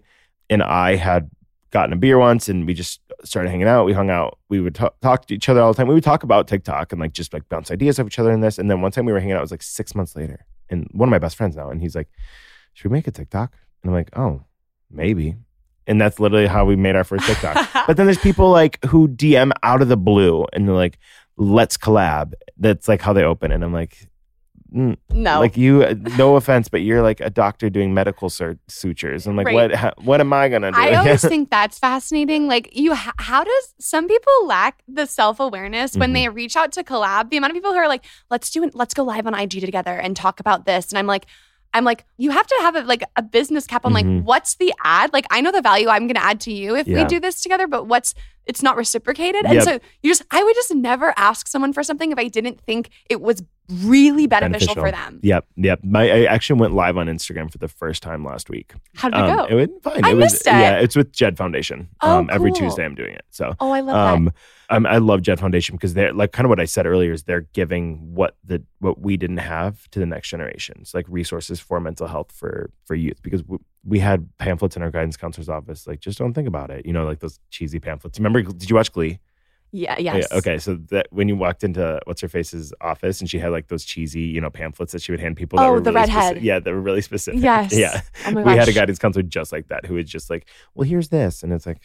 and 0.49 0.63
I 0.63 0.95
had 0.95 1.29
gotten 1.71 1.93
a 1.93 1.95
beer 1.95 2.17
once, 2.17 2.49
and 2.49 2.65
we 2.67 2.73
just 2.73 3.01
started 3.23 3.49
hanging 3.49 3.67
out. 3.67 3.85
We 3.85 3.93
hung 3.93 4.09
out. 4.09 4.39
We 4.49 4.59
would 4.59 4.75
talk, 4.75 4.99
talk 5.01 5.25
to 5.27 5.35
each 5.35 5.47
other 5.47 5.61
all 5.61 5.73
the 5.73 5.77
time. 5.77 5.87
We 5.87 5.93
would 5.93 6.03
talk 6.03 6.23
about 6.23 6.47
TikTok 6.47 6.91
and 6.91 6.99
like 6.99 7.13
just 7.13 7.33
like 7.33 7.47
bounce 7.49 7.71
ideas 7.71 7.99
off 7.99 8.07
each 8.07 8.19
other 8.19 8.31
in 8.31 8.41
this. 8.41 8.57
And 8.57 8.69
then 8.69 8.81
one 8.81 8.91
time 8.91 9.05
we 9.05 9.13
were 9.13 9.19
hanging 9.19 9.33
out. 9.33 9.39
It 9.39 9.41
was 9.41 9.51
like 9.51 9.63
six 9.63 9.95
months 9.95 10.15
later, 10.15 10.45
and 10.69 10.87
one 10.91 11.07
of 11.07 11.11
my 11.11 11.19
best 11.19 11.35
friends 11.35 11.55
now, 11.55 11.69
and 11.69 11.81
he's 11.81 11.95
like, 11.95 12.09
"Should 12.73 12.89
we 12.89 12.93
make 12.93 13.07
a 13.07 13.11
TikTok?" 13.11 13.55
And 13.83 13.89
I'm 13.89 13.95
like, 13.95 14.09
"Oh, 14.17 14.43
maybe." 14.89 15.35
And 15.87 15.99
that's 15.99 16.19
literally 16.19 16.47
how 16.47 16.63
we 16.63 16.75
made 16.75 16.95
our 16.95 17.03
first 17.03 17.25
TikTok. 17.25 17.67
But 17.87 17.97
then 17.97 18.05
there's 18.05 18.19
people 18.19 18.51
like 18.51 18.83
who 18.85 19.07
DM 19.07 19.51
out 19.63 19.81
of 19.81 19.87
the 19.87 19.97
blue 19.97 20.45
and 20.53 20.67
they're 20.67 20.75
like, 20.75 20.99
let's 21.37 21.77
collab. 21.77 22.33
That's 22.57 22.87
like 22.87 23.01
how 23.01 23.13
they 23.13 23.23
open. 23.23 23.51
And 23.51 23.63
I'm 23.63 23.73
like, 23.73 24.07
mm, 24.73 24.97
no. 25.13 25.39
like 25.39 25.57
you, 25.57 25.83
uh, 25.83 25.95
no 26.17 26.35
offense, 26.39 26.69
but 26.69 26.81
you're 26.81 27.01
like 27.01 27.19
a 27.19 27.29
doctor 27.29 27.69
doing 27.69 27.93
medical 27.93 28.29
sur- 28.29 28.57
sutures. 28.67 29.27
I'm 29.27 29.35
like, 29.35 29.47
Right. 29.47 29.71
what, 29.71 30.03
what 30.03 30.19
am 30.21 30.31
I 30.33 30.49
going 30.49 30.61
to 30.63 30.71
do? 30.71 30.77
I 30.77 30.95
always 30.95 31.21
think 31.27 31.49
that's 31.49 31.79
fascinating. 31.79 32.47
Like 32.47 32.69
you, 32.75 32.93
how 32.93 33.43
does 33.43 33.73
some 33.79 34.07
people 34.07 34.33
lack 34.45 34.81
the 34.87 35.05
self 35.05 35.39
awareness 35.39 35.95
when 35.95 36.11
Mhm. 36.11 36.13
they 36.13 36.29
reach 36.29 36.55
out 36.55 36.71
to 36.73 36.83
collab? 36.83 37.29
The 37.29 37.37
amount 37.37 37.51
of 37.51 37.55
people 37.55 37.71
who 37.71 37.79
are 37.79 37.87
like, 37.87 38.05
"Let's 38.29 38.49
do 38.49 38.63
it. 38.63 38.75
Let's 38.75 38.93
go 38.93 39.03
live 39.03 39.27
on 39.27 39.33
IG 39.33 39.59
together 39.61 39.93
and 39.97 40.15
talk 40.15 40.39
about 40.39 40.65
this." 40.65 40.89
And 40.91 40.97
I'm 40.99 41.07
like, 41.07 41.25
I'm 41.73 41.85
like, 41.85 42.03
you 42.17 42.31
have 42.31 42.45
to 42.47 42.55
have 42.61 42.75
a, 42.75 42.81
like 42.81 43.01
a 43.15 43.21
business 43.21 43.65
cap 43.65 43.85
on 43.85 43.93
Mhm. 43.93 43.95
like, 43.95 44.25
what's 44.25 44.55
the 44.55 44.73
ad? 44.83 45.13
Like, 45.13 45.25
I 45.31 45.39
know 45.39 45.53
the 45.53 45.61
value 45.61 45.87
I'm 45.87 46.01
going 46.05 46.15
to 46.15 46.23
add 46.23 46.41
to 46.41 46.51
you 46.51 46.75
if 46.75 46.85
we 46.85 47.05
do 47.05 47.17
this 47.19 47.41
together, 47.41 47.65
but 47.67 47.87
what's 47.87 48.13
it's 48.45 48.61
not 48.63 48.75
reciprocated. 48.75 49.45
And 49.45 49.53
Yep. 49.53 49.63
so 49.63 49.79
you 50.01 50.09
just, 50.09 50.23
I 50.31 50.43
would 50.43 50.55
just 50.55 50.73
never 50.75 51.13
ask 51.15 51.47
someone 51.47 51.71
for 51.73 51.83
something 51.83 52.11
if 52.11 52.17
I 52.17 52.27
didn't 52.27 52.59
think 52.59 52.89
it 53.09 53.21
was 53.21 53.43
really 53.71 54.27
beneficial, 54.27 54.75
for 54.75 54.91
them. 54.91 55.19
Yep, 55.23 55.45
yep. 55.55 55.79
My, 55.83 56.09
I 56.09 56.23
actually 56.25 56.59
went 56.59 56.73
live 56.73 56.97
on 56.97 57.07
Instagram 57.07 57.51
for 57.51 57.57
the 57.57 57.67
first 57.67 58.03
time 58.03 58.23
last 58.23 58.49
week. 58.49 58.73
How 58.95 59.09
did 59.09 59.17
it 59.17 59.23
Um, 59.23 59.37
go? 59.37 59.45
It 59.45 59.55
went 59.55 59.83
fine. 59.83 60.05
I 60.05 60.11
it 60.11 60.13
was, 60.13 60.33
missed 60.33 60.47
it. 60.47 60.51
Yeah, 60.51 60.79
it's 60.79 60.95
with 60.95 61.11
Jed 61.11 61.37
Foundation. 61.37 61.89
Oh, 62.01 62.19
um, 62.19 62.29
Every. 62.31 62.51
Tuesday 62.51 62.83
I'm 62.83 62.95
doing 62.95 63.13
it. 63.13 63.23
So 63.29 63.53
oh, 63.59 63.71
I 63.71 63.79
love 63.79 63.95
that. 63.95 64.13
um, 64.13 64.31
I'm, 64.69 64.85
I 64.85 64.97
love 64.97 65.21
Jed 65.21 65.39
Foundation 65.39 65.75
because 65.75 65.93
they're 65.93 66.13
like 66.13 66.31
kind 66.33 66.45
of 66.45 66.49
what 66.49 66.59
I 66.59 66.65
said 66.65 66.85
earlier 66.85 67.13
is 67.13 67.23
they're 67.23 67.47
giving 67.53 68.13
what 68.13 68.35
the 68.43 68.61
what 68.79 68.99
we 68.99 69.15
didn't 69.17 69.37
have 69.37 69.89
to 69.91 69.99
the 69.99 70.05
next 70.05 70.29
generations, 70.29 70.93
like 70.93 71.05
resources 71.07 71.59
for 71.59 71.79
mental 71.79 72.07
health 72.07 72.31
for 72.31 72.71
for 72.85 72.95
youth. 72.95 73.21
Because 73.21 73.43
we, 73.45 73.57
we 73.83 73.99
had 73.99 74.27
pamphlets 74.37 74.75
in 74.75 74.81
our 74.83 74.91
guidance 74.91 75.17
counselor's 75.17 75.49
office, 75.49 75.87
like 75.87 75.99
just 76.01 76.17
don't 76.17 76.33
think 76.33 76.47
about 76.47 76.69
it, 76.69 76.85
you 76.85 76.93
know, 76.93 77.05
like 77.05 77.19
those 77.19 77.39
cheesy 77.49 77.79
pamphlets. 77.79 78.19
Remember? 78.19 78.41
Did 78.41 78.69
you 78.69 78.75
watch 78.75 78.91
Glee? 78.91 79.19
Yeah, 79.73 79.95
oh, 79.97 80.01
Yeah, 80.01 80.15
yes. 80.17 80.31
okay, 80.33 80.57
so 80.57 80.75
that 80.89 81.07
when 81.11 81.27
you 81.29 81.35
walked 81.37 81.63
into 81.63 81.99
what's 82.05 82.19
her 82.21 82.27
face's 82.27 82.73
office 82.81 83.21
and 83.21 83.29
she 83.29 83.39
had 83.39 83.51
like 83.51 83.67
those 83.69 83.85
cheesy, 83.85 84.21
you 84.21 84.41
know, 84.41 84.49
pamphlets 84.49 84.91
that 84.91 85.01
she 85.01 85.11
would 85.13 85.19
hand 85.21 85.37
people. 85.37 85.57
that 85.59 85.65
Oh, 85.65 85.71
were 85.71 85.79
the 85.79 85.91
really 85.91 86.01
redhead. 86.01 86.23
specific- 86.23 86.43
Yeah, 86.43 86.59
that 86.59 86.71
were 86.73 86.81
really 86.81 87.01
specific. 87.01 87.41
Yes. 87.41 87.73
Yeah. 87.73 88.01
Oh 88.27 88.31
my 88.31 88.43
we 88.43 88.51
had 88.51 88.67
a 88.67 88.73
guidance 88.73 88.99
counselor 88.99 89.23
just 89.23 89.51
like 89.51 89.67
that 89.69 89.85
who 89.85 89.93
was 89.95 90.09
just 90.09 90.29
like, 90.29 90.47
well, 90.75 90.87
here's 90.87 91.07
this, 91.09 91.41
and 91.43 91.53
it's 91.53 91.65
like, 91.65 91.77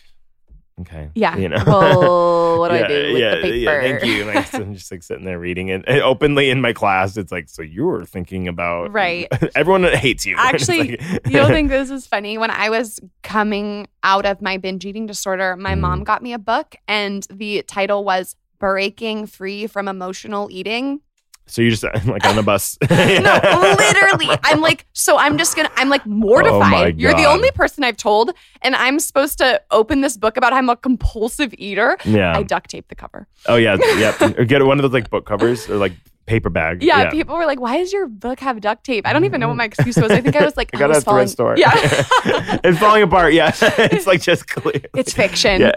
okay, 0.81 1.11
Yeah. 1.15 1.37
you 1.37 1.49
know, 1.49 1.63
Well, 1.67 2.59
what 2.59 2.69
do 2.69 2.75
I 2.77 2.87
do 2.89 3.13
with 3.13 3.21
yeah, 3.23 3.35
the 3.37 3.41
paper? 3.43 3.57
Yeah, 3.57 3.81
thank 3.81 4.05
you. 4.05 4.25
Like, 4.25 4.47
so 4.47 4.59
I'm 4.59 4.75
just 4.75 4.91
like 4.91 5.03
sitting 5.03 5.25
there 5.25 5.39
reading 5.39 5.69
it 5.69 5.85
and 5.87 6.03
openly 6.03 6.51
in 6.51 6.61
my 6.61 6.73
class. 6.73 7.17
It's 7.17 7.33
like, 7.33 7.49
so 7.49 7.63
you 7.63 7.85
were 7.85 8.05
thinking 8.05 8.49
about 8.49 8.93
Right. 8.97 9.29
Everyone 9.57 9.85
hates 9.85 10.27
you. 10.27 10.37
Actually, 10.39 10.97
like- 10.99 11.27
you 11.27 11.33
don't 11.33 11.51
think 11.51 11.69
this 11.71 11.91
is 11.91 12.07
funny? 12.07 12.39
When 12.39 12.51
I 12.51 12.71
was 12.71 13.01
coming 13.23 13.87
out 14.03 14.27
of 14.27 14.41
my 14.43 14.57
binge 14.59 14.85
eating 14.85 15.07
disorder, 15.07 15.57
my 15.57 15.75
Mm. 15.75 15.81
mom 15.81 16.05
got 16.05 16.23
me 16.23 16.33
a 16.33 16.39
book, 16.39 16.75
and 16.89 17.27
the 17.31 17.63
title 17.63 18.05
was 18.05 18.37
Breaking 18.59 19.27
Free 19.27 19.67
from 19.67 19.89
Emotional 19.89 20.49
Eating. 20.51 21.01
So 21.47 21.63
you're 21.63 21.71
just 21.71 21.85
like 22.07 22.25
on 22.27 22.37
the 22.37 22.43
bus. 22.43 22.77
No, 22.91 23.77
literally. 23.79 24.29
I'm 24.43 24.61
like, 24.61 24.87
so 24.93 25.17
I'm 25.17 25.39
just 25.39 25.57
gonna, 25.57 25.71
I'm 25.77 25.89
like 25.89 26.05
mortified. 26.07 26.95
Oh 26.95 26.99
you're 26.99 27.15
the 27.15 27.25
Oh 27.25 27.33
only 27.33 27.51
person 27.53 27.85
I've 27.85 27.97
told, 27.97 28.33
and 28.63 28.75
I'm 28.77 28.99
supposed 28.99 29.39
to 29.39 29.61
open 29.71 30.01
this 30.01 30.17
book 30.17 30.37
about 30.37 30.53
how 30.53 30.59
I'm 30.59 30.69
a 30.69 30.77
compulsive 30.77 31.55
eater. 31.57 31.97
Yeah. 32.05 32.37
I 32.37 32.43
duct 32.43 32.71
tape 32.71 32.89
the 32.89 32.95
cover. 32.95 33.27
oh 33.47 33.57
yeah. 33.57 33.77
Yeah. 33.97 34.33
Or 34.37 34.45
get 34.45 34.65
one 34.65 34.79
of 34.79 34.83
those 34.83 34.93
like 34.93 35.11
book 35.11 35.27
covers 35.27 35.69
or 35.69 35.77
like 35.77 35.93
paper 36.27 36.51
bag. 36.51 36.83
Yeah, 36.83 37.09
people 37.11 37.37
were 37.37 37.47
like, 37.47 37.61
why 37.61 37.79
does 37.79 37.93
your 37.93 38.09
book 38.09 38.41
have 38.41 38.61
duct 38.61 38.85
tape? 38.85 39.07
I 39.07 39.13
don't 39.13 39.25
even 39.25 39.41
know 39.41 39.49
what 39.49 39.57
my 39.57 39.65
excuse 39.65 39.97
was. 39.97 40.11
I 40.11 40.21
think 40.21 40.37
I 40.37 40.45
was 40.45 40.57
like, 40.57 40.71
I 40.75 40.77
I, 40.77 40.81
got 40.81 40.89
was 40.89 40.99
a 40.99 41.01
thrift 41.01 41.07
falling. 41.07 41.29
store. 41.29 41.55
Yeah. 41.57 41.71
it's 42.65 42.79
falling 42.79 43.03
apart. 43.03 43.33
Yeah. 43.33 43.53
it's 43.63 44.07
like 44.07 44.21
just 44.23 44.49
clear. 44.49 44.81
it's 44.95 45.13
fiction. 45.13 45.61
Yeah. 45.61 45.73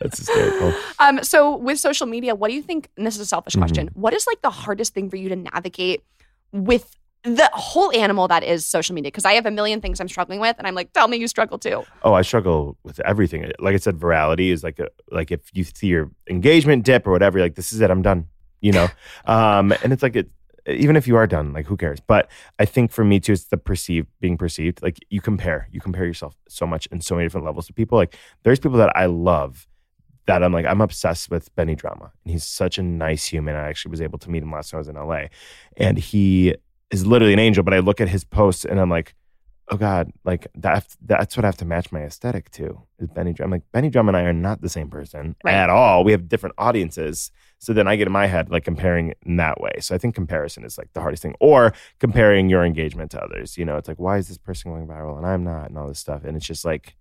That's 0.00 0.18
hysterical. 0.18 0.74
Um, 0.98 1.22
so 1.22 1.56
with 1.56 1.78
social 1.78 2.06
media, 2.06 2.34
what 2.34 2.48
do 2.48 2.54
you 2.54 2.62
think? 2.62 2.88
And 2.96 3.06
this 3.06 3.14
is 3.14 3.20
a 3.20 3.26
selfish 3.26 3.54
Mhm. 3.54 3.58
question. 3.60 3.90
What 3.94 4.14
is 4.14 4.26
like 4.26 4.42
the 4.42 4.50
hardest 4.50 4.94
thing 4.94 5.08
for 5.10 5.16
you 5.16 5.28
to 5.28 5.36
navigate 5.36 6.02
with 6.52 6.94
the 7.24 7.50
whole 7.52 7.92
animal 7.96 8.28
that 8.28 8.42
is 8.42 8.64
social 8.66 8.94
media? 8.94 9.10
Because 9.10 9.24
I 9.24 9.32
have 9.34 9.46
a 9.46 9.50
million 9.50 9.80
things 9.80 10.00
I'm 10.00 10.08
struggling 10.08 10.40
with, 10.40 10.56
and 10.58 10.66
I'm 10.66 10.74
like, 10.74 10.92
tell 10.92 11.08
me 11.08 11.16
you 11.16 11.28
struggle 11.28 11.58
too. 11.58 11.84
Oh, 12.02 12.14
I 12.14 12.22
struggle 12.22 12.76
with 12.84 13.00
everything. 13.00 13.50
Like 13.58 13.74
I 13.74 13.78
said, 13.78 13.96
virality 13.98 14.50
is 14.52 14.62
like 14.64 14.78
a 14.78 14.88
like 15.10 15.30
if 15.30 15.40
you 15.52 15.64
see 15.64 15.88
your 15.88 16.10
engagement 16.28 16.84
dip 16.84 17.06
or 17.06 17.12
whatever, 17.12 17.38
you're 17.38 17.44
like 17.46 17.54
this 17.56 17.72
is 17.72 17.80
it, 17.80 17.90
I'm 17.90 18.02
done. 18.02 18.28
You 18.60 18.72
know, 18.72 18.88
um, 19.26 19.72
and 19.82 19.92
it's 19.92 20.02
like 20.02 20.16
it. 20.16 20.30
Even 20.66 20.96
if 20.96 21.08
you 21.08 21.16
are 21.16 21.26
done, 21.26 21.54
like 21.54 21.64
who 21.64 21.78
cares? 21.78 21.98
But 22.00 22.30
I 22.58 22.66
think 22.66 22.90
for 22.92 23.02
me 23.02 23.20
too, 23.20 23.32
it's 23.32 23.44
the 23.44 23.56
perceived 23.56 24.08
being 24.20 24.36
perceived. 24.36 24.82
Like 24.82 24.98
you 25.08 25.22
compare, 25.22 25.66
you 25.72 25.80
compare 25.80 26.04
yourself 26.04 26.36
so 26.46 26.66
much 26.66 26.86
in 26.92 27.00
so 27.00 27.14
many 27.14 27.24
different 27.26 27.46
levels 27.46 27.66
to 27.68 27.72
people. 27.72 27.96
Like 27.96 28.14
there's 28.42 28.58
people 28.58 28.76
that 28.78 28.94
I 28.94 29.06
love 29.06 29.66
that 30.26 30.42
I'm 30.44 30.52
like 30.52 30.66
I'm 30.66 30.82
obsessed 30.82 31.30
with 31.30 31.54
Benny 31.56 31.74
Drama, 31.74 32.12
and 32.24 32.32
he's 32.32 32.44
such 32.44 32.76
a 32.76 32.82
nice 32.82 33.24
human. 33.24 33.54
I 33.56 33.68
actually 33.68 33.92
was 33.92 34.02
able 34.02 34.18
to 34.18 34.30
meet 34.30 34.42
him 34.42 34.52
last 34.52 34.70
time 34.70 34.76
I 34.76 34.80
was 34.80 34.88
in 34.88 34.96
LA, 34.96 35.22
and 35.78 35.96
he 35.96 36.54
is 36.90 37.06
literally 37.06 37.32
an 37.32 37.38
angel. 37.38 37.62
But 37.64 37.72
I 37.72 37.78
look 37.78 38.00
at 38.02 38.10
his 38.10 38.24
posts 38.24 38.66
and 38.66 38.78
I'm 38.78 38.90
like, 38.90 39.14
oh 39.68 39.76
God, 39.78 40.10
like 40.26 40.48
that 40.56 40.86
that's 41.00 41.34
what 41.34 41.44
I 41.46 41.48
have 41.48 41.56
to 41.58 41.64
match 41.64 41.90
my 41.92 42.02
aesthetic 42.02 42.50
to 42.52 42.82
is 42.98 43.08
Benny 43.08 43.32
Drama. 43.32 43.46
I'm 43.46 43.50
like 43.52 43.72
Benny 43.72 43.88
Drama 43.88 44.08
and 44.08 44.16
I 44.18 44.22
are 44.24 44.32
not 44.34 44.60
the 44.60 44.68
same 44.68 44.90
person 44.90 45.34
Right. 45.44 45.54
at 45.54 45.70
all. 45.70 46.04
We 46.04 46.12
have 46.12 46.28
different 46.28 46.56
audiences. 46.58 47.30
So 47.58 47.72
then 47.72 47.88
I 47.88 47.96
get 47.96 48.06
in 48.06 48.12
my 48.12 48.26
head 48.26 48.50
like 48.50 48.64
comparing 48.64 49.14
in 49.26 49.36
that 49.36 49.60
way. 49.60 49.72
So 49.80 49.94
I 49.94 49.98
think 49.98 50.14
comparison 50.14 50.64
is 50.64 50.78
like 50.78 50.92
the 50.92 51.00
hardest 51.00 51.22
thing. 51.22 51.34
Or 51.40 51.72
comparing 51.98 52.48
your 52.48 52.64
engagement 52.64 53.10
to 53.12 53.22
others. 53.22 53.58
You 53.58 53.64
know, 53.64 53.76
it's 53.76 53.88
like, 53.88 53.98
why 53.98 54.18
is 54.18 54.28
this 54.28 54.38
person 54.38 54.70
going 54.70 54.86
viral 54.86 55.16
and 55.16 55.26
I'm 55.26 55.44
not 55.44 55.68
and 55.68 55.78
all 55.78 55.88
this 55.88 55.98
stuff. 55.98 56.24
And 56.24 56.36
it's 56.36 56.46
just 56.46 56.64
like 56.64 56.96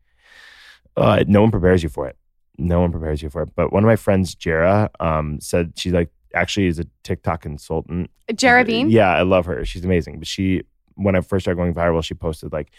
uh, 0.95 1.23
no 1.27 1.41
one 1.41 1.51
prepares 1.51 1.83
you 1.83 1.89
for 1.89 2.07
it. 2.07 2.17
No 2.57 2.81
one 2.81 2.91
prepares 2.91 3.21
you 3.21 3.29
for 3.29 3.43
it. 3.43 3.49
But 3.55 3.71
one 3.71 3.83
of 3.83 3.87
my 3.87 3.95
friends, 3.95 4.33
Jera, 4.35 4.89
um, 4.99 5.39
said 5.39 5.73
she 5.75 5.91
like 5.91 6.09
actually 6.33 6.67
is 6.67 6.79
a 6.79 6.85
TikTok 7.03 7.41
consultant. 7.41 8.09
Jera 8.31 8.65
Bean? 8.65 8.89
Yeah, 8.89 9.13
I 9.13 9.21
love 9.21 9.45
her. 9.45 9.63
She's 9.63 9.85
amazing. 9.85 10.17
But 10.17 10.27
she, 10.27 10.63
when 10.95 11.15
I 11.15 11.21
first 11.21 11.43
started 11.43 11.57
going 11.57 11.73
viral, 11.73 12.03
she 12.03 12.15
posted 12.15 12.51
like, 12.51 12.71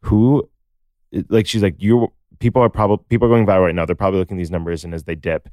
who, 0.00 0.48
like, 1.28 1.46
she's 1.46 1.62
like, 1.62 1.76
you 1.78 2.12
people 2.38 2.62
are 2.62 2.68
probably 2.68 3.04
people 3.08 3.26
are 3.26 3.30
going 3.30 3.46
viral 3.46 3.66
right 3.66 3.74
now. 3.74 3.84
They're 3.84 3.94
probably 3.94 4.20
looking 4.20 4.36
at 4.36 4.40
these 4.40 4.50
numbers, 4.50 4.84
and 4.84 4.94
as 4.94 5.04
they 5.04 5.14
dip, 5.14 5.48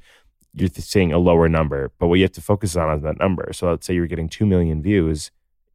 you're 0.54 0.68
seeing 0.68 1.12
a 1.12 1.18
lower 1.18 1.48
number. 1.48 1.90
But 1.98 2.06
what 2.08 2.14
you 2.16 2.22
have 2.24 2.32
to 2.32 2.40
focus 2.40 2.76
on 2.76 2.96
is 2.96 3.02
that 3.02 3.18
number. 3.18 3.50
So 3.52 3.70
let's 3.70 3.86
say 3.86 3.94
you're 3.94 4.06
getting 4.06 4.28
two 4.28 4.46
million 4.46 4.82
views, 4.82 5.30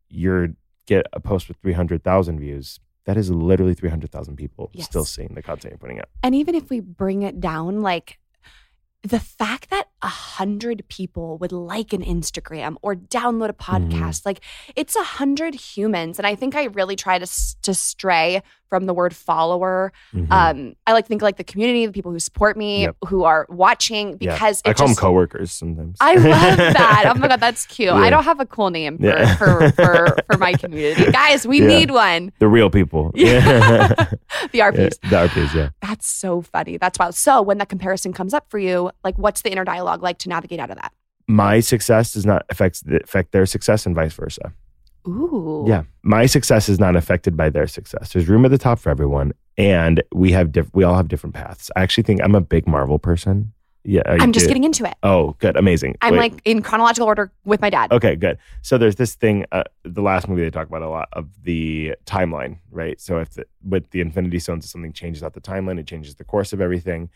you're 0.09 0.49
get 0.85 1.05
a 1.13 1.19
post 1.19 1.47
with 1.47 1.57
three 1.57 1.73
hundred 1.73 2.03
thousand 2.03 2.39
views. 2.39 2.79
That 3.05 3.17
is 3.17 3.29
literally 3.29 3.73
three 3.73 3.89
hundred 3.89 4.11
thousand 4.11 4.35
people 4.37 4.69
Yes. 4.73 4.85
still 4.85 5.05
seeing 5.05 5.33
the 5.35 5.41
content 5.41 5.71
you're 5.73 5.77
putting 5.79 5.99
out. 5.99 6.09
And 6.23 6.33
even 6.35 6.55
if 6.55 6.69
we 6.69 6.79
bring 6.79 7.23
it 7.23 7.39
down, 7.39 7.81
like 7.81 8.19
the 9.03 9.19
fact 9.19 9.69
that 9.69 9.85
a 10.01 10.07
hundred 10.07 10.83
people 10.89 11.37
would 11.37 11.51
like 11.53 11.93
an 11.93 12.03
Instagram 12.03 12.75
or 12.81 12.95
download 12.95 13.49
a 13.49 13.53
Mm-hmm. 13.53 13.91
podcast, 13.91 14.25
like 14.25 14.41
it's 14.75 14.95
a 14.95 15.03
hundred 15.03 15.53
humans. 15.55 16.17
And 16.19 16.25
I 16.27 16.35
think 16.35 16.55
I 16.55 16.65
really 16.65 16.95
try 16.95 17.17
to 17.19 17.27
to 17.61 17.73
stray 17.73 18.41
from 18.69 18.85
the 18.85 18.93
word 18.93 19.15
follower. 19.15 19.91
Mhm. 20.13 20.27
Um, 20.31 20.75
I 20.85 20.93
like 20.93 21.05
to 21.05 21.09
think 21.09 21.21
like 21.23 21.37
the 21.37 21.43
community, 21.43 21.85
the 21.87 21.91
people 21.91 22.11
who 22.11 22.19
support 22.19 22.55
me, 22.55 22.83
Yep. 22.83 22.95
who 23.07 23.23
are 23.23 23.47
watching, 23.49 24.17
Yeah. 24.21 24.33
because 24.33 24.61
I 24.63 24.73
call 24.73 24.87
just, 24.87 24.99
them 24.99 25.01
coworkers 25.03 25.51
sometimes. 25.51 25.97
I 25.99 26.13
love 26.15 26.23
that. 26.57 27.11
Oh 27.13 27.17
my 27.19 27.27
god, 27.29 27.39
that's 27.39 27.65
cute. 27.65 27.87
Yeah. 27.87 27.95
I 27.95 28.09
don't 28.11 28.25
have 28.25 28.39
a 28.39 28.45
cool 28.45 28.69
name 28.69 28.97
for 28.99 29.05
Yeah. 29.05 29.35
for, 29.37 29.71
for 29.71 30.15
for 30.31 30.37
my 30.37 30.53
community, 30.63 31.11
guys. 31.11 31.47
We 31.47 31.61
Yeah. 31.61 31.67
need 31.67 31.91
one. 31.91 32.31
the 32.39 32.47
real 32.47 32.69
people. 32.69 33.11
Yeah. 33.15 33.87
the 33.97 34.19
Yeah, 34.53 34.71
RPs. 34.71 34.99
the 35.01 35.15
RPs, 35.15 35.53
yeah. 35.55 35.69
That's 35.81 36.07
so 36.07 36.41
funny. 36.41 36.77
That's 36.77 36.97
wild. 36.99 37.15
So 37.15 37.41
when 37.41 37.57
that 37.57 37.69
comparison 37.69 38.13
comes 38.13 38.33
up 38.33 38.45
for 38.49 38.59
you, 38.59 38.88
like 39.03 39.17
what's 39.17 39.41
the 39.41 39.51
inner 39.51 39.63
dialogue 39.63 40.01
like 40.01 40.17
to 40.19 40.29
navigate 40.29 40.59
out 40.59 40.69
of 40.69 40.77
that? 40.77 40.93
My 41.27 41.59
success 41.59 42.13
does 42.13 42.25
not 42.25 42.45
affect 42.49 42.83
affect 42.87 43.31
their 43.31 43.45
success 43.45 43.85
and 43.85 43.95
vice 43.95 44.13
versa. 44.13 44.53
Ooh. 45.07 45.65
Yeah, 45.67 45.83
my 46.03 46.25
success 46.25 46.69
is 46.69 46.79
not 46.79 46.95
affected 46.95 47.37
by 47.37 47.49
their 47.49 47.67
success. 47.67 48.13
There's 48.13 48.27
room 48.27 48.45
at 48.45 48.51
the 48.51 48.57
top 48.57 48.79
for 48.79 48.89
everyone, 48.89 49.33
and 49.57 50.03
we 50.13 50.31
have 50.31 50.51
diff- 50.51 50.73
we 50.73 50.83
all 50.83 50.95
have 50.95 51.07
different 51.07 51.35
paths. 51.35 51.71
I 51.75 51.81
actually 51.81 52.03
think 52.03 52.21
I'm 52.21 52.35
a 52.35 52.41
big 52.41 52.67
Marvel 52.67 52.99
person. 52.99 53.53
Yeah, 53.85 54.01
I 54.05 54.17
I'm 54.19 54.33
just 54.33 54.43
do. 54.43 54.49
getting 54.49 54.65
into 54.65 54.85
it. 54.85 54.93
Oh, 55.03 55.37
good, 55.39 55.55
amazing. 55.55 55.95
I'm 56.01 56.13
Wait. 56.13 56.33
like 56.33 56.41
in 56.43 56.61
chronological 56.61 57.07
order 57.07 57.31
with 57.45 57.61
my 57.61 57.69
dad. 57.69 57.91
Okay, 57.93 58.15
good. 58.15 58.37
So 58.61 58.77
there's 58.77 58.97
this 58.97 59.15
thing, 59.15 59.45
uh, 59.53 59.63
the 59.83 60.01
last 60.01 60.27
movie 60.27 60.41
they 60.41 60.49
talk 60.49 60.67
about 60.67 60.81
a 60.81 60.89
lot 60.89 61.07
of 61.13 61.29
the 61.43 61.95
timeline, 62.05 62.59
right? 62.71 62.99
So 62.99 63.19
if 63.19 63.31
the, 63.31 63.45
with 63.63 63.89
the 63.91 64.01
Infinity 64.01 64.39
Stones, 64.39 64.65
if 64.65 64.71
something 64.71 64.91
changes 64.91 65.23
out 65.23 65.33
the 65.33 65.41
timeline, 65.41 65.79
it 65.79 65.87
changes 65.87 66.15
the 66.15 66.25
course 66.25 66.51
of 66.51 66.59
everything. 66.59 67.09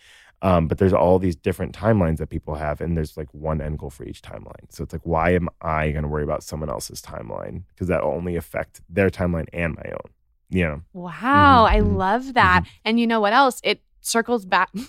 Um, 0.43 0.67
but 0.67 0.77
there's 0.77 0.93
all 0.93 1.17
these 1.19 1.35
different 1.37 1.73
timelines 1.73 2.17
that 2.17 2.29
people 2.29 2.55
have, 2.55 2.81
and 2.81 2.95
there's 2.97 3.15
like 3.17 3.29
one 3.33 3.61
end 3.61 3.79
goal 3.79 3.89
for 3.89 4.03
each 4.03 4.21
timeline. 4.21 4.65
So 4.69 4.83
it's 4.83 4.91
like, 4.93 5.01
why 5.05 5.31
am 5.31 5.47
I 5.61 5.89
going 5.91 6.03
to 6.03 6.09
worry 6.09 6.23
about 6.23 6.43
someone 6.43 6.69
else's 6.69 7.01
timeline? 7.01 7.63
Because 7.69 7.87
that 7.87 8.03
will 8.03 8.11
only 8.11 8.35
affect 8.35 8.81
their 8.89 9.09
timeline 9.09 9.47
and 9.53 9.75
my 9.75 9.89
own. 9.91 10.11
You 10.49 10.63
know, 10.65 10.81
Wow, 10.93 11.65
I 11.65 11.79
Mhm. 11.79 11.95
love 11.95 12.33
that. 12.35 12.65
And 12.85 12.99
you 12.99 13.07
know 13.07 13.19
what 13.21 13.33
else? 13.33 13.59
It 13.63 13.81
circles 14.01 14.45
back. 14.45 14.69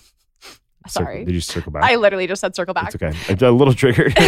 Circle- 0.87 1.05
Sorry. 1.07 1.25
did 1.25 1.33
you 1.33 1.41
circle 1.41 1.71
back? 1.71 1.83
I 1.83 1.95
literally 1.95 2.27
just 2.27 2.41
said 2.41 2.55
circle 2.55 2.75
back. 2.75 2.93
It's 2.93 3.01
okay. 3.01 3.11
I'm 3.27 3.37
a 3.41 3.51
little 3.57 3.73
triggered. 3.73 4.13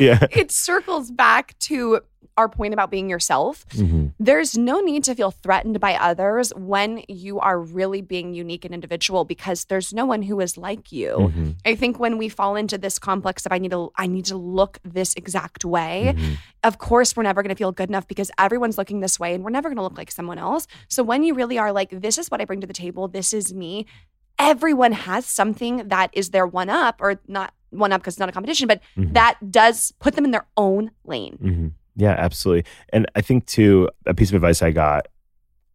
yeah. 0.00 0.26
it 0.32 0.50
circles 0.50 1.12
back 1.12 1.56
to 1.60 2.00
our 2.36 2.48
point 2.48 2.72
about 2.72 2.90
being 2.90 3.10
yourself. 3.10 3.66
Mhm. 3.70 4.12
There's 4.18 4.56
no 4.56 4.80
need 4.80 5.04
to 5.04 5.14
feel 5.14 5.30
threatened 5.30 5.78
by 5.80 5.94
others 5.96 6.52
when 6.56 7.02
you 7.08 7.38
are 7.40 7.58
really 7.60 8.00
being 8.02 8.32
unique 8.34 8.64
and 8.64 8.72
individual 8.72 9.24
because 9.24 9.66
there's 9.66 9.92
no 9.92 10.06
one 10.06 10.22
who 10.22 10.40
is 10.40 10.56
like 10.56 10.90
you. 10.92 11.30
Mhm. 11.34 11.54
I 11.66 11.74
think 11.74 11.98
when 11.98 12.16
we 12.18 12.28
fall 12.28 12.56
into 12.56 12.78
this 12.78 12.98
complex 12.98 13.44
of 13.46 13.52
I 13.52 13.58
need 13.58 13.72
to 13.72 13.90
I 13.96 14.06
need 14.06 14.24
to 14.26 14.36
look 14.36 14.78
this 14.84 15.12
exact 15.14 15.64
way, 15.64 16.14
Mhm. 16.16 16.36
of 16.64 16.78
course 16.78 17.16
we're 17.16 17.24
never 17.24 17.42
going 17.42 17.50
to 17.50 17.56
feel 17.58 17.72
good 17.72 17.88
enough 17.90 18.06
because 18.08 18.30
everyone's 18.38 18.78
looking 18.78 19.00
this 19.00 19.18
way 19.20 19.34
and 19.34 19.44
we're 19.44 19.50
never 19.50 19.68
going 19.68 19.76
to 19.76 19.82
look 19.82 19.98
like 19.98 20.10
someone 20.10 20.38
else. 20.38 20.66
So 20.88 21.02
when 21.02 21.22
you 21.22 21.34
really 21.34 21.58
are 21.58 21.72
like 21.72 21.90
this 21.90 22.16
is 22.16 22.30
what 22.30 22.40
I 22.40 22.44
bring 22.46 22.60
to 22.62 22.66
the 22.66 22.72
table, 22.72 23.08
this 23.08 23.32
is 23.34 23.52
me, 23.52 23.86
everyone 24.38 24.92
has 24.92 25.26
something 25.26 25.88
that 25.88 26.10
is 26.12 26.30
their 26.30 26.46
one 26.46 26.70
up 26.70 26.96
or 27.00 27.20
not 27.28 27.52
one 27.70 27.92
up 27.92 28.00
because 28.00 28.14
it's 28.14 28.18
not 28.18 28.28
a 28.28 28.32
competition, 28.32 28.66
but 28.66 28.80
Mhm. 28.96 29.12
that 29.14 29.36
does 29.50 29.92
put 30.00 30.14
them 30.16 30.24
in 30.24 30.30
their 30.30 30.46
own 30.56 30.90
lane. 31.04 31.36
hmm 31.40 31.66
Yeah, 32.00 32.14
absolutely. 32.16 32.64
And 32.94 33.06
I 33.14 33.20
think 33.20 33.44
too, 33.44 33.90
a 34.06 34.14
piece 34.14 34.30
of 34.30 34.34
advice 34.34 34.62
I 34.62 34.70
got 34.70 35.08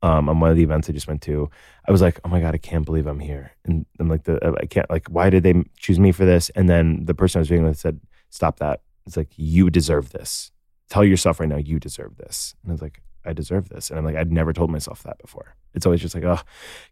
um, 0.01 0.27
on 0.27 0.39
one 0.39 0.49
of 0.49 0.57
the 0.57 0.63
events 0.63 0.89
I 0.89 0.93
just 0.93 1.07
went 1.07 1.21
to, 1.23 1.49
I 1.87 1.91
was 1.91 2.01
like, 2.01 2.19
"Oh 2.25 2.29
my 2.29 2.41
god, 2.41 2.55
I 2.55 2.57
can't 2.57 2.83
believe 2.83 3.05
I'm 3.05 3.19
here," 3.19 3.51
and 3.63 3.85
I'm 3.99 4.09
like, 4.09 4.23
"The 4.23 4.39
I 4.61 4.65
can't 4.65 4.89
like, 4.89 5.07
why 5.07 5.29
did 5.29 5.43
they 5.43 5.53
choose 5.77 5.99
me 5.99 6.11
for 6.11 6.25
this?" 6.25 6.49
And 6.55 6.67
then 6.67 7.05
the 7.05 7.13
person 7.13 7.37
I 7.39 7.41
was 7.41 7.51
meeting 7.51 7.65
with 7.65 7.77
said, 7.77 7.99
"Stop 8.31 8.57
that! 8.57 8.81
It's 9.05 9.17
like 9.17 9.29
you 9.35 9.69
deserve 9.69 10.11
this. 10.13 10.51
Tell 10.89 11.03
yourself 11.03 11.39
right 11.39 11.49
now 11.49 11.57
you 11.57 11.79
deserve 11.79 12.17
this." 12.17 12.55
And 12.63 12.71
I 12.71 12.73
was 12.73 12.81
like, 12.81 13.01
"I 13.25 13.33
deserve 13.33 13.69
this," 13.69 13.89
and 13.89 13.97
I'm 13.99 14.05
like, 14.05 14.15
I'd 14.15 14.31
never 14.31 14.53
told 14.53 14.69
myself 14.71 15.03
that 15.03 15.17
before. 15.19 15.55
It's 15.73 15.85
always 15.85 16.01
just 16.01 16.15
like, 16.15 16.23
"Oh, 16.23 16.39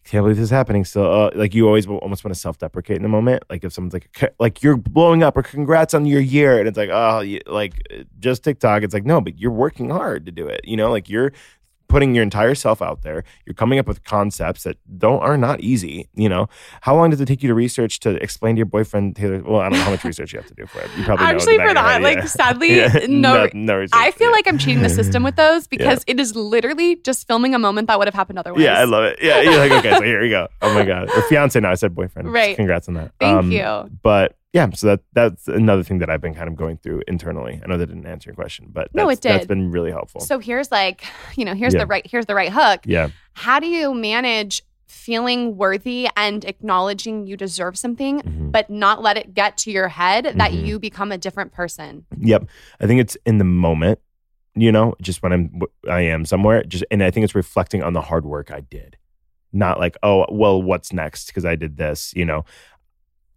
can't 0.03 0.23
believe 0.23 0.37
this 0.37 0.45
is 0.45 0.49
happening." 0.49 0.83
Still, 0.85 1.11
uh, 1.11 1.31
like 1.35 1.53
you 1.53 1.67
always 1.67 1.87
almost 1.87 2.23
want 2.23 2.33
to 2.33 2.39
self-deprecate 2.39 2.97
in 2.97 3.03
the 3.03 3.09
moment. 3.09 3.43
Like 3.49 3.63
if 3.63 3.73
someone's 3.73 3.93
like, 3.93 4.09
"C- 4.17 4.27
"Like 4.39 4.61
you're 4.63 4.77
blowing 4.77 5.23
up," 5.23 5.37
or 5.37 5.43
"Congrats 5.43 5.93
on 5.93 6.05
your 6.05 6.21
year," 6.21 6.59
and 6.59 6.67
it's 6.67 6.77
like, 6.77 6.89
"Oh, 6.89 7.23
like 7.47 7.87
just 8.19 8.43
TikTok." 8.43 8.83
It's 8.83 8.93
like, 8.93 9.05
no, 9.05 9.21
but 9.21 9.39
you're 9.39 9.51
working 9.51 9.89
hard 9.89 10.25
to 10.25 10.31
do 10.31 10.47
it. 10.47 10.61
You 10.65 10.77
know, 10.77 10.91
like 10.91 11.09
you're 11.09 11.31
putting 11.93 12.15
your 12.15 12.23
entire 12.23 12.55
self 12.55 12.81
out 12.81 13.03
there. 13.03 13.23
You're 13.45 13.53
coming 13.53 13.77
up 13.77 13.87
with 13.87 14.03
concepts 14.03 14.63
that 14.63 14.77
don't 14.97 15.21
are 15.21 15.37
not 15.37 15.61
easy. 15.61 16.09
You 16.15 16.27
know, 16.27 16.47
how 16.81 16.95
long 16.95 17.11
does 17.11 17.21
it 17.21 17.27
take 17.27 17.43
you 17.43 17.49
to 17.49 17.53
research 17.53 17.99
to 17.99 18.15
explain 18.21 18.55
to 18.55 18.59
your 18.59 18.65
boyfriend 18.65 19.15
Taylor? 19.15 19.43
Well, 19.43 19.59
I 19.61 19.69
don't 19.69 19.77
know 19.77 19.85
how 19.85 19.91
much 19.91 20.03
research 20.03 20.33
you 20.33 20.39
have 20.39 20.47
to 20.49 20.55
do 20.55 20.65
for 20.65 20.79
it. 20.81 20.89
You 20.97 21.03
probably 21.03 21.25
Actually, 21.27 21.57
for 21.59 21.71
that, 21.73 22.01
like 22.01 22.17
Yeah. 22.17 22.25
sadly, 22.25 22.75
Yeah. 22.77 23.05
no. 23.07 23.47
no 23.53 23.75
research. 23.77 23.91
I 23.93 24.09
feel 24.09 24.29
Yeah. 24.29 24.33
like 24.37 24.47
I'm 24.47 24.57
cheating 24.57 24.81
the 24.81 24.89
system 24.89 25.21
with 25.21 25.35
those 25.35 25.67
because 25.75 26.03
it 26.07 26.19
is 26.19 26.35
literally 26.35 26.95
just 26.95 27.27
filming 27.27 27.53
a 27.53 27.59
moment 27.59 27.87
that 27.89 27.99
would 27.99 28.07
have 28.07 28.15
happened 28.15 28.39
otherwise. 28.39 28.63
Yeah, 28.63 28.79
I 28.79 28.85
love 28.85 29.03
it. 29.03 29.19
Yeah, 29.21 29.41
you're 29.41 29.57
like, 29.57 29.71
okay, 29.73 29.91
so 29.93 30.01
here 30.01 30.19
we 30.21 30.29
go. 30.29 30.47
Oh 30.63 30.73
my 30.73 30.83
god, 30.85 31.09
or 31.15 31.21
fiance 31.23 31.59
now. 31.59 31.69
I 31.69 31.75
said 31.75 31.93
boyfriend. 31.93 32.33
Right. 32.33 32.55
Congrats 32.55 32.87
on 32.87 32.95
that. 32.95 33.11
Thank 33.19 33.37
Um, 33.37 33.51
you. 33.51 33.89
But 34.01 34.35
yeah, 34.53 34.69
so 34.71 34.87
that 34.87 35.01
that's 35.13 35.47
another 35.47 35.83
thing 35.83 35.99
that 35.99 36.09
I've 36.09 36.21
been 36.21 36.35
kind 36.35 36.47
of 36.47 36.55
going 36.55 36.77
through 36.77 37.01
internally. 37.07 37.59
I 37.63 37.67
know 37.67 37.77
that 37.77 37.87
didn't 37.87 38.05
answer 38.05 38.29
your 38.29 38.35
question, 38.35 38.67
but 38.71 38.93
No, 38.93 39.09
it 39.09 39.19
did. 39.19 39.31
That's 39.33 39.47
been 39.47 39.71
really 39.71 39.91
helpful. 39.91 40.21
So 40.21 40.39
here's 40.39 40.71
like, 40.71 41.03
you 41.35 41.43
know, 41.45 41.53
here's 41.55 41.73
Yeah. 41.73 41.79
the 41.81 41.87
right 41.87 42.05
here's 42.09 42.25
the 42.27 42.35
right 42.35 42.51
hook. 42.51 42.81
yeah. 42.85 43.09
How 43.33 43.59
do 43.59 43.67
you 43.67 43.93
manage 43.93 44.61
feeling 44.87 45.57
worthy 45.57 46.07
and 46.15 46.45
acknowledging 46.45 47.25
you 47.25 47.35
deserve 47.35 47.75
something, 47.77 48.21
Mhm. 48.21 48.51
but 48.51 48.69
not 48.69 49.01
let 49.01 49.17
it 49.17 49.33
get 49.33 49.57
to 49.59 49.71
your 49.71 49.87
head 49.87 50.25
that 50.35 50.51
Mhm. 50.51 50.65
you 50.67 50.79
become 50.79 51.11
a 51.11 51.17
different 51.17 51.51
person? 51.51 52.05
Yep. 52.19 52.45
I 52.79 52.85
think 52.85 53.01
it's 53.01 53.17
in 53.25 53.39
the 53.39 53.43
moment, 53.43 53.99
you 54.55 54.71
know, 54.71 54.93
just 55.01 55.23
when 55.23 55.33
I'm 55.33 55.61
I 55.89 56.01
am 56.01 56.25
somewhere, 56.25 56.63
just 56.63 56.85
and 56.91 57.03
I 57.03 57.09
think 57.09 57.23
it's 57.23 57.33
reflecting 57.33 57.81
on 57.81 57.93
the 57.93 58.01
hard 58.01 58.23
work 58.23 58.51
I 58.51 58.59
did. 58.59 58.97
Not 59.51 59.79
like, 59.79 59.97
oh, 60.03 60.25
well, 60.31 60.61
what's 60.61 60.93
next 60.93 61.27
because 61.27 61.43
I 61.45 61.55
did 61.55 61.77
this, 61.77 62.13
you 62.15 62.25
know. 62.25 62.43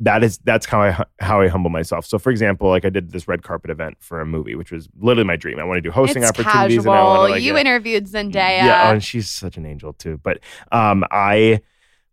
That 0.00 0.22
is 0.22 0.38
that's 0.38 0.66
how 0.66 0.82
I 0.82 1.04
how 1.20 1.40
I 1.40 1.48
humble 1.48 1.70
myself. 1.70 2.04
So 2.04 2.18
for 2.18 2.30
example, 2.30 2.68
like 2.68 2.84
I 2.84 2.90
did 2.90 3.12
this 3.12 3.26
red 3.26 3.42
carpet 3.42 3.70
event 3.70 3.96
for 4.00 4.20
a 4.20 4.26
movie, 4.26 4.54
which 4.54 4.70
was 4.70 4.88
literally 4.98 5.26
my 5.26 5.36
dream. 5.36 5.58
I 5.58 5.64
want 5.64 5.78
to 5.78 5.80
do 5.80 5.90
hosting 5.90 6.22
it's 6.22 6.30
opportunities 6.30 6.78
casual. 6.78 6.92
and 6.92 7.00
I 7.00 7.04
want 7.04 7.28
to 7.28 7.32
like 7.32 7.42
you 7.42 7.54
yeah. 7.54 7.60
interviewed 7.60 8.06
Zendaya. 8.06 8.58
Yeah, 8.58 8.88
oh, 8.88 8.92
and 8.92 9.02
she's 9.02 9.30
such 9.30 9.56
an 9.56 9.64
angel 9.64 9.94
too. 9.94 10.20
But 10.22 10.40
um, 10.70 11.04
I 11.10 11.60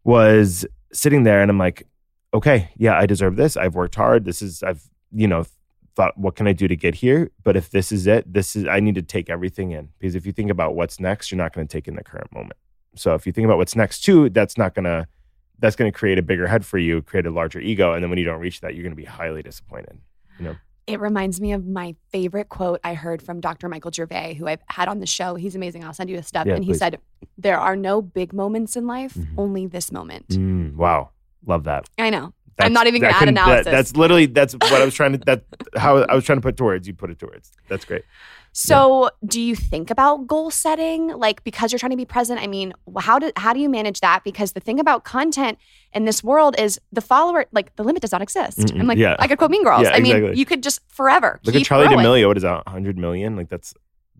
was 0.05 0.65
sitting 0.93 1.23
there 1.23 1.41
and 1.41 1.51
I'm 1.51 1.57
like, 1.57 1.85
okay, 2.33 2.69
yeah, 2.77 2.97
I 2.97 3.05
deserve 3.05 3.35
this. 3.35 3.57
I've 3.57 3.75
worked 3.75 3.95
hard. 3.95 4.23
This 4.23 4.41
is 4.41 4.63
I've 4.63 4.87
you 5.11 5.27
know 5.27 5.45
thought, 5.95 6.17
what 6.17 6.35
can 6.35 6.47
I 6.47 6.53
do 6.53 6.67
to 6.67 6.75
get 6.75 6.95
here? 6.95 7.31
But 7.43 7.55
if 7.55 7.69
this 7.69 7.91
is 7.91 8.07
it, 8.07 8.31
this 8.31 8.55
is 8.55 8.67
I 8.67 8.79
need 8.79 8.95
to 8.95 9.01
take 9.01 9.29
everything 9.29 9.71
in 9.71 9.89
because 9.99 10.15
if 10.15 10.25
you 10.25 10.31
think 10.31 10.49
about 10.49 10.75
what's 10.75 10.99
next, 10.99 11.31
you're 11.31 11.37
not 11.37 11.53
going 11.53 11.67
to 11.67 11.71
take 11.71 11.87
in 11.87 11.95
the 11.95 12.03
current 12.03 12.33
moment. 12.33 12.57
So 12.95 13.13
if 13.15 13.25
you 13.25 13.33
think 13.33 13.45
about 13.45 13.57
what's 13.57 13.75
next 13.75 14.01
too, 14.01 14.29
that's 14.29 14.57
not 14.57 14.75
going 14.75 14.85
to 14.85 15.07
that's 15.63 15.77
going 15.77 15.89
to 15.89 15.97
create 15.97 16.19
a 16.19 16.21
bigger 16.21 16.45
head 16.45 16.65
for 16.65 16.77
you, 16.77 17.01
create 17.01 17.25
a 17.25 17.31
larger 17.31 17.57
ego, 17.59 17.93
and 17.93 18.03
then 18.03 18.09
when 18.09 18.19
you 18.19 18.25
don't 18.25 18.41
reach 18.41 18.59
that, 18.61 18.75
you're 18.75 18.83
going 18.83 18.91
to 18.91 18.97
be 18.97 19.05
highly 19.05 19.41
disappointed. 19.41 19.97
You 20.37 20.45
know. 20.45 20.55
It 20.87 20.99
reminds 20.99 21.39
me 21.39 21.53
of 21.53 21.65
my 21.65 21.95
favorite 22.11 22.49
quote 22.49 22.81
I 22.83 22.93
heard 22.93 23.21
from 23.21 23.39
Dr. 23.39 23.69
Michael 23.69 23.89
Gervais, 23.89 24.33
who 24.33 24.45
I've 24.47 24.59
had 24.67 24.89
on 24.89 24.99
the 24.99 25.05
show. 25.05 25.35
He's 25.35 25.55
amazing. 25.55 25.85
I'll 25.85 25.93
send 25.93 26.09
you 26.09 26.17
a 26.17 26.23
stuff. 26.23 26.45
Yeah, 26.45 26.55
and 26.55 26.65
he 26.65 26.71
please. 26.71 26.79
said, 26.79 26.99
There 27.37 27.57
are 27.57 27.77
no 27.77 28.01
big 28.01 28.33
moments 28.33 28.75
in 28.75 28.85
life, 28.85 29.13
Mhm. 29.13 29.27
only 29.37 29.65
this 29.65 29.89
moment. 29.93 30.27
Mm, 30.27 30.75
wow, 30.75 31.11
love 31.45 31.63
that. 31.63 31.89
I 31.97 32.09
know. 32.09 32.33
That's, 32.57 32.67
I'm 32.67 32.73
not 32.73 32.85
even 32.87 32.99
gonna 33.01 33.13
add 33.13 33.19
couldn't- 33.19 33.35
that- 33.35 33.63
that's 33.63 33.95
literally 33.95 34.25
that's 34.27 34.53
what 34.53 34.73
I 34.73 34.83
was 34.85 34.93
trying 34.93 35.13
to 35.13 35.17
that 35.19 35.45
how 35.77 35.99
I 35.99 36.13
was 36.13 36.25
trying 36.25 36.37
to 36.39 36.41
put 36.41 36.57
towards. 36.57 36.85
You 36.87 36.93
put 36.93 37.09
it 37.09 37.17
towards. 37.17 37.51
That's 37.69 37.85
great. 37.85 38.03
So, 38.55 39.09
do 39.25 39.41
you 39.41 39.55
think 39.55 39.89
about 39.89 40.27
goal 40.27 40.51
setting, 40.51 41.07
like 41.07 41.43
because 41.43 41.71
you're 41.71 41.79
trying 41.79 41.89
to 41.91 41.97
be 41.97 42.05
present? 42.05 42.39
I 42.39 42.45
mean, 42.47 42.73
how 42.99 43.17
do 43.19 43.31
how 43.35 43.51
do 43.51 43.59
you 43.59 43.67
manage 43.67 43.99
that? 44.01 44.23
Because 44.23 44.51
the 44.53 44.59
thing 44.59 44.79
about 44.79 45.03
content 45.03 45.57
in 45.91 46.05
this 46.05 46.23
world 46.23 46.55
is 46.59 46.79
the 46.91 47.01
follower, 47.01 47.45
like 47.51 47.75
the 47.77 47.83
limit 47.83 48.01
does 48.01 48.11
not 48.11 48.21
exist. 48.21 48.59
Mm-mm. 48.59 48.79
I'm 48.79 48.87
like, 48.87 48.99
Yeah. 48.99 49.15
I 49.17 49.27
could 49.27 49.39
quote 49.39 49.49
Mean 49.51 49.63
Girls. 49.63 49.83
Yeah, 49.83 49.89
I 49.95 49.99
mean, 49.99 50.15
exactly. 50.15 50.39
you 50.39 50.45
could 50.45 50.61
just 50.63 50.81
forever 50.87 51.39
Look 51.43 51.55
at 51.55 51.63
Charli 51.63 51.87
growing. 51.87 51.97
D'Amelio. 52.05 52.27
What 52.27 52.37
is 52.37 52.43
that? 52.43 52.67
Hundred 52.67 52.97
million? 52.97 53.35
Like 53.35 53.49
that's 53.49 53.73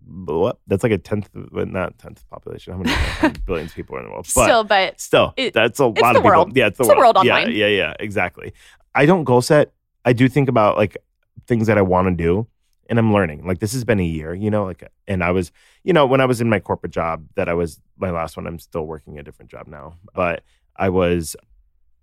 what? 0.06 0.58
That's 0.66 0.82
like 0.82 0.92
a 0.92 0.98
tenth, 0.98 1.30
but 1.32 1.68
not 1.68 1.96
tenth 1.98 2.28
population. 2.28 2.72
How 2.74 2.78
many 2.80 3.38
billions 3.46 3.70
of 3.70 3.76
people 3.76 3.96
are 3.96 4.00
in 4.00 4.06
the 4.06 4.10
world? 4.10 4.26
But 4.34 4.44
Still, 4.44 4.64
but 4.64 5.00
still, 5.00 5.32
it- 5.36 5.54
that's 5.54 5.78
a 5.78 5.86
lot 5.86 5.96
of 5.98 6.04
people. 6.16 6.22
world. 6.24 6.56
Yeah, 6.56 6.66
it's 6.66 6.78
the 6.78 6.82
It's 6.84 6.92
the 6.92 6.98
world. 6.98 7.14
world 7.16 7.24
yeah, 7.26 7.46
yeah, 7.46 7.68
yeah, 7.68 7.94
exactly. 8.00 8.52
I 8.96 9.06
don't 9.06 9.24
goal 9.24 9.42
set. 9.42 9.72
I 10.04 10.12
do 10.12 10.28
think 10.28 10.48
about 10.48 10.76
like 10.76 10.96
things 11.46 11.68
that 11.68 11.78
I 11.78 11.82
want 11.82 12.08
to 12.08 12.14
do 12.14 12.46
and 12.88 12.98
I'm 12.98 13.12
learning. 13.12 13.46
Like 13.46 13.60
this 13.60 13.72
has 13.72 13.84
been 13.84 14.00
a 14.00 14.04
year, 14.04 14.34
you 14.34 14.50
know, 14.50 14.64
like 14.64 14.88
and 15.08 15.22
I 15.22 15.30
was, 15.30 15.52
you 15.82 15.92
know, 15.92 16.06
when 16.06 16.20
I 16.20 16.26
was 16.26 16.40
in 16.40 16.48
my 16.48 16.60
corporate 16.60 16.92
job 16.92 17.26
that 17.34 17.48
I 17.48 17.54
was 17.54 17.80
my 17.96 18.10
last 18.10 18.36
one, 18.36 18.46
I'm 18.46 18.58
still 18.58 18.86
working 18.86 19.18
a 19.18 19.22
different 19.22 19.50
job 19.50 19.66
now. 19.66 19.94
But 20.14 20.42
I 20.76 20.88
was 20.88 21.36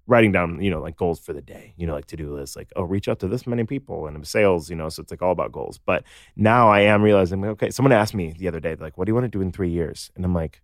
writing 0.08 0.32
down, 0.32 0.62
you 0.62 0.70
know, 0.70 0.82
like 0.82 0.96
goals 0.96 1.20
for 1.20 1.34
the 1.34 1.42
day, 1.42 1.74
you 1.78 1.88
know, 1.88 1.94
like 1.94 2.06
to 2.08 2.18
do 2.18 2.34
lists, 2.34 2.56
like, 2.56 2.72
oh, 2.76 2.84
reach 2.84 3.08
out 3.08 3.20
to 3.20 3.28
this 3.28 3.48
many 3.48 3.64
people 3.64 4.08
and 4.08 4.28
sales, 4.28 4.70
you 4.70 4.76
know, 4.76 4.90
so 4.90 5.02
it's 5.02 5.12
like 5.12 5.22
all 5.22 5.32
about 5.32 5.52
goals. 5.52 5.80
But 5.86 6.04
now 6.36 6.70
I 6.70 6.82
am 6.82 7.02
realizing, 7.02 7.44
okay, 7.46 7.70
someone 7.70 7.92
asked 7.92 8.14
me 8.14 8.34
the 8.38 8.48
other 8.48 8.60
day, 8.60 8.76
like, 8.76 8.98
what 8.98 9.06
do 9.06 9.12
you 9.12 9.16
want 9.16 9.26
to 9.26 9.30
do 9.30 9.42
in 9.42 9.52
three 9.52 9.70
years? 9.70 10.12
And 10.16 10.26
I'm 10.26 10.34
like, 10.34 10.62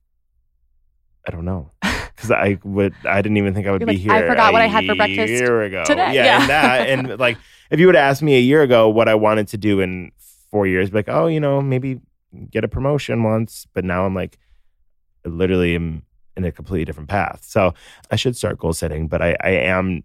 I 1.28 1.32
don't 1.32 1.46
know. 1.46 1.72
Because 2.16 2.32
I 2.32 2.58
would, 2.64 2.96
I 3.06 3.22
didn't 3.22 3.38
even 3.38 3.54
think 3.54 3.68
I 3.68 3.72
would 3.72 3.82
You're 3.82 3.88
be 3.88 3.94
like, 3.94 4.02
here. 4.02 4.12
I 4.14 4.28
forgot 4.28 4.54
what 4.54 4.62
I 4.62 4.68
had 4.68 4.86
for 4.86 4.96
breakfast 4.96 5.30
a 5.30 5.32
year 5.32 5.62
ago. 5.64 5.84
today. 5.86 6.14
Yeah, 6.16 6.24
Yeah. 6.26 6.40
and 6.42 6.50
that, 6.50 6.90
and 6.90 7.20
like, 7.20 7.38
if 7.70 7.80
you 7.80 7.86
would 7.86 7.96
have 7.96 8.10
asked 8.10 8.24
me 8.24 8.36
a 8.38 8.42
year 8.42 8.64
ago 8.64 8.90
what 8.90 9.08
I 9.08 9.14
wanted 9.16 9.50
to 9.50 9.58
do 9.58 9.80
in 9.82 10.12
four 10.50 10.66
years, 10.66 10.90
be 10.90 10.98
like, 11.00 11.10
oh, 11.10 11.28
you 11.28 11.40
know, 11.40 11.62
maybe 11.62 12.00
get 12.50 12.64
a 12.64 12.68
promotion 12.68 13.22
once. 13.24 13.68
But 13.74 13.84
now 13.86 14.06
I'm 14.06 14.16
like, 14.16 14.40
I 15.26 15.30
literally 15.30 15.76
am 15.76 16.04
in 16.36 16.46
a 16.46 16.52
completely 16.52 16.86
different 16.86 17.10
path. 17.10 17.44
So 17.44 17.74
I 18.10 18.16
should 18.16 18.36
start 18.36 18.58
goal 18.58 18.74
setting, 18.74 19.08
but 19.08 19.22
I, 19.22 19.36
I 19.44 19.50
am 19.50 20.02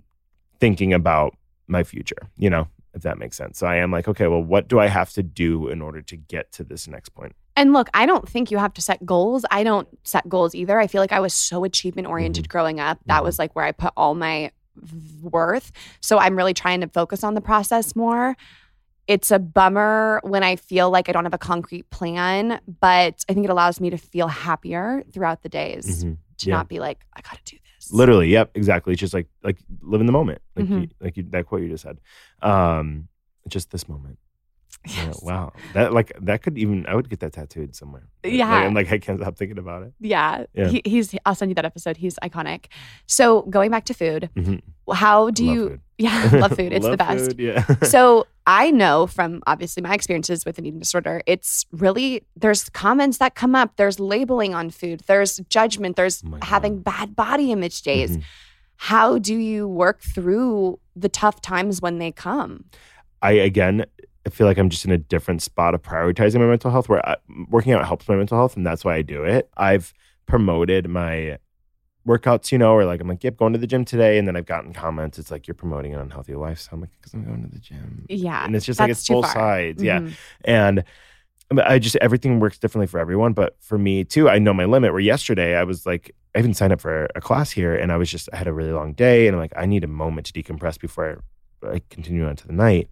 thinking 0.61 0.93
about 0.93 1.35
my 1.67 1.83
future, 1.85 2.29
you 2.37 2.51
know, 2.51 2.69
if 2.95 3.03
that 3.03 3.19
makes 3.19 3.37
sense. 3.37 3.59
So 3.59 3.67
I 3.67 3.77
am 3.77 3.91
like, 3.91 4.09
okay, 4.09 4.27
well, 4.27 4.43
what 4.43 4.69
do 4.69 4.81
I 4.81 4.89
have 4.89 5.13
to 5.13 5.23
do 5.23 5.69
in 5.69 5.81
order 5.81 6.03
to 6.03 6.17
get 6.17 6.53
to 6.53 6.65
this 6.65 6.89
next 6.89 7.11
point? 7.11 7.35
And 7.57 7.73
look, 7.73 7.89
I 7.93 8.07
don't 8.07 8.29
think 8.29 8.51
you 8.51 8.59
have 8.59 8.73
to 8.75 8.81
set 8.83 9.05
goals. 9.05 9.45
I 9.51 9.63
don't 9.63 9.87
set 10.05 10.29
goals 10.29 10.55
either. 10.55 10.79
I 10.81 10.87
feel 10.87 11.01
like 11.03 11.13
I 11.13 11.21
was 11.21 11.35
so 11.35 11.65
achievement 11.65 12.09
oriented 12.09 12.49
growing 12.49 12.81
up. 12.81 12.99
That 13.07 13.21
Mhm. 13.21 13.25
was 13.25 13.39
like 13.39 13.55
where 13.55 13.65
I 13.65 13.73
put 13.73 13.93
all 13.97 14.15
my 14.15 14.51
worth. 15.23 15.71
So 16.01 16.19
I'm 16.19 16.35
really 16.37 16.55
trying 16.55 16.81
to 16.81 16.89
focus 16.89 17.23
on 17.23 17.35
the 17.35 17.41
process 17.43 17.95
more. 17.95 18.37
It's 19.07 19.31
a 19.31 19.39
bummer 19.39 20.21
when 20.23 20.43
I 20.43 20.57
feel 20.57 20.91
like 20.91 21.09
I 21.09 21.13
don't 21.13 21.25
have 21.25 21.35
a 21.35 21.39
concrete 21.39 21.91
plan, 21.91 22.61
but 22.81 23.25
I 23.29 23.33
think 23.35 23.45
it 23.45 23.51
allows 23.51 23.81
me 23.81 23.91
to 23.91 23.99
feel 23.99 24.29
happier 24.29 25.03
throughout 25.13 25.43
the 25.43 25.49
days 25.49 26.05
Mhm. 26.05 26.17
to 26.39 26.49
Yeah. 26.49 26.57
not 26.57 26.69
be 26.69 26.79
like, 26.79 27.05
I 27.15 27.21
got 27.21 27.45
to 27.45 27.57
do 27.57 27.59
this. 27.77 27.93
Literally, 27.93 28.29
yep, 28.29 28.51
exactly. 28.55 28.93
It's 28.93 29.01
just 29.01 29.13
like 29.13 29.29
like 29.43 29.59
live 29.83 30.01
in 30.01 30.07
the 30.07 30.13
moment, 30.13 30.41
like 30.57 30.69
you, 30.69 30.77
Mhm. 30.77 30.91
like 31.01 31.17
you, 31.17 31.25
that 31.31 31.47
quote 31.47 31.63
you 31.63 31.69
just 31.69 31.83
said. 31.83 31.99
Um, 32.41 33.09
just 33.49 33.71
this 33.73 33.89
moment. 33.89 34.19
Yeah, 34.89 35.07
Yes. 35.07 35.23
wow, 35.23 35.53
that 35.75 35.93
like 35.93 36.13
that 36.21 36.43
could 36.43 36.59
even 36.59 36.87
I 36.89 36.95
would 36.97 37.09
get 37.09 37.21
that 37.21 37.33
tattooed 37.35 37.77
somewhere. 37.77 38.09
Yeah. 38.25 38.51
like, 38.51 38.65
I'm 38.67 38.75
like 38.75 38.91
I 38.93 38.99
can't 38.99 39.21
stop 39.21 39.37
thinking 39.37 39.59
about 39.59 39.85
it. 39.85 39.93
Yeah. 40.01 40.45
Yeah. 40.55 40.69
He, 40.69 40.83
he's, 40.85 41.15
I'll 41.25 41.37
send 41.37 41.51
you 41.51 41.55
that 41.55 41.65
episode. 41.65 41.97
He's 41.99 42.17
iconic. 42.23 42.67
So 43.07 43.43
going 43.43 43.71
back 43.71 43.85
to 43.87 43.95
food, 43.95 44.29
Mhm. 44.37 44.61
how 44.93 45.31
do 45.31 45.45
Love 45.47 45.55
you, 45.55 45.69
food. 45.69 45.81
yeah, 45.99 46.31
love 46.43 46.57
food. 46.57 46.73
It's 46.73 46.87
the 46.87 46.97
best. 46.97 47.31
food, 47.31 47.39
yeah. 47.39 47.65
so 47.85 48.27
I 48.45 48.73
know 48.73 49.07
from 49.07 49.41
obviously 49.47 49.85
my 49.85 49.95
experiences 49.95 50.45
with 50.45 50.59
an 50.59 50.67
eating 50.67 50.81
disorder, 50.81 51.23
it's 51.27 51.65
really 51.71 52.25
there's 52.35 52.69
comments 52.71 53.19
that 53.19 53.37
come 53.37 53.55
up, 53.55 53.77
there's 53.77 54.01
labeling 54.01 54.53
on 54.53 54.71
food, 54.71 55.03
there's 55.07 55.37
judgment, 55.49 55.95
there's 55.95 56.25
Oh 56.27 56.39
having 56.43 56.81
bad 56.81 57.15
body 57.15 57.53
image 57.53 57.83
days. 57.83 58.17
Mhm. 58.17 58.23
How 58.77 59.19
do 59.19 59.37
you 59.37 59.69
work 59.69 60.01
through 60.01 60.81
the 60.97 61.09
tough 61.09 61.41
times 61.41 61.81
when 61.81 61.99
they 61.99 62.11
come? 62.11 62.65
I 63.23 63.33
again 63.35 63.85
I 64.27 64.31
feel 64.31 64.47
like 64.47 64.59
I'm 64.59 64.69
just 64.69 64.85
in 64.85 64.91
a 64.93 64.99
different 64.99 65.43
spot 65.43 65.75
of 65.75 65.83
prioritizing 65.83 66.39
my 66.41 66.47
mental 66.47 66.71
health 66.71 66.89
where 66.89 67.07
I, 67.09 67.17
working 67.49 67.73
out 67.73 67.85
helps 67.87 68.09
my 68.09 68.15
mental 68.17 68.37
health 68.39 68.57
and 68.57 68.65
that's 68.67 68.85
why 68.85 68.95
I 68.95 69.03
do 69.03 69.25
it. 69.25 69.51
I've 69.57 69.93
promoted 70.27 70.89
my 70.89 71.39
workouts, 72.07 72.51
you 72.53 72.59
know, 72.59 72.73
or 72.73 72.85
like 72.85 73.01
I'm 73.01 73.09
like, 73.09 73.23
yep, 73.25 73.37
going 73.37 73.53
to 73.53 73.59
the 73.59 73.67
gym 73.67 73.85
today, 73.85 74.19
and 74.19 74.27
then 74.27 74.37
I've 74.37 74.47
gotten 74.47 74.73
comments. 74.73 75.19
It's 75.19 75.31
like 75.31 75.47
you're 75.47 75.55
promoting 75.55 75.95
an 75.95 76.01
unhealthy 76.01 76.35
lifestyle. 76.35 76.75
I'm 76.77 76.81
like, 76.83 76.91
because 77.01 77.15
I'm 77.15 77.25
going 77.25 77.43
to 77.43 77.49
the 77.49 77.59
gym, 77.61 78.07
Yeah. 78.09 78.45
and 78.45 78.57
it's 78.57 78.67
just 78.67 78.81
like 78.81 78.91
it's 78.91 79.07
both 79.09 79.25
far. 79.25 79.35
sides, 79.35 79.83
yeah. 79.83 80.01
Mhm. 80.01 80.13
And 80.45 80.85
I 81.65 81.79
just 81.79 81.97
everything 81.97 82.41
works 82.41 82.59
differently 82.59 82.87
for 82.87 82.99
everyone. 82.99 83.35
But 83.35 83.57
for 83.61 83.77
me 83.79 84.05
too, 84.05 84.29
I 84.29 84.39
know 84.39 84.55
my 84.55 84.65
limit. 84.65 84.93
Where 84.93 85.01
yesterday 85.01 85.55
I 85.57 85.65
was 85.65 85.85
like, 85.87 86.15
I 86.35 86.39
even 86.39 86.55
signed 86.55 86.73
up 86.73 86.81
for 86.81 87.09
a 87.15 87.21
class 87.21 87.51
here, 87.51 87.75
and 87.75 87.93
I 87.93 87.97
was 87.97 88.11
just 88.11 88.29
I 88.33 88.37
had 88.37 88.47
a 88.49 88.53
really 88.53 88.73
long 88.73 88.95
day, 88.95 89.27
and 89.29 89.37
I'm 89.37 89.41
like, 89.41 89.53
I 89.57 89.67
need 89.67 89.85
a 89.85 89.89
moment 89.89 90.27
to 90.27 90.33
decompress 90.33 90.81
before 90.81 91.23
I, 91.65 91.69
I 91.75 91.83
continue 91.91 92.27
on 92.27 92.35
to 92.37 92.47
the 92.47 92.53
night. 92.53 92.89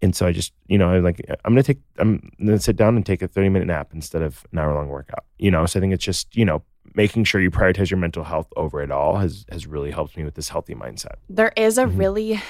And 0.00 0.14
so 0.14 0.26
I 0.26 0.32
just, 0.32 0.52
you 0.68 0.78
know, 0.78 0.90
I'm 0.90 1.02
like, 1.02 1.20
I'm 1.44 1.52
gonna 1.52 1.62
take, 1.62 1.80
I'm 1.98 2.30
gonna 2.38 2.58
sit 2.60 2.76
down 2.76 2.96
and 2.96 3.04
take 3.04 3.20
a 3.22 3.28
30 3.28 3.48
minute 3.48 3.66
nap 3.66 3.90
instead 3.92 4.22
of 4.22 4.44
an 4.52 4.58
hour 4.58 4.74
long 4.74 4.88
workout. 4.88 5.24
You 5.38 5.50
know, 5.50 5.66
so 5.66 5.78
I 5.78 5.80
think 5.80 5.92
it's 5.92 6.04
just, 6.04 6.36
you 6.36 6.44
know, 6.44 6.62
making 6.94 7.24
sure 7.24 7.40
you 7.40 7.50
prioritize 7.50 7.90
your 7.90 7.98
mental 7.98 8.24
health 8.24 8.48
over 8.56 8.80
it 8.82 8.90
all 8.90 9.16
has 9.16 9.44
has 9.50 9.66
really 9.66 9.90
helped 9.90 10.16
me 10.16 10.24
with 10.24 10.34
this 10.34 10.48
healthy 10.48 10.74
mindset. 10.74 11.16
There 11.28 11.52
is 11.56 11.78
a 11.78 11.84
Mhm. 11.84 11.98
really 11.98 12.40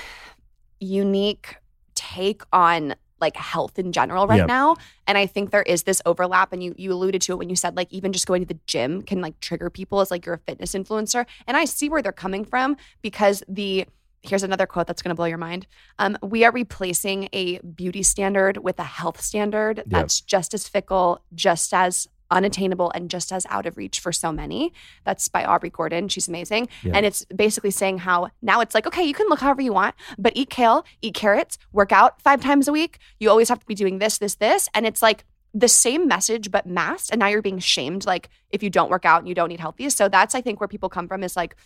unique 0.80 1.56
take 1.94 2.42
on 2.52 2.94
like 3.20 3.34
health 3.34 3.80
in 3.80 3.90
general 3.90 4.28
right 4.28 4.36
Yep. 4.38 4.46
now 4.46 4.76
and 5.08 5.18
i 5.18 5.26
think 5.26 5.50
there 5.50 5.62
is 5.64 5.82
this 5.82 6.00
overlap 6.06 6.52
and 6.52 6.62
you 6.62 6.72
you 6.78 6.92
alluded 6.92 7.20
to 7.22 7.32
it 7.32 7.36
when 7.36 7.50
you 7.50 7.56
said 7.56 7.76
like 7.76 7.92
even 7.92 8.12
just 8.12 8.28
going 8.28 8.40
to 8.42 8.46
the 8.46 8.60
gym 8.68 9.02
can 9.02 9.20
like 9.20 9.40
trigger 9.40 9.70
people 9.70 10.00
as 10.00 10.12
like 10.12 10.24
you're 10.24 10.36
a 10.36 10.38
fitness 10.38 10.72
influencer 10.74 11.26
and 11.48 11.56
i 11.56 11.64
see 11.64 11.88
where 11.88 12.00
they're 12.00 12.12
coming 12.12 12.44
from 12.44 12.76
because 13.02 13.42
the 13.48 13.84
here's 14.22 14.42
another 14.42 14.66
quote 14.66 14.86
that's 14.86 15.02
going 15.02 15.10
to 15.10 15.14
blow 15.14 15.26
your 15.26 15.38
mind. 15.38 15.66
Um, 15.98 16.18
we 16.22 16.44
are 16.44 16.52
replacing 16.52 17.28
a 17.32 17.58
beauty 17.60 18.02
standard 18.02 18.58
with 18.58 18.78
a 18.78 18.84
health 18.84 19.20
standard 19.20 19.82
that's 19.86 20.20
just 20.20 20.54
as 20.54 20.68
fickle 20.68 21.22
just 21.34 21.72
as 21.72 22.08
unattainable 22.30 22.90
and 22.94 23.10
just 23.10 23.32
as 23.32 23.46
out 23.48 23.66
of 23.66 23.76
reach 23.76 24.00
for 24.00 24.12
so 24.12 24.32
many. 24.32 24.72
That's 25.04 25.28
by 25.28 25.44
aubrey 25.44 25.70
gordon. 25.70 26.08
She's 26.08 26.28
amazing. 26.28 26.68
Yeah. 26.82 26.92
and 26.94 27.06
it's 27.06 27.24
basically 27.26 27.70
saying 27.70 27.98
how 27.98 28.30
now 28.42 28.60
it's 28.60 28.74
like 28.74 28.86
okay 28.86 29.02
you 29.02 29.14
can 29.14 29.28
look 29.28 29.40
however 29.40 29.62
you 29.62 29.72
want 29.72 29.94
but 30.18 30.32
eat 30.36 30.50
kale 30.50 30.84
eat 31.02 31.14
carrots 31.14 31.58
work 31.72 31.92
out 31.92 32.20
five 32.20 32.42
times 32.42 32.68
a 32.68 32.72
week. 32.72 32.98
You 33.18 33.30
always 33.30 33.48
have 33.48 33.60
to 33.60 33.66
be 33.66 33.74
doing 33.74 33.98
this 33.98 34.18
this 34.18 34.34
this. 34.36 34.68
And 34.74 34.86
it's 34.86 35.02
like 35.02 35.24
the 35.54 35.68
same 35.68 36.06
message 36.06 36.50
but 36.50 36.66
masked. 36.66 37.10
And 37.10 37.20
now 37.20 37.28
you're 37.28 37.42
being 37.42 37.58
shamed 37.58 38.04
like 38.04 38.28
if 38.50 38.62
you 38.62 38.70
don't 38.70 38.90
work 38.90 39.04
out 39.04 39.20
and 39.20 39.28
you 39.28 39.34
don't 39.34 39.50
eat 39.50 39.60
healthy. 39.60 39.88
So 39.90 40.08
that's 40.08 40.34
i 40.34 40.40
think 40.40 40.60
where 40.60 40.68
people 40.68 40.88
come 40.88 41.08
from 41.08 41.22
is 41.22 41.36
like 41.36 41.56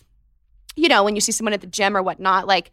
you 0.76 0.88
know 0.88 1.04
when 1.04 1.14
you 1.14 1.20
see 1.20 1.32
someone 1.32 1.52
at 1.52 1.60
the 1.60 1.66
gym 1.66 1.96
or 1.96 2.02
whatnot 2.02 2.46
like 2.46 2.70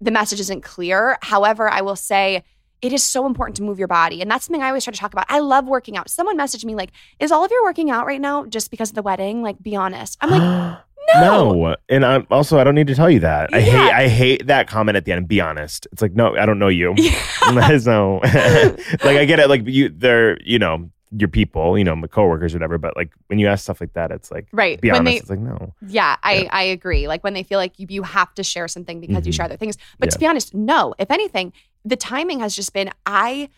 the 0.00 0.10
message 0.10 0.40
isn't 0.40 0.62
clear 0.62 1.18
however 1.22 1.68
i 1.68 1.80
will 1.80 1.96
say 1.96 2.42
it 2.80 2.92
is 2.92 3.02
so 3.02 3.26
important 3.26 3.56
to 3.56 3.62
move 3.62 3.78
your 3.78 3.88
body 3.88 4.20
and 4.20 4.30
that's 4.30 4.46
something 4.46 4.62
i 4.62 4.68
always 4.68 4.84
try 4.84 4.92
to 4.92 4.98
talk 4.98 5.12
about 5.12 5.26
i 5.28 5.38
love 5.38 5.66
working 5.66 5.96
out 5.96 6.08
someone 6.10 6.36
messaged 6.38 6.64
me 6.64 6.74
like 6.74 6.90
is 7.20 7.30
all 7.32 7.44
of 7.44 7.50
your 7.50 7.62
working 7.64 7.90
out 7.90 8.06
right 8.06 8.20
now 8.20 8.44
just 8.46 8.70
because 8.70 8.90
of 8.90 8.94
the 8.94 9.02
wedding 9.02 9.42
like 9.42 9.60
be 9.62 9.74
honest 9.76 10.16
i'm 10.20 10.30
like 10.30 10.40
no, 11.14 11.52
no. 11.52 11.76
And 11.88 12.06
I'm 12.06 12.26
also 12.30 12.58
I 12.60 12.64
don't 12.64 12.76
need 12.76 12.86
to 12.86 12.94
tell 12.94 13.10
you 13.10 13.18
that. 13.20 13.52
I 13.52 13.58
Yeah. 13.58 13.64
hate 13.72 13.92
I 13.92 14.08
hate 14.08 14.46
that 14.46 14.68
comment 14.68 14.96
at 14.96 15.04
the 15.04 15.10
end. 15.10 15.26
Be 15.26 15.40
honest. 15.40 15.86
It's 15.90 16.00
like 16.00 16.12
no, 16.14 16.36
I 16.36 16.46
don't 16.46 16.60
know 16.60 16.68
you. 16.68 16.94
so 17.80 18.20
like 18.22 19.16
I 19.18 19.24
get 19.24 19.40
it. 19.40 19.48
Like 19.48 19.66
you, 19.66 19.88
they're 19.88 20.40
you 20.42 20.60
know 20.60 20.90
your 21.16 21.28
people, 21.28 21.76
you 21.76 21.84
know 21.84 21.94
my 21.94 22.06
coworkers, 22.06 22.54
or 22.54 22.58
whatever. 22.58 22.78
But 22.78 22.96
like 22.96 23.12
when 23.26 23.38
you 23.38 23.46
ask 23.48 23.64
stuff 23.64 23.80
like 23.80 23.92
that, 23.94 24.10
it's 24.10 24.30
like 24.30 24.46
right 24.52 24.80
be 24.80 24.90
when 24.90 25.00
honest. 25.00 25.12
they 25.14 25.16
it's 25.18 25.30
like 25.30 25.38
no. 25.38 25.74
Yeah, 25.86 26.16
I, 26.22 26.34
Yeah. 26.42 26.48
I 26.52 26.62
agree. 26.64 27.06
Like 27.08 27.22
when 27.22 27.34
they 27.34 27.42
feel 27.42 27.58
like 27.58 27.78
you, 27.78 27.86
you 27.90 28.02
have 28.02 28.32
to 28.34 28.42
share 28.42 28.68
something 28.68 29.00
because 29.00 29.26
you 29.26 29.32
Mhm. 29.32 29.36
share 29.36 29.44
other 29.46 29.56
things. 29.56 29.76
But 29.98 30.10
to 30.10 30.18
be 30.18 30.26
honest, 30.26 30.54
no. 30.54 30.94
If 30.98 31.10
anything, 31.10 31.52
the 31.84 31.96
timing 31.96 32.40
has 32.40 32.54
just 32.56 32.72
been 32.72 32.90
I 33.06 33.48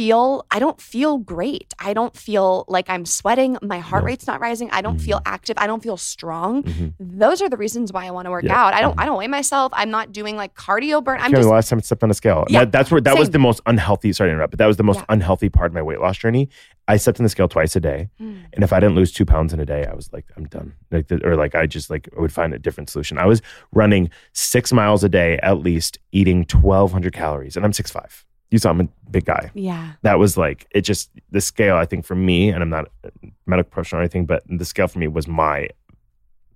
feel 0.00 0.46
I 0.50 0.58
don't 0.58 0.80
feel 0.80 1.18
great. 1.18 1.74
I 1.78 1.92
don't 1.92 2.16
feel 2.16 2.64
like 2.68 2.88
I'm 2.88 3.04
sweating. 3.04 3.58
My 3.60 3.80
heart 3.80 4.02
No. 4.02 4.06
rate's 4.06 4.26
not 4.26 4.40
rising. 4.40 4.68
I 4.70 4.80
don't 4.80 4.98
feel 4.98 5.20
active. 5.26 5.56
I 5.58 5.66
don't 5.66 5.82
feel 5.82 5.98
strong. 5.98 6.62
Mhm. 6.62 6.94
Those 6.98 7.42
are 7.42 7.50
the 7.50 7.58
reasons 7.58 7.92
why 7.92 8.06
I 8.06 8.10
want 8.10 8.24
to 8.24 8.30
work 8.30 8.44
Yeah. 8.44 8.58
out. 8.60 8.72
I 8.72 8.80
don't 8.80 8.96
Mhm. 8.96 9.02
I 9.02 9.04
don't 9.06 9.18
weigh 9.18 9.26
myself. 9.28 9.72
I'm 9.80 9.90
not 9.90 10.10
doing 10.12 10.36
like 10.36 10.54
cardio 10.54 11.04
burn. 11.04 11.18
I'm 11.20 11.30
just 11.32 11.42
the 11.42 11.48
last 11.58 11.68
time 11.68 11.80
I 11.80 11.82
stepped 11.82 12.02
on 12.02 12.10
a 12.10 12.14
scale. 12.14 12.44
Yeah, 12.48 12.60
that, 12.60 12.72
that's 12.72 12.90
where 12.90 13.00
that 13.02 13.18
was 13.18 13.28
the 13.30 13.38
most 13.38 13.60
unhealthy. 13.66 14.12
Sorry 14.14 14.28
to 14.30 14.32
interrupt, 14.32 14.52
but 14.52 14.58
that 14.58 14.66
was 14.72 14.78
the 14.78 14.82
most 14.90 15.00
Yeah. 15.00 15.14
unhealthy 15.14 15.50
part 15.50 15.66
of 15.70 15.74
my 15.74 15.82
weight 15.82 16.00
loss 16.00 16.16
journey. 16.16 16.48
I 16.88 16.96
stepped 16.96 17.20
on 17.20 17.24
the 17.24 17.28
scale 17.36 17.46
twice 17.56 17.76
a 17.76 17.80
day, 17.80 18.08
Mm. 18.20 18.36
and 18.54 18.64
if 18.64 18.72
I 18.72 18.80
didn't 18.80 18.96
lose 18.96 19.12
two 19.12 19.26
pounds 19.26 19.52
in 19.52 19.60
a 19.60 19.66
day, 19.66 19.82
I 19.86 19.94
was 19.94 20.10
like, 20.14 20.24
I'm 20.36 20.44
done. 20.46 20.72
Like, 20.90 21.08
the, 21.08 21.16
or 21.28 21.36
like 21.36 21.54
I 21.54 21.66
just 21.66 21.90
like 21.90 22.08
I 22.16 22.20
would 22.22 22.32
find 22.32 22.54
a 22.54 22.58
different 22.58 22.88
solution. 22.88 23.18
I 23.18 23.26
was 23.26 23.42
running 23.72 24.08
six 24.32 24.72
miles 24.72 25.04
a 25.04 25.08
day 25.10 25.38
at 25.42 25.58
least, 25.58 25.98
eating 26.10 26.46
1,200 26.46 27.12
calories, 27.12 27.54
and 27.56 27.64
I'm 27.66 27.74
six 27.74 27.90
five. 27.90 28.24
You 28.50 28.58
saw 28.58 28.70
I'm 28.70 28.80
a 28.80 28.88
big 29.10 29.24
guy. 29.26 29.50
yeah. 29.54 29.92
That 30.02 30.18
was 30.18 30.36
like 30.36 30.66
it. 30.72 30.82
Just 30.82 31.10
the 31.30 31.40
scale. 31.40 31.76
I 31.76 31.84
think 31.86 32.04
for 32.04 32.14
me, 32.14 32.48
and 32.50 32.62
I'm 32.62 32.70
not 32.70 32.88
a 33.04 33.10
medical 33.46 33.70
professional 33.70 34.00
or 34.00 34.02
anything, 34.02 34.26
but 34.26 34.42
the 34.48 34.64
scale 34.64 34.88
for 34.88 34.98
me 34.98 35.06
was 35.08 35.28
my 35.28 35.68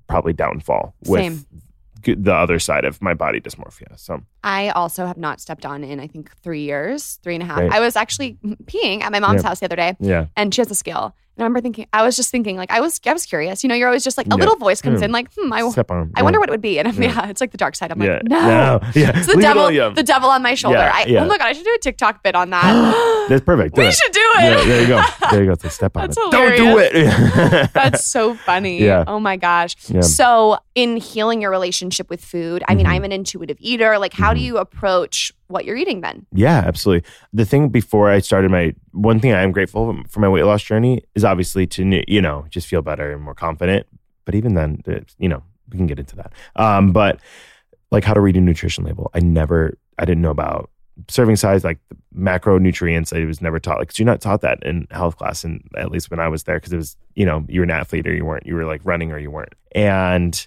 probably 0.09 0.33
downfall 0.33 0.95
with 1.07 1.21
Same. 1.21 1.47
The 2.07 2.35
other 2.35 2.59
side 2.59 2.85
of 2.85 3.01
my 3.03 3.15
body 3.15 3.41
dysmorphia. 3.41 3.99
So. 3.99 4.21
I 4.43 4.71
also 4.71 5.07
have 5.07 5.17
not 5.17 5.41
stepped 5.41 5.65
on 5.67 5.83
in 5.85 6.01
I 6.01 6.07
think 6.07 6.31
three 6.43 6.63
years, 6.63 7.19
three 7.23 7.35
and 7.35 7.43
a 7.43 7.47
half. 7.47 7.61
Right. 7.61 7.73
I 7.73 7.81
was 7.81 7.97
actually 7.97 8.39
peeing 8.65 9.03
at 9.03 9.11
my 9.13 9.21
mom's 9.21 9.43
Yeah. 9.43 9.49
house 9.49 9.61
the 9.61 9.67
other 9.67 9.77
day. 9.77 9.97
Yeah. 10.01 10.27
and 10.37 10.55
she 10.55 10.61
has 10.61 10.71
a 10.71 10.75
scale. 10.75 11.15
And 11.37 11.43
I 11.43 11.47
remember 11.47 11.63
thinking, 11.63 11.89
I 11.93 12.05
was 12.05 12.15
just 12.15 12.31
thinking, 12.31 12.57
like, 12.57 12.71
I 12.71 12.81
was, 12.81 13.01
I 13.05 13.13
was 13.13 13.27
curious. 13.27 13.65
You 13.65 13.69
know, 13.69 13.75
you're 13.75 13.89
always 13.89 14.05
just 14.05 14.17
like, 14.17 14.27
a 14.29 14.31
Yeah. 14.31 14.37
little 14.37 14.55
voice 14.55 14.81
comes 14.81 15.01
Yeah. 15.01 15.07
in, 15.07 15.13
like, 15.13 15.27
hmm, 15.37 15.53
I, 15.53 15.69
Step 15.71 15.91
on. 15.91 16.13
I 16.15 16.23
wonder 16.23 16.39
what 16.39 16.49
it 16.49 16.53
would 16.53 16.61
be. 16.61 16.79
And 16.79 16.87
I'm, 16.87 17.03
Yeah. 17.03 17.29
it's 17.29 17.41
like 17.41 17.51
the 17.51 17.57
dark 17.59 17.75
side. 17.75 17.91
I'm 17.91 17.99
like, 17.99 18.23
no. 18.23 18.39
Yeah. 18.39 18.79
It's 19.17 19.27
the 19.27 19.33
Leave 19.33 19.41
devil, 19.43 19.93
the 19.95 20.03
devil 20.05 20.31
on 20.31 20.43
my 20.45 20.55
shoulder. 20.55 20.79
I. 20.79 21.07
Oh 21.19 21.27
my 21.27 21.37
God, 21.39 21.49
I 21.49 21.53
should 21.53 21.65
do 21.65 21.75
a 21.75 21.79
TikTok 21.79 22.23
bit 22.23 22.37
on 22.37 22.51
that. 22.51 23.27
That's 23.29 23.43
perfect. 23.45 23.77
We 23.77 23.87
it. 23.87 23.95
should 23.95 24.13
do 24.13 24.21
Yeah, 24.41 24.65
there 24.65 24.81
you 24.83 24.89
go. 24.89 25.03
There 25.31 25.45
you 25.45 25.51
go. 25.51 25.55
So 25.61 25.69
step 25.69 25.97
on 25.97 26.03
That's 26.09 26.17
it. 26.17 26.31
Don't 26.31 26.57
do 26.57 26.79
it. 26.79 27.73
That's 27.73 28.07
so 28.07 28.35
funny. 28.35 28.81
Yeah. 28.83 29.05
Oh 29.07 29.21
my 29.21 29.37
gosh. 29.37 29.77
Yeah. 29.89 30.01
So, 30.03 30.59
in 30.75 30.97
healing 30.97 31.41
your 31.43 31.51
relationship 31.51 32.11
with 32.11 32.25
food, 32.25 32.63
I 32.69 32.75
mean, 32.75 32.87
Mhm. 32.87 32.91
I'm 32.91 33.05
an 33.05 33.13
intuitive 33.13 33.57
eater. 33.61 33.99
Like, 33.99 34.13
how 34.13 34.35
do 34.35 34.41
Mhm. 34.41 34.45
you 34.45 34.59
approach 34.59 35.33
what 35.49 35.65
you're 35.65 35.77
eating 35.77 36.01
then? 36.01 36.27
Yeah, 36.33 36.63
absolutely. 36.67 37.09
The 37.33 37.45
thing 37.45 37.69
before 37.69 38.11
I 38.11 38.19
started 38.19 38.51
my 38.51 38.75
one 38.93 39.21
thing 39.21 39.33
I 39.33 39.43
am 39.43 39.53
grateful 39.53 39.97
for 40.09 40.21
my 40.21 40.29
weight 40.29 40.45
loss 40.45 40.63
journey 40.63 41.03
is 41.15 41.25
obviously 41.25 41.67
to 41.69 42.03
you 42.09 42.21
know 42.23 42.45
just 42.51 42.67
feel 42.67 42.83
better 42.83 43.13
and 43.13 43.23
more 43.23 43.35
confident. 43.35 43.87
But 44.25 44.35
even 44.35 44.55
then, 44.55 44.81
you 45.19 45.29
know, 45.29 45.43
we 45.71 45.77
can 45.77 45.87
get 45.87 45.99
into 45.99 46.17
that. 46.17 46.33
Um, 46.57 46.93
but 46.93 47.21
like 47.91 48.05
how 48.05 48.15
to 48.15 48.21
read 48.21 48.37
a 48.37 48.41
nutrition 48.41 48.85
label, 48.85 49.11
I 49.15 49.21
never, 49.21 49.77
I 49.99 50.05
didn't 50.05 50.23
know 50.23 50.31
about 50.31 50.71
serving 51.09 51.37
size, 51.37 51.65
like 51.65 51.79
macronutrients. 52.17 53.17
I 53.17 53.25
was 53.27 53.41
never 53.41 53.59
taught, 53.59 53.79
like, 53.79 53.89
'cause 53.89 53.99
you're 53.99 54.07
not 54.07 54.21
taught 54.21 54.41
that 54.43 54.63
in 54.63 54.87
health 54.91 55.17
class, 55.17 55.45
and 55.45 55.63
at 55.77 55.91
least 55.91 56.11
when 56.11 56.21
I 56.21 56.29
was 56.29 56.45
there, 56.45 56.57
because 56.57 56.73
it 56.73 56.77
was, 56.77 56.97
you 57.15 57.27
know, 57.27 57.45
you 57.49 57.61
were 57.61 57.65
an 57.65 57.71
athlete 57.71 58.07
or 58.07 58.15
you 58.15 58.25
weren't, 58.25 58.47
you 58.47 58.55
were 58.55 58.65
like 58.65 58.81
running 58.85 59.13
or 59.13 59.19
you 59.19 59.31
weren't, 59.31 59.55
and 59.73 60.47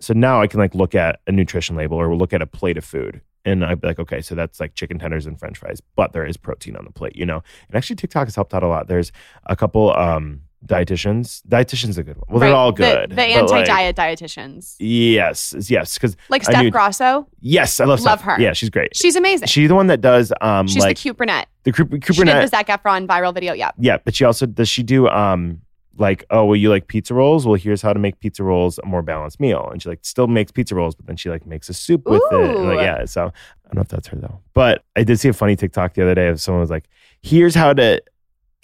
so 0.00 0.12
now 0.12 0.42
I 0.42 0.46
can 0.46 0.60
like 0.60 0.74
look 0.74 0.94
at 0.94 1.20
a 1.26 1.32
nutrition 1.32 1.74
label 1.76 1.96
or 1.96 2.14
look 2.14 2.34
at 2.34 2.42
a 2.42 2.46
plate 2.46 2.76
of 2.76 2.84
food 2.84 3.22
and 3.46 3.64
I'd 3.64 3.80
be 3.80 3.86
like, 3.86 3.98
okay, 3.98 4.20
so 4.20 4.34
that's 4.34 4.60
like 4.60 4.74
chicken 4.74 4.98
tenders 4.98 5.24
and 5.24 5.38
french 5.38 5.56
fries, 5.56 5.80
but 5.94 6.12
there 6.12 6.26
is 6.26 6.36
protein 6.36 6.76
on 6.76 6.84
the 6.84 6.90
plate, 6.90 7.16
you 7.16 7.24
know? 7.24 7.42
And 7.68 7.76
actually 7.76 7.96
TikTok 7.96 8.26
has 8.26 8.34
helped 8.34 8.52
out 8.52 8.62
a 8.62 8.68
lot. 8.68 8.88
There's 8.88 9.10
a 9.46 9.56
couple 9.56 9.96
um 9.96 10.42
dietitians. 10.66 11.42
Dietitian's 11.46 11.98
a 11.98 12.02
good 12.02 12.16
one. 12.16 12.24
Well, 12.28 12.40
they're 12.40 12.54
all 12.54 12.72
good. 12.72 13.10
The, 13.10 13.14
but, 13.14 13.28
anti 13.28 13.52
like, 13.52 13.66
diet 13.66 13.96
dietitians. 13.96 14.76
yes, 14.78 15.54
yes. 15.70 15.94
Because 15.94 16.16
Like 16.28 16.44
Steph 16.44 16.62
knew- 16.62 16.70
Grasso. 16.70 17.26
yes, 17.40 17.80
I 17.80 17.84
love 17.84 18.00
Love 18.00 18.18
Steph. 18.20 18.36
her. 18.36 18.40
Yeah, 18.42 18.52
she's 18.52 18.70
great. 18.70 18.96
She's 18.96 19.16
amazing. 19.16 19.48
She's 19.48 19.68
the 19.68 19.74
one 19.74 19.86
that 19.88 20.00
does 20.00 20.32
um 20.40 20.66
She's 20.68 20.82
like 20.82 20.96
the 20.96 21.02
cute 21.02 21.16
brunette. 21.16 21.48
the 21.64 21.72
Cooper, 21.72 21.96
She 21.96 22.00
Cooper 22.00 22.24
did 22.24 22.42
the 22.42 22.46
Zac 22.48 22.68
Efron 22.68 23.06
viral 23.06 23.32
video. 23.34 23.52
Yeah. 23.54 23.70
Yeah, 23.78 23.98
but 24.04 24.14
she 24.14 24.24
also 24.24 24.46
does 24.46 24.68
she 24.68 24.82
do 24.82 25.08
um 25.08 25.60
like 25.98 26.26
oh 26.28 26.44
well 26.44 26.56
you 26.56 26.68
like 26.68 26.88
pizza 26.88 27.14
rolls 27.14 27.46
well 27.46 27.54
here's 27.54 27.80
how 27.80 27.90
to 27.90 27.98
make 27.98 28.20
pizza 28.20 28.44
rolls 28.44 28.78
a 28.82 28.86
more 28.86 29.00
balanced 29.00 29.40
meal 29.40 29.66
and 29.72 29.80
she 29.80 29.88
like 29.88 29.98
still 30.02 30.26
makes 30.26 30.52
pizza 30.52 30.74
rolls 30.74 30.94
but 30.94 31.06
then 31.06 31.16
she 31.16 31.30
like 31.30 31.46
makes 31.46 31.70
a 31.70 31.72
soup 31.72 32.04
with 32.04 32.20
it 32.32 32.34
and, 32.34 32.66
like 32.66 32.80
yeah 32.82 33.02
so 33.06 33.22
I 33.22 33.68
don't 33.68 33.76
know 33.76 33.80
if 33.80 33.88
that's 33.88 34.06
her 34.08 34.18
though 34.18 34.40
but 34.52 34.84
I 34.94 35.04
did 35.04 35.18
see 35.18 35.30
a 35.30 35.32
funny 35.32 35.56
TikTok 35.56 35.94
the 35.94 36.02
other 36.02 36.14
day 36.14 36.28
of 36.28 36.38
someone 36.38 36.60
was 36.60 36.68
like 36.68 36.84
here's 37.22 37.54
how 37.54 37.72
to 37.72 38.02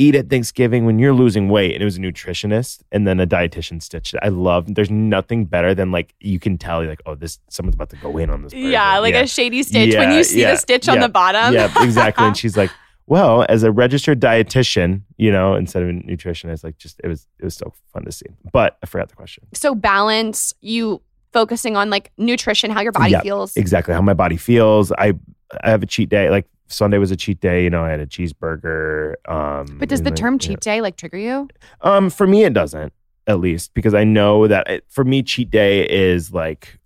eat 0.03 0.15
at 0.15 0.29
Thanksgiving 0.31 0.85
when 0.87 0.99
you're 0.99 1.13
losing 1.15 1.49
weight 1.49 1.73
and 1.75 1.83
it 1.83 1.85
was 1.85 1.97
a 1.97 2.01
nutritionist 2.01 2.83
and 2.93 3.07
then 3.07 3.21
a 3.21 3.27
dietitian 3.27 3.81
stitched 3.83 4.15
it 4.15 4.21
I 4.23 4.29
love 4.29 4.75
there's 4.75 4.91
nothing 4.91 5.45
better 5.45 5.75
than 5.75 5.93
like 5.93 6.15
you 6.21 6.39
can 6.39 6.59
tell 6.59 6.85
like 6.85 7.03
oh 7.07 7.15
this 7.15 7.39
someone's 7.49 7.77
about 7.77 7.91
to 7.91 7.97
go 7.97 8.19
in 8.19 8.29
on 8.31 8.43
this 8.43 8.53
person. 8.53 8.71
Yeah, 8.71 8.99
like 8.99 9.15
a 9.15 9.27
shady 9.27 9.63
stitch. 9.63 9.95
when 9.97 10.13
you 10.13 10.25
see 10.25 10.41
yeah, 10.43 10.53
the 10.53 10.57
stitch 10.59 10.89
on 10.89 11.01
the 11.01 11.09
bottom. 11.09 11.55
yeah, 11.55 11.73
exactly. 11.83 12.25
And 12.27 12.37
she's 12.41 12.57
like, 12.57 12.71
well, 13.07 13.45
as 13.49 13.63
a 13.63 13.71
registered 13.73 14.21
dietitian, 14.21 15.03
you 15.17 15.31
know, 15.31 15.55
instead 15.55 15.83
of 15.83 15.89
a 15.89 15.93
nutritionist, 15.93 16.65
like 16.65 16.79
just 16.79 17.01
it 17.05 17.09
was 17.09 17.27
it 17.39 17.45
was 17.45 17.55
so 17.57 17.73
fun 17.93 18.05
to 18.05 18.13
see. 18.13 18.27
But 18.53 18.79
I 18.83 18.87
forgot 18.87 19.09
the 19.09 19.17
question. 19.17 19.45
so 19.55 19.75
balance, 19.75 20.55
you 20.61 21.03
focusing 21.33 21.77
on 21.77 21.91
like 21.91 22.13
nutrition, 22.19 22.71
how 22.71 22.81
your 22.81 22.93
body 22.93 23.13
Yeah, 23.13 23.21
feels. 23.23 23.57
Exactly 23.57 23.95
how 23.95 24.03
my 24.03 24.15
body 24.15 24.37
feels. 24.37 24.93
I 24.93 25.15
I 25.63 25.71
have 25.71 25.83
a 25.83 25.87
cheat 25.87 26.09
day. 26.09 26.31
Like 26.31 26.47
Sunday 26.73 26.99
was 26.99 27.11
a 27.11 27.17
cheat 27.17 27.41
day. 27.41 27.65
You 27.65 27.71
know, 27.71 27.85
I 27.85 27.91
had 27.91 28.01
a 28.01 28.07
cheeseburger. 28.07 29.15
Um, 29.29 29.79
But 29.79 29.89
does 29.89 30.03
the 30.03 30.11
term 30.11 30.39
cheat 30.39 30.61
day 30.61 30.81
like 30.81 30.97
trigger 30.97 31.19
you? 31.19 31.49
um, 31.83 32.11
for 32.11 32.27
me, 32.27 32.45
it 32.45 32.55
doesn't. 32.55 32.93
At 33.29 33.39
least 33.39 33.73
because 33.75 33.95
I 33.95 34.03
know 34.03 34.49
that 34.49 34.69
it, 34.69 34.85
for 34.89 35.05
me, 35.05 35.23
cheat 35.23 35.49
day 35.51 35.89
is 35.89 36.33
like 36.33 36.81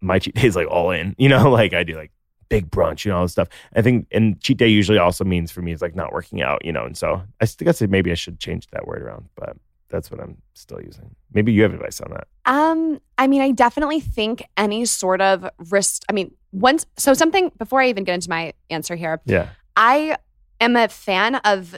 my 0.00 0.18
cheat 0.20 0.34
day 0.36 0.46
is 0.46 0.54
like 0.56 0.68
all 0.68 0.90
in. 0.90 1.14
You 1.18 1.28
know, 1.28 1.50
like 1.60 1.72
I 1.74 1.82
do 1.82 1.96
like 1.96 2.12
big 2.48 2.70
brunch, 2.70 3.04
you 3.04 3.10
know, 3.10 3.18
all 3.18 3.24
this 3.24 3.32
stuff. 3.32 3.48
I 3.74 3.82
think, 3.82 4.06
and 4.12 4.40
cheat 4.40 4.58
day 4.58 4.68
usually 4.68 4.98
also 4.98 5.24
means 5.24 5.50
for 5.50 5.62
me 5.62 5.72
is 5.72 5.82
like 5.82 5.96
not 5.96 6.12
working 6.12 6.42
out, 6.42 6.64
you 6.64 6.72
know. 6.72 6.84
And 6.84 6.96
so 6.96 7.22
I 7.40 7.46
guess 7.58 7.80
maybe 7.82 8.12
I 8.12 8.14
should 8.14 8.38
change 8.38 8.68
that 8.68 8.86
word 8.86 9.02
around, 9.02 9.28
but 9.34 9.56
that's 9.88 10.10
what 10.10 10.20
I'm 10.20 10.38
still 10.54 10.80
using. 10.80 11.14
Maybe 11.32 11.52
you 11.52 11.62
have 11.62 11.72
advice 11.74 12.00
on 12.00 12.10
that. 12.10 12.26
Um, 12.46 13.00
I 13.18 13.26
mean, 13.26 13.40
I 13.42 13.50
definitely 13.52 14.00
think 14.00 14.44
any 14.56 14.84
sort 14.84 15.20
of 15.20 15.48
wrist. 15.70 16.04
I 16.08 16.12
mean, 16.12 16.34
once 16.52 16.86
so 16.96 17.14
something 17.14 17.50
before 17.58 17.80
I 17.80 17.88
even 17.88 18.04
get 18.04 18.14
into 18.14 18.30
my 18.30 18.52
answer 18.70 18.94
here, 18.96 19.20
Yeah. 19.24 19.48
I 19.76 20.16
am 20.60 20.76
a 20.76 20.88
fan 20.88 21.36
of 21.36 21.76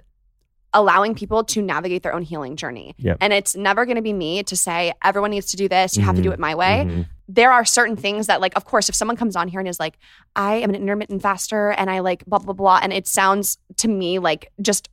allowing 0.75 1.15
people 1.15 1.43
to 1.43 1.63
navigate 1.63 2.03
their 2.03 2.13
own 2.15 2.21
healing 2.23 2.55
journey. 2.55 2.95
Yep. 2.99 3.19
And 3.23 3.33
it's 3.33 3.57
never 3.57 3.87
going 3.87 3.97
to 3.97 4.03
be 4.03 4.13
me 4.13 4.43
to 4.43 4.57
say 4.57 4.93
everyone 5.03 5.31
needs 5.31 5.47
to 5.53 5.57
do 5.57 5.69
this, 5.69 5.97
you 5.97 6.03
have 6.03 6.17
to 6.17 6.23
do 6.23 6.29
Mhm. 6.31 6.35
it 6.35 6.39
my 6.39 6.55
way. 6.55 6.85
Mhm. 6.87 7.07
There 7.29 7.51
are 7.51 7.65
certain 7.65 7.97
things 7.97 8.27
that 8.27 8.41
like 8.43 8.55
of 8.57 8.65
course 8.67 8.89
if 8.91 8.95
someone 8.95 9.17
comes 9.17 9.37
on 9.37 9.49
here 9.49 9.59
and 9.61 9.69
is 9.69 9.81
like 9.81 9.97
I 10.35 10.57
am 10.57 10.69
an 10.71 10.77
intermittent 10.77 11.23
faster 11.23 11.71
and 11.71 11.89
I 11.91 12.01
like 12.01 12.27
blah 12.27 12.39
blah 12.41 12.53
blah 12.53 12.81
and 12.83 12.93
it 12.93 13.09
sounds 13.09 13.57
to 13.79 13.89
me 13.89 14.19
like 14.19 14.53
just 14.61 14.89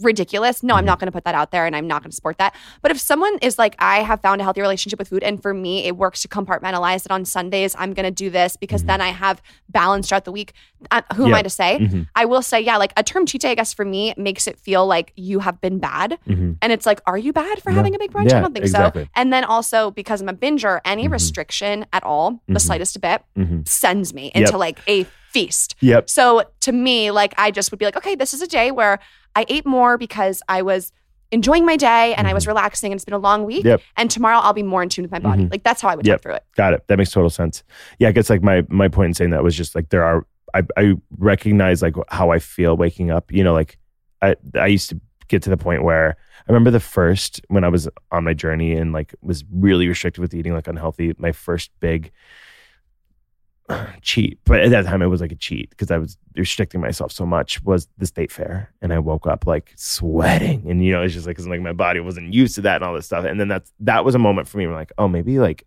ridiculous. 0.00 0.62
No, 0.62 0.74
I'm 0.74 0.82
Mhm. 0.84 0.86
not 0.86 0.98
going 1.00 1.06
to 1.06 1.12
put 1.12 1.24
that 1.24 1.34
out 1.34 1.50
there 1.52 1.64
and 1.66 1.74
I'm 1.74 1.86
not 1.86 2.02
going 2.02 2.10
to 2.10 2.14
support 2.14 2.38
that. 2.38 2.54
But 2.82 2.90
if 2.90 3.00
someone 3.00 3.38
is 3.40 3.58
like, 3.58 3.74
I 3.78 4.02
have 4.02 4.20
found 4.20 4.40
a 4.40 4.44
healthy 4.44 4.60
relationship 4.60 4.98
with 4.98 5.08
food, 5.08 5.22
and 5.22 5.40
for 5.40 5.54
me, 5.54 5.86
it 5.86 5.96
works 5.96 6.22
to 6.22 6.28
compartmentalize 6.28 7.04
it 7.06 7.10
on 7.10 7.24
Sundays, 7.24 7.74
I'm 7.78 7.94
going 7.94 8.04
to 8.04 8.10
do 8.10 8.28
this 8.30 8.56
because 8.56 8.82
Mhm. 8.82 8.86
then 8.88 9.00
I 9.00 9.08
have 9.08 9.40
balance 9.68 10.08
throughout 10.08 10.24
the 10.24 10.32
week. 10.32 10.52
Uh, 10.90 11.02
who 11.14 11.26
am 11.26 11.34
I 11.34 11.42
to 11.42 11.50
say? 11.50 11.78
Mhm. 11.80 12.08
I 12.14 12.24
will 12.24 12.42
say, 12.42 12.60
yeah, 12.60 12.76
like 12.76 12.92
a 12.96 13.02
term 13.02 13.26
cheat 13.26 13.40
day, 13.42 13.50
I 13.50 13.54
guess 13.54 13.72
for 13.72 13.84
me, 13.84 14.12
makes 14.16 14.46
it 14.46 14.58
feel 14.58 14.86
like 14.86 15.12
you 15.16 15.38
have 15.40 15.60
been 15.60 15.78
bad. 15.78 16.18
Mhm. 16.28 16.56
And 16.60 16.72
it's 16.72 16.86
like, 16.86 17.00
are 17.06 17.18
you 17.18 17.32
bad 17.32 17.62
for 17.62 17.70
No. 17.70 17.76
having 17.76 17.94
a 17.94 17.98
big 17.98 18.12
brunch? 18.12 18.32
I 18.32 18.40
don't 18.40 18.52
think 18.52 18.64
exactly. 18.64 19.04
so. 19.04 19.10
And 19.16 19.32
then 19.32 19.44
also 19.44 19.90
because 19.90 20.20
I'm 20.20 20.28
a 20.28 20.34
binger, 20.34 20.80
any 20.84 21.08
Mhm. 21.08 21.12
restriction 21.12 21.86
at 21.92 22.02
all, 22.04 22.40
the 22.48 22.54
Mhm. 22.54 22.60
slightest 22.60 23.00
bit, 23.00 23.22
sends 23.64 24.12
me 24.12 24.30
Yep. 24.34 24.36
into 24.36 24.58
like 24.58 24.78
a 24.88 25.06
feast. 25.32 25.74
Yep. 25.80 26.10
So 26.10 26.44
to 26.60 26.72
me, 26.72 27.10
like 27.10 27.34
I 27.38 27.50
just 27.50 27.70
would 27.70 27.78
be 27.78 27.84
like, 27.84 27.96
okay, 27.96 28.14
this 28.14 28.34
is 28.34 28.42
a 28.42 28.46
day 28.46 28.70
where 28.70 28.98
I 29.36 29.44
ate 29.48 29.64
more 29.66 29.96
because 29.98 30.42
I 30.48 30.62
was 30.62 30.92
enjoying 31.32 31.64
my 31.64 31.76
day 31.76 32.14
and 32.14 32.26
I 32.26 32.34
was 32.34 32.46
relaxing 32.46 32.90
and 32.90 32.98
it's 32.98 33.04
been 33.04 33.14
a 33.14 33.18
long 33.18 33.44
week. 33.44 33.60
Mm-hmm. 33.60 33.68
Yep. 33.68 33.82
And 33.96 34.10
tomorrow 34.10 34.38
I'll 34.38 34.52
be 34.52 34.64
more 34.64 34.82
in 34.82 34.88
tune 34.88 35.04
with 35.04 35.12
my 35.12 35.20
body. 35.20 35.44
Mhm. 35.44 35.50
Like 35.52 35.62
that's 35.62 35.80
how 35.80 35.88
I 35.88 35.94
would 35.94 36.04
Yep. 36.06 36.22
through 36.22 36.34
it. 36.34 36.44
Got 36.56 36.74
it. 36.74 36.84
That 36.88 36.98
makes 36.98 37.10
total 37.12 37.30
sense. 37.30 37.62
Yeah, 38.00 38.08
I 38.08 38.12
guess 38.12 38.28
like 38.28 38.42
my 38.42 38.64
my 38.68 38.88
point 38.88 39.08
in 39.10 39.14
saying 39.14 39.30
that 39.30 39.44
was 39.44 39.56
just 39.56 39.74
like 39.76 39.90
there 39.90 40.02
are 40.04 40.26
I 40.52 40.62
I 40.76 40.94
recognize 41.18 41.80
like 41.82 41.94
how 42.08 42.30
I 42.30 42.40
feel 42.40 42.76
waking 42.76 43.12
up. 43.12 43.30
You 43.30 43.44
know, 43.44 43.52
like 43.52 43.78
I 44.22 44.34
I 44.54 44.66
used 44.66 44.90
to 44.90 45.00
get 45.28 45.42
to 45.42 45.50
the 45.50 45.56
point 45.56 45.84
where 45.84 46.16
I 46.40 46.52
remember 46.52 46.72
the 46.72 46.80
first 46.80 47.40
when 47.46 47.62
I 47.62 47.68
was 47.68 47.88
on 48.10 48.24
my 48.24 48.34
journey 48.34 48.72
and 48.72 48.92
like 48.92 49.14
was 49.22 49.44
really 49.52 49.86
restricted 49.86 50.20
with 50.20 50.34
eating 50.34 50.52
like 50.54 50.66
unhealthy. 50.66 51.14
My 51.18 51.30
first 51.30 51.70
big 51.78 52.10
cheat, 54.02 54.38
but 54.44 54.60
at 54.60 54.70
that 54.70 54.84
time 54.84 55.02
it 55.02 55.06
was 55.06 55.20
like 55.20 55.32
a 55.32 55.36
cheat 55.36 55.70
because 55.70 55.90
I 55.90 55.98
was 55.98 56.16
restricting 56.36 56.80
myself 56.80 57.12
so 57.12 57.26
much. 57.26 57.62
Was 57.64 57.88
the 57.98 58.06
state 58.06 58.32
fair, 58.32 58.72
and 58.82 58.92
I 58.92 58.98
woke 58.98 59.26
up 59.26 59.46
like 59.46 59.72
sweating, 59.76 60.68
and 60.68 60.84
you 60.84 60.92
know 60.92 61.02
it's 61.02 61.14
just 61.14 61.26
like 61.26 61.36
because 61.36 61.48
like 61.48 61.60
my 61.60 61.72
body 61.72 62.00
wasn't 62.00 62.32
used 62.32 62.54
to 62.56 62.62
that 62.62 62.76
and 62.76 62.84
all 62.84 62.94
this 62.94 63.06
stuff. 63.06 63.24
And 63.24 63.38
then 63.38 63.48
that's 63.48 63.72
that 63.80 64.04
was 64.04 64.14
a 64.14 64.18
moment 64.18 64.48
for 64.48 64.58
me. 64.58 64.66
Where 64.66 64.76
like, 64.76 64.92
oh, 64.98 65.08
maybe 65.08 65.38
like 65.38 65.66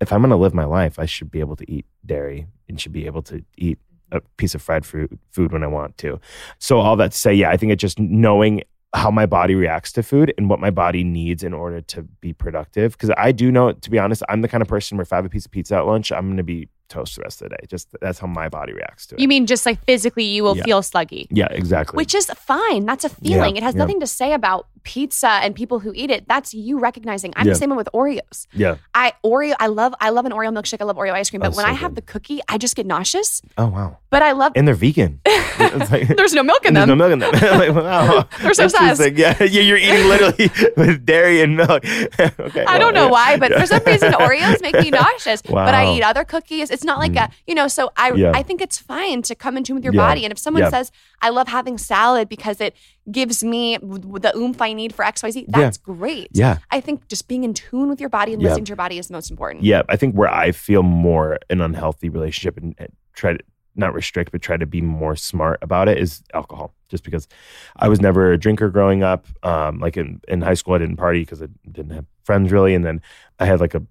if 0.00 0.12
I'm 0.12 0.20
gonna 0.20 0.36
live 0.36 0.54
my 0.54 0.64
life, 0.64 0.98
I 0.98 1.06
should 1.06 1.30
be 1.30 1.40
able 1.40 1.56
to 1.56 1.70
eat 1.70 1.86
dairy 2.04 2.46
and 2.68 2.80
should 2.80 2.92
be 2.92 3.06
able 3.06 3.22
to 3.22 3.44
eat 3.56 3.78
a 4.12 4.20
piece 4.36 4.54
of 4.54 4.62
fried 4.62 4.86
fruit 4.86 5.18
food 5.30 5.52
when 5.52 5.62
I 5.62 5.66
want 5.66 5.98
to. 5.98 6.20
So 6.58 6.78
all 6.78 6.96
that 6.96 7.12
to 7.12 7.18
say, 7.18 7.34
yeah, 7.34 7.50
I 7.50 7.56
think 7.56 7.72
it 7.72 7.76
just 7.76 7.98
knowing 7.98 8.62
how 8.94 9.10
my 9.10 9.26
body 9.26 9.54
reacts 9.54 9.92
to 9.92 10.02
food 10.02 10.32
and 10.38 10.48
what 10.48 10.60
my 10.60 10.70
body 10.70 11.04
needs 11.04 11.42
in 11.42 11.52
order 11.52 11.80
to 11.82 12.02
be 12.02 12.32
productive. 12.32 12.92
Because 12.92 13.10
I 13.16 13.32
do 13.32 13.50
know, 13.50 13.72
to 13.72 13.90
be 13.90 13.98
honest, 13.98 14.22
I'm 14.28 14.40
the 14.40 14.48
kind 14.48 14.62
of 14.62 14.68
person 14.68 14.96
where 14.96 15.02
if 15.02 15.12
I 15.12 15.16
have 15.16 15.26
a 15.26 15.28
piece 15.28 15.44
of 15.44 15.50
pizza 15.50 15.76
at 15.76 15.86
lunch, 15.86 16.12
I'm 16.12 16.28
gonna 16.28 16.42
be 16.42 16.68
toast 16.88 17.16
the 17.16 17.22
rest 17.22 17.42
of 17.42 17.50
the 17.50 17.56
day. 17.56 17.64
Just 17.68 17.88
that's 18.00 18.18
how 18.18 18.26
my 18.26 18.48
body 18.48 18.72
reacts 18.72 19.06
to 19.08 19.14
it. 19.16 19.20
You 19.20 19.28
mean 19.28 19.46
just 19.46 19.66
like 19.66 19.82
physically 19.84 20.24
you 20.24 20.42
will 20.44 20.56
Yeah. 20.56 20.64
feel 20.64 20.82
sluggy? 20.82 21.26
yeah, 21.30 21.48
exactly. 21.50 21.96
Which 21.96 22.14
is 22.14 22.26
fine. 22.26 22.86
That's 22.86 23.04
a 23.04 23.08
feeling. 23.08 23.56
Yeah, 23.56 23.60
it 23.62 23.64
has 23.64 23.74
yeah. 23.74 23.80
nothing 23.80 24.00
to 24.00 24.06
say 24.06 24.32
about 24.32 24.66
pizza 24.82 25.28
and 25.28 25.54
people 25.54 25.80
who 25.80 25.92
eat 25.96 26.10
it. 26.10 26.28
That's 26.28 26.54
you 26.54 26.78
recognizing. 26.78 27.32
I'm 27.36 27.46
the 27.46 27.54
same 27.56 27.70
way 27.70 27.76
with 27.76 27.88
Oreos. 27.92 28.46
yeah. 28.52 28.76
I 28.94 29.12
Oreo. 29.24 29.54
I 29.58 29.66
love. 29.66 29.94
I 30.00 30.10
love 30.10 30.26
an 30.26 30.32
Oreo 30.32 30.52
milkshake. 30.56 30.80
I 30.80 30.84
love 30.84 30.96
Oreo 30.96 31.12
ice 31.12 31.30
cream. 31.30 31.40
But 31.40 31.54
when 31.56 31.64
so 31.64 31.70
I 31.70 31.74
have 31.74 31.94
good. 31.94 32.06
the 32.06 32.12
cookie, 32.12 32.40
I 32.48 32.56
just 32.58 32.76
get 32.76 32.86
nauseous. 32.86 33.42
Oh 33.58 33.66
wow. 33.66 33.98
But 34.10 34.22
I 34.22 34.32
love. 34.32 34.52
And 34.54 34.66
they're 34.66 34.74
vegan. 34.74 35.20
Like- 35.56 36.08
There's 36.16 36.32
no 36.34 36.42
milk 36.42 36.64
in 36.66 36.74
There's 36.74 36.86
them. 36.86 36.98
no 36.98 37.08
milk 37.08 37.12
in 37.12 37.18
them. 37.18 37.32
like, 37.58 37.74
wow. 37.74 38.28
They're 38.42 38.54
so 38.54 38.64
Interesting. 38.64 39.16
Yeah, 39.16 39.42
yeah, 39.42 39.60
you're 39.62 39.76
eating 39.78 40.06
literally 40.08 40.50
with 40.76 41.04
dairy 41.06 41.40
and 41.42 41.56
milk. 41.56 41.84
okay. 41.84 42.64
I 42.66 42.78
don't 42.78 42.92
know 42.94 43.04
well, 43.08 43.12
why, 43.12 43.38
but 43.38 43.52
for 43.52 43.66
some 43.66 43.82
reason 43.84 44.12
Oreos 44.12 44.60
make 44.62 44.74
me 44.78 44.90
nauseous. 44.90 45.42
Wow. 45.48 45.64
But 45.66 45.74
I 45.74 45.94
eat 45.94 46.02
other 46.02 46.24
cookies. 46.24 46.70
It's 46.76 46.84
not 46.84 46.98
like 46.98 47.16
a, 47.16 47.30
you 47.46 47.54
know, 47.54 47.68
so 47.68 47.90
I 47.96 48.12
Yeah. 48.12 48.32
I 48.34 48.42
think 48.42 48.60
it's 48.60 48.78
fine 48.78 49.22
to 49.22 49.34
come 49.34 49.56
in 49.56 49.64
tune 49.64 49.76
with 49.76 49.84
your 49.84 49.94
Yeah. 49.94 50.06
body. 50.06 50.24
And 50.24 50.30
if 50.32 50.38
someone 50.38 50.62
Yeah. 50.62 50.70
says, 50.70 50.92
I 51.22 51.30
love 51.30 51.48
having 51.48 51.78
salad 51.78 52.28
because 52.28 52.60
it 52.60 52.74
gives 53.10 53.42
me 53.42 53.78
the 53.78 54.32
oomph 54.36 54.60
I 54.60 54.72
need 54.74 54.94
for 54.94 55.04
XYZ, 55.04 55.46
that's 55.48 55.78
great. 55.78 56.28
Yeah. 56.32 56.58
I 56.70 56.80
think 56.80 57.08
just 57.08 57.28
being 57.28 57.44
in 57.44 57.54
tune 57.54 57.88
with 57.88 58.00
your 58.00 58.10
body 58.10 58.32
and 58.34 58.42
listening 58.42 58.66
to 58.66 58.70
your 58.70 58.76
body 58.76 58.98
is 58.98 59.08
the 59.08 59.14
most 59.14 59.30
important. 59.30 59.64
Yeah, 59.64 59.82
I 59.88 59.96
think 59.96 60.14
where 60.14 60.32
I 60.32 60.52
feel 60.52 60.82
more 60.82 61.38
an 61.50 61.60
unhealthy 61.60 62.08
relationship 62.08 62.56
and, 62.58 62.74
and 62.78 62.90
try 63.14 63.32
to 63.32 63.38
not 63.78 63.92
restrict, 63.92 64.32
but 64.32 64.40
try 64.40 64.56
to 64.56 64.64
be 64.66 64.80
more 64.80 65.14
smart 65.16 65.58
about 65.62 65.86
it 65.88 65.98
is 65.98 66.22
alcohol. 66.32 66.72
Just 66.88 67.04
because 67.04 67.28
I 67.76 67.88
was 67.88 68.00
never 68.00 68.32
a 68.32 68.38
drinker 68.38 68.70
growing 68.70 69.02
up. 69.02 69.26
Um, 69.42 69.80
like 69.80 69.96
in, 69.96 70.20
in 70.28 70.40
high 70.40 70.54
school, 70.54 70.74
I 70.74 70.78
didn't 70.78 70.96
party 70.96 71.20
because 71.20 71.42
I 71.42 71.48
didn't 71.70 71.90
have 71.92 72.06
friends 72.24 72.52
really. 72.52 72.74
And 72.74 72.84
then 72.84 73.02
I 73.38 73.44
had 73.44 73.60
like 73.60 73.74
a 73.74 73.82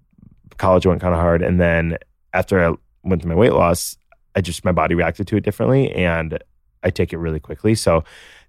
college 0.56 0.86
went 0.86 1.00
kind 1.00 1.14
of 1.14 1.20
hard. 1.20 1.40
And 1.42 1.60
then 1.60 1.98
after 2.36 2.64
I 2.64 2.74
went 3.02 3.22
through 3.22 3.30
my 3.30 3.34
weight 3.40 3.52
loss, 3.52 3.96
I 4.34 4.40
just, 4.40 4.64
my 4.64 4.72
body 4.72 4.94
reacted 4.94 5.26
to 5.28 5.36
it 5.36 5.44
differently 5.44 5.90
and 5.92 6.38
I 6.82 6.90
take 6.90 7.12
it 7.12 7.18
really 7.18 7.40
quickly. 7.40 7.74
So 7.74 8.04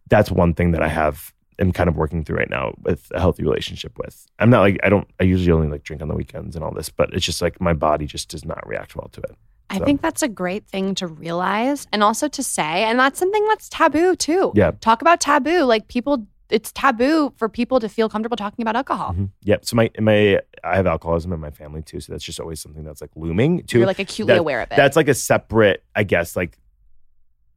that's 0.10 0.30
one 0.30 0.54
thing 0.54 0.72
that 0.72 0.84
I 0.84 0.88
have 0.90 1.34
am 1.60 1.72
kind 1.72 1.90
of 1.90 1.96
working 1.98 2.24
through 2.24 2.38
right 2.38 2.50
now 2.50 2.74
with 2.84 3.08
a 3.12 3.20
healthy 3.20 3.44
relationship 3.44 3.98
with. 3.98 4.28
I'm 4.40 4.50
not 4.50 4.62
like 4.62 4.78
I 4.84 4.90
don't 4.90 5.08
I 5.20 5.24
usually 5.24 5.52
only 5.52 5.70
like 5.70 5.84
drink 5.84 6.02
on 6.02 6.08
the 6.08 6.16
weekends 6.16 6.56
and 6.56 6.64
all 6.64 6.72
this, 6.74 6.90
but 6.90 7.12
it's 7.14 7.26
just 7.26 7.42
like 7.42 7.60
my 7.60 7.74
body 7.74 8.06
just 8.06 8.30
does 8.30 8.46
not 8.46 8.66
react 8.68 8.96
well 8.96 9.10
to 9.14 9.22
it. 9.22 9.36
I 9.70 9.80
So- 9.80 9.86
think 9.86 10.02
that's 10.02 10.22
a 10.22 10.28
great 10.28 10.68
thing 10.68 10.94
to 10.96 11.08
realize 11.08 11.88
and 11.92 12.04
also 12.04 12.28
to 12.28 12.44
say. 12.44 12.84
And 12.84 13.00
that's 13.00 13.18
something 13.20 13.46
that's 13.48 13.70
taboo 13.70 14.16
too. 14.16 14.52
Yeah. 14.56 14.72
Talk 14.82 15.02
about 15.02 15.20
taboo. 15.20 15.64
Like 15.64 15.88
people, 15.88 16.28
it's 16.50 16.72
taboo 16.72 17.34
for 17.36 17.50
people 17.50 17.80
to 17.80 17.90
feel 17.90 18.08
comfortable 18.10 18.38
talking 18.38 18.64
about 18.64 18.76
alcohol. 18.76 19.14
Mhm. 19.14 19.30
Yep. 19.44 19.66
So 19.66 19.76
my 19.76 19.90
my 20.00 20.40
I 20.64 20.76
have 20.76 20.88
alcoholism 20.88 21.34
in 21.34 21.40
my 21.40 21.52
family 21.52 21.82
too, 21.82 22.00
so 22.00 22.14
that's 22.14 22.24
just 22.24 22.40
always 22.40 22.62
something 22.62 22.84
that's 22.84 23.02
like 23.02 23.12
looming 23.16 23.64
too. 23.64 23.80
You're 23.80 23.88
like 23.88 24.00
acutely 24.00 24.34
that- 24.36 24.40
aware 24.40 24.62
of 24.62 24.72
it. 24.72 24.76
That's 24.76 24.96
like 24.96 25.08
a 25.08 25.14
separate, 25.14 25.84
I 25.96 26.04
guess, 26.04 26.36
like 26.36 26.58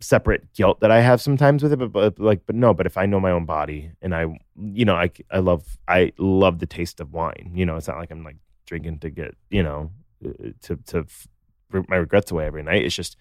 separate 0.01 0.51
guilt 0.55 0.81
that 0.81 0.91
I 0.91 1.01
have 1.03 1.21
sometimes 1.21 1.63
with 1.63 1.73
it. 1.73 1.77
But, 1.79 1.93
but 1.93 2.19
like, 2.19 2.41
but 2.47 2.57
no. 2.57 2.73
But 2.75 2.87
if 2.87 2.97
I 2.97 3.07
know 3.07 3.21
my 3.21 3.31
own 3.31 3.45
body 3.45 3.93
and 4.03 4.15
I, 4.15 4.27
you 4.57 4.85
know, 4.85 4.95
I 4.97 5.11
I 5.31 5.39
love 5.39 5.79
I 5.89 6.13
love 6.19 6.59
the 6.59 6.67
taste 6.67 7.01
of 7.01 7.13
wine. 7.13 7.53
You 7.55 7.67
know, 7.67 7.77
it's 7.77 7.89
not 7.89 7.99
like 7.99 8.11
I'm 8.11 8.25
like 8.25 8.37
drinking 8.67 8.99
to 9.01 9.11
get 9.11 9.35
you 9.51 9.63
know 9.63 9.91
uh, 10.25 10.51
to 10.63 10.77
to 10.87 10.99
f- 11.01 11.29
my 11.89 11.97
regrets 11.97 12.31
away 12.31 12.47
every 12.47 12.63
night. 12.63 12.85
It's 12.85 12.95
just 12.97 13.17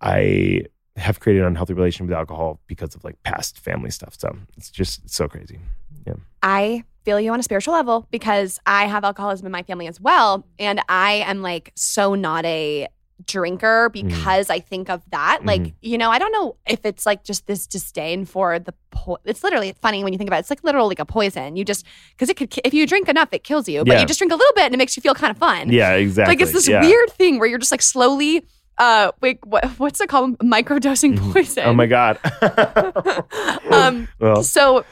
I 0.00 0.62
have 0.96 1.20
created 1.20 1.42
an 1.42 1.48
unhealthy 1.48 1.74
relationship 1.74 2.08
with 2.10 2.16
alcohol 2.18 2.58
because 2.66 2.94
of 2.94 3.04
like 3.04 3.22
past 3.22 3.58
family 3.58 3.90
stuff. 3.90 4.14
So 4.18 4.36
it's 4.56 4.70
just 4.70 5.04
it's 5.04 5.14
so 5.14 5.28
crazy. 5.28 5.58
Yeah. 6.06 6.14
I 6.42 6.84
feel 7.04 7.20
you 7.20 7.32
on 7.32 7.38
a 7.40 7.42
spiritual 7.42 7.74
level 7.74 8.06
because 8.10 8.58
I 8.66 8.86
have 8.86 9.04
alcoholism 9.04 9.46
in 9.46 9.52
my 9.52 9.62
family 9.62 9.86
as 9.86 10.00
well. 10.00 10.44
And 10.58 10.80
I 10.88 11.24
am 11.26 11.42
like 11.42 11.72
so 11.76 12.14
not 12.14 12.44
a 12.44 12.88
drinker 13.24 13.88
because 13.90 14.50
I 14.50 14.60
think 14.60 14.90
of 14.90 15.02
that. 15.10 15.40
Like, 15.44 15.62
Mhm. 15.62 15.74
you 15.80 15.96
know, 15.98 16.10
I 16.10 16.18
don't 16.18 16.32
know 16.32 16.56
if 16.66 16.84
it's 16.84 17.06
like 17.06 17.24
just 17.24 17.46
this 17.46 17.66
disdain 17.66 18.24
for 18.26 18.58
the 18.58 18.74
po- 18.90 19.18
it's 19.24 19.42
literally 19.42 19.74
funny 19.80 20.04
when 20.04 20.12
you 20.12 20.18
think 20.18 20.28
about 20.28 20.36
it. 20.36 20.40
It's 20.40 20.50
like 20.50 20.62
literally 20.62 20.88
like 20.90 20.98
a 20.98 21.06
poison. 21.06 21.56
You 21.56 21.64
just 21.64 21.86
because 22.10 22.28
it 22.28 22.36
could 22.36 22.54
if 22.64 22.74
you 22.74 22.86
drink 22.86 23.08
enough, 23.08 23.30
it 23.32 23.42
kills 23.42 23.68
you. 23.68 23.84
But 23.84 23.94
Yeah. 23.94 24.00
you 24.00 24.06
just 24.06 24.18
drink 24.18 24.32
a 24.32 24.36
little 24.36 24.52
bit 24.54 24.64
and 24.66 24.74
it 24.74 24.78
makes 24.78 24.96
you 24.96 25.00
feel 25.00 25.14
kind 25.14 25.30
of 25.30 25.38
fun. 25.38 25.70
Yeah, 25.70 25.92
exactly. 25.92 26.34
Like 26.34 26.42
it's 26.42 26.52
this 26.52 26.68
Yeah. 26.68 26.80
weird 26.82 27.10
thing 27.10 27.38
where 27.38 27.48
you're 27.48 27.58
just 27.58 27.72
like 27.72 27.82
slowly 27.82 28.44
uh 28.78 29.10
wait 29.22 29.38
what, 29.46 29.64
what's 29.78 30.00
it 30.00 30.08
called 30.08 30.36
microdosing 30.38 31.16
Mhm. 31.18 31.32
poison. 31.32 31.64
Oh 31.66 31.72
my 31.72 31.86
god. 31.86 32.18
um 33.72 34.08
well, 34.18 34.42
so 34.42 34.84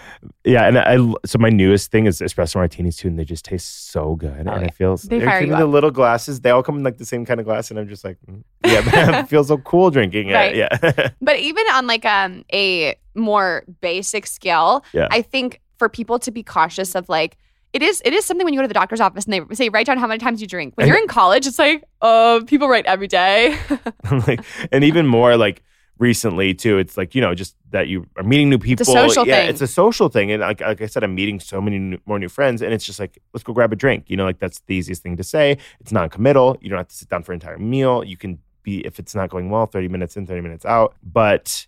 yeah, 0.45 0.67
and 0.67 0.79
I 0.79 0.97
so 1.27 1.39
my 1.39 1.51
newest 1.51 1.91
thing 1.91 2.07
is 2.07 2.21
espresso 2.21 2.57
martinis 2.57 2.97
too, 2.97 3.09
and 3.09 3.19
they 3.19 3.25
just 3.25 3.45
taste 3.45 3.91
so 3.91 4.15
good. 4.17 4.47
Oh, 4.47 4.53
and 4.53 4.63
yeah. 4.63 4.67
I 4.69 4.71
feel 4.71 4.97
They 4.97 5.19
they're 5.19 5.29
fire 5.29 5.43
you 5.43 5.49
the 5.49 5.65
up. 5.67 5.69
little 5.71 5.91
glasses. 5.91 6.41
They 6.41 6.51
all 6.51 6.63
come 6.63 6.79
in 6.79 6.83
like 6.85 6.99
the 6.99 7.05
same 7.05 7.25
kind 7.27 7.41
of 7.41 7.47
glass, 7.47 7.71
and 7.71 7.79
I'm 7.79 7.89
just 7.89 8.05
like, 8.05 8.17
mm, 8.31 8.43
yeah, 8.65 9.21
it 9.21 9.29
feels 9.33 9.49
so 9.49 9.59
cool 9.59 9.91
drinking 9.91 10.29
it. 10.29 10.35
Right. 10.35 10.55
Yeah, 10.57 10.69
But 11.21 11.39
even 11.39 11.65
on 11.73 11.87
like 11.87 12.05
um 12.05 12.45
a 12.53 12.95
more 13.15 13.65
basic 13.81 14.27
scale, 14.27 14.85
Yeah. 14.93 15.09
I 15.11 15.23
think 15.23 15.61
for 15.79 15.89
people 15.89 16.19
to 16.21 16.31
be 16.31 16.43
cautious 16.43 16.95
of 16.95 17.09
like 17.09 17.37
it 17.75 17.83
is 17.83 18.01
it 18.05 18.15
is 18.15 18.25
something 18.25 18.45
when 18.45 18.55
you 18.55 18.59
go 18.59 18.63
to 18.63 18.69
the 18.69 18.75
doctor's 18.83 19.01
office 19.01 19.27
and 19.27 19.33
they 19.35 19.55
say 19.55 19.69
write 19.69 19.87
down 19.87 19.99
how 19.99 20.07
many 20.07 20.19
times 20.19 20.41
you 20.41 20.47
drink. 20.47 20.73
When 20.77 20.85
And- 20.85 20.89
you're 20.89 21.03
in 21.03 21.09
college, 21.09 21.47
it's 21.47 21.59
like 21.59 21.85
uh 22.01 22.41
people 22.47 22.69
write 22.69 22.87
every 22.87 23.09
day. 23.09 23.59
I'm 24.05 24.21
like, 24.21 24.41
and 24.73 24.85
even 24.85 25.07
more 25.07 25.37
like 25.37 25.63
recently 25.99 26.55
too. 26.55 26.79
It's 26.79 26.97
like 26.97 27.15
you 27.15 27.21
know 27.21 27.35
just 27.35 27.57
that 27.71 27.89
you 27.89 28.07
are 28.17 28.23
meeting 28.23 28.49
new 28.49 28.59
people. 28.59 28.83
It's 28.83 28.93
social 28.93 29.27
yeah, 29.27 29.41
thing. 29.41 29.51
it's 29.51 29.61
a 29.61 29.67
social 29.67 30.09
thing, 30.09 30.31
and 30.31 30.41
like 30.41 30.61
like 30.61 30.81
I 30.81 30.87
said, 30.87 31.03
I'm 31.05 31.15
meeting 31.15 31.41
so 31.41 31.61
many 31.61 31.79
new, 31.79 31.99
more 32.07 32.19
new 32.19 32.29
friends, 32.29 32.63
and 32.63 32.73
it's 32.73 32.85
just 32.87 33.01
like 33.01 33.19
let's 33.33 33.43
go 33.45 33.53
grab 33.53 33.73
a 33.73 33.77
drink. 33.77 34.05
You 34.09 34.17
know, 34.17 34.25
like 34.25 34.39
that's 34.39 34.61
the 34.67 34.75
easiest 34.77 35.03
thing 35.03 35.17
to 35.17 35.25
say. 35.25 35.59
It's 35.81 35.93
non-committal. 35.93 36.59
You 36.61 36.69
don't 36.71 36.79
have 36.79 36.89
to 36.89 36.95
sit 36.97 37.09
down 37.09 37.23
for 37.25 37.33
an 37.33 37.37
entire 37.37 37.59
meal. 37.59 38.05
You 38.05 38.17
can 38.17 38.39
be 38.63 38.87
if 38.87 38.99
it's 39.01 39.15
not 39.15 39.31
going 39.31 39.51
well, 39.51 39.67
30 39.67 39.89
minutes 39.89 40.17
in, 40.17 40.27
30 40.27 40.41
minutes 40.41 40.65
out. 40.65 40.95
But 41.03 41.67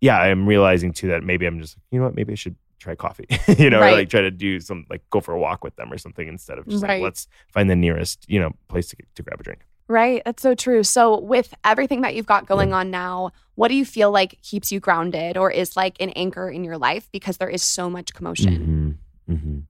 yeah, 0.00 0.18
I'm 0.18 0.46
realizing 0.46 0.92
too 0.92 1.08
that 1.08 1.22
maybe 1.22 1.44
I'm 1.46 1.60
just 1.60 1.76
you 1.90 1.98
know 1.98 2.06
what, 2.06 2.14
maybe 2.14 2.32
I 2.32 2.36
should 2.36 2.56
try 2.80 2.94
coffee. 2.96 3.26
you 3.58 3.70
know, 3.70 3.78
or 3.80 3.92
like 3.92 4.08
try 4.08 4.22
to 4.22 4.30
do 4.32 4.58
some 4.58 4.84
like 4.90 5.02
go 5.10 5.20
for 5.20 5.32
a 5.32 5.38
walk 5.38 5.62
with 5.62 5.76
them 5.76 5.92
or 5.92 5.98
something 5.98 6.26
instead 6.26 6.58
of 6.58 6.66
just 6.66 6.82
Right. 6.82 6.94
like 7.00 7.02
let's 7.02 7.28
find 7.52 7.70
the 7.70 7.76
nearest 7.76 8.24
you 8.28 8.40
know 8.40 8.50
place 8.68 8.88
to 8.88 8.96
to 9.14 9.22
grab 9.22 9.38
a 9.38 9.42
drink. 9.44 9.60
right, 9.88 10.22
that's 10.24 10.42
so 10.42 10.54
true. 10.54 10.82
So 10.82 11.18
with 11.20 11.52
everything 11.64 12.00
that 12.02 12.14
you've 12.14 12.26
got 12.34 12.46
going 12.46 12.72
on 12.72 12.90
now, 12.90 13.30
what 13.54 13.68
do 13.68 13.74
you 13.74 13.84
feel 13.84 14.10
like 14.10 14.40
keeps 14.42 14.70
you 14.72 14.80
grounded 14.80 15.36
or 15.36 15.50
is 15.50 15.76
like 15.76 15.96
an 16.00 16.10
anchor 16.10 16.48
in 16.48 16.64
your 16.64 16.78
life 16.78 17.08
because 17.12 17.36
there 17.38 17.50
is 17.50 17.62
so 17.62 17.90
much 17.90 18.14
commotion? 18.14 18.98
Mhm, 19.28 19.36
mhm. 19.36 19.62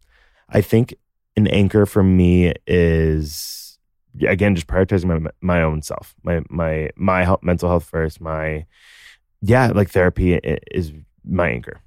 I 0.49 0.61
think 0.61 0.95
an 1.37 1.47
anchor 1.49 1.87
for 1.87 2.03
me 2.03 2.53
is 2.67 3.79
again 4.27 4.55
just 4.55 4.67
prioritizing 4.67 5.07
my 5.07 5.31
my 5.41 5.63
own 5.63 5.83
self, 5.83 6.15
my 6.23 6.43
my 6.51 6.91
my 6.97 7.25
health, 7.25 7.43
mental 7.43 7.69
health 7.69 7.85
first. 7.85 8.21
My 8.21 8.67
yeah, 9.43 9.73
like 9.75 9.91
therapy 9.91 10.35
is 10.71 10.93
my 11.25 11.49
anchor. 11.49 11.81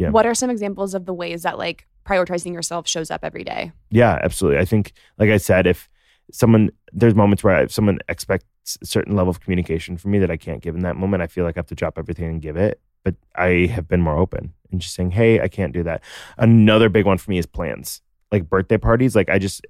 Yeah. 0.00 0.08
What 0.08 0.24
are 0.24 0.34
some 0.34 0.48
examples 0.48 0.94
of 0.94 1.04
the 1.04 1.12
ways 1.12 1.42
that 1.42 1.58
like 1.58 1.86
prioritizing 2.06 2.54
yourself 2.54 2.88
shows 2.88 3.10
up 3.10 3.22
every 3.22 3.44
day? 3.44 3.72
Yeah, 3.90 4.18
absolutely. 4.22 4.58
I 4.58 4.64
think, 4.64 4.92
like 5.18 5.28
I 5.28 5.36
said, 5.36 5.66
if 5.66 5.90
someone 6.32 6.70
there's 6.92 7.14
moments 7.14 7.44
where 7.44 7.62
if 7.64 7.70
someone 7.70 7.98
expects 8.08 8.78
a 8.80 8.86
certain 8.86 9.14
level 9.14 9.30
of 9.30 9.40
communication 9.40 9.98
from 9.98 10.12
me 10.12 10.18
that 10.20 10.30
I 10.30 10.38
can't 10.38 10.62
give 10.62 10.74
in 10.74 10.80
that 10.82 10.96
moment, 10.96 11.22
I 11.22 11.26
feel 11.26 11.44
like 11.44 11.58
I 11.58 11.60
have 11.60 11.66
to 11.66 11.74
drop 11.74 11.98
everything 11.98 12.24
and 12.26 12.40
give 12.40 12.56
it. 12.56 12.80
But 13.04 13.16
I 13.36 13.66
have 13.66 13.88
been 13.88 14.00
more 14.00 14.16
open 14.16 14.54
and 14.70 14.80
just 14.80 14.94
saying, 14.94 15.10
"Hey, 15.10 15.38
I 15.38 15.48
can't 15.48 15.74
do 15.74 15.82
that." 15.82 16.02
Another 16.38 16.88
big 16.88 17.04
one 17.04 17.18
for 17.18 17.30
me 17.30 17.36
is 17.36 17.44
plans, 17.44 18.00
like 18.32 18.48
birthday 18.48 18.78
parties. 18.78 19.14
Like 19.14 19.28
I 19.28 19.38
just, 19.38 19.66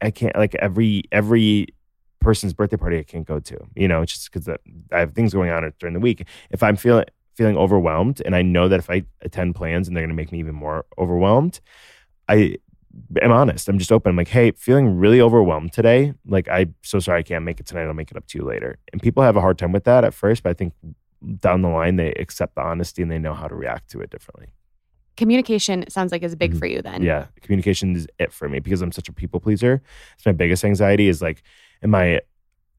I 0.00 0.10
can't 0.10 0.34
like 0.34 0.54
every 0.54 1.02
every 1.12 1.68
person's 2.20 2.54
birthday 2.54 2.78
party 2.78 2.98
I 2.98 3.02
can't 3.02 3.26
go 3.26 3.38
to. 3.38 3.58
You 3.74 3.88
know, 3.88 4.00
it's 4.00 4.12
just 4.14 4.32
because 4.32 4.48
I 4.48 4.98
have 4.98 5.12
things 5.12 5.34
going 5.34 5.50
on 5.50 5.70
during 5.78 5.92
the 5.92 6.00
week. 6.00 6.26
If 6.50 6.62
I'm 6.62 6.76
feeling 6.76 7.04
feeling 7.38 7.56
overwhelmed, 7.56 8.20
and 8.26 8.34
I 8.34 8.42
know 8.42 8.68
that 8.68 8.80
if 8.80 8.90
I 8.90 9.04
attend 9.22 9.54
plans 9.54 9.86
and 9.86 9.96
they're 9.96 10.02
going 10.02 10.10
to 10.10 10.14
make 10.22 10.32
me 10.32 10.40
even 10.40 10.56
more 10.56 10.84
overwhelmed, 10.98 11.60
I 12.28 12.56
am 13.22 13.30
honest. 13.30 13.68
I'm 13.68 13.78
just 13.78 13.92
open. 13.92 14.10
I'm 14.10 14.16
like, 14.16 14.26
hey, 14.28 14.50
feeling 14.50 14.96
really 14.98 15.20
overwhelmed 15.20 15.72
today. 15.72 16.14
Like, 16.26 16.48
I'm 16.48 16.74
so 16.82 16.98
sorry 16.98 17.20
I 17.20 17.22
can't 17.22 17.44
make 17.44 17.60
it 17.60 17.66
tonight. 17.66 17.84
I'll 17.86 17.94
make 17.94 18.10
it 18.10 18.16
up 18.16 18.26
to 18.26 18.38
you 18.38 18.44
later. 18.44 18.78
And 18.92 19.00
people 19.00 19.22
have 19.22 19.36
a 19.36 19.40
hard 19.40 19.56
time 19.56 19.70
with 19.70 19.84
that 19.84 20.02
at 20.04 20.12
first, 20.14 20.42
but 20.42 20.50
I 20.50 20.54
think 20.54 20.72
down 21.40 21.62
the 21.62 21.68
line 21.68 21.94
they 21.94 22.10
accept 22.14 22.56
the 22.56 22.60
honesty 22.62 23.02
and 23.02 23.10
they 23.10 23.18
know 23.20 23.34
how 23.34 23.46
to 23.46 23.54
react 23.54 23.88
to 23.90 24.00
it 24.00 24.10
differently. 24.10 24.48
Communication 25.16 25.84
sounds 25.88 26.10
like 26.10 26.22
is 26.24 26.34
big 26.34 26.54
Mhm. 26.54 26.58
for 26.58 26.66
you 26.66 26.82
then. 26.82 27.02
Yeah, 27.02 27.26
communication 27.40 27.94
is 27.94 28.08
it 28.18 28.32
for 28.32 28.48
me 28.48 28.58
because 28.58 28.82
I'm 28.82 28.92
such 28.92 29.08
a 29.08 29.12
people 29.12 29.38
pleaser. 29.38 29.80
It's 30.16 30.26
my 30.26 30.32
biggest 30.32 30.64
anxiety 30.64 31.06
is 31.08 31.22
like, 31.22 31.42
am 31.84 31.94
I? 31.94 32.20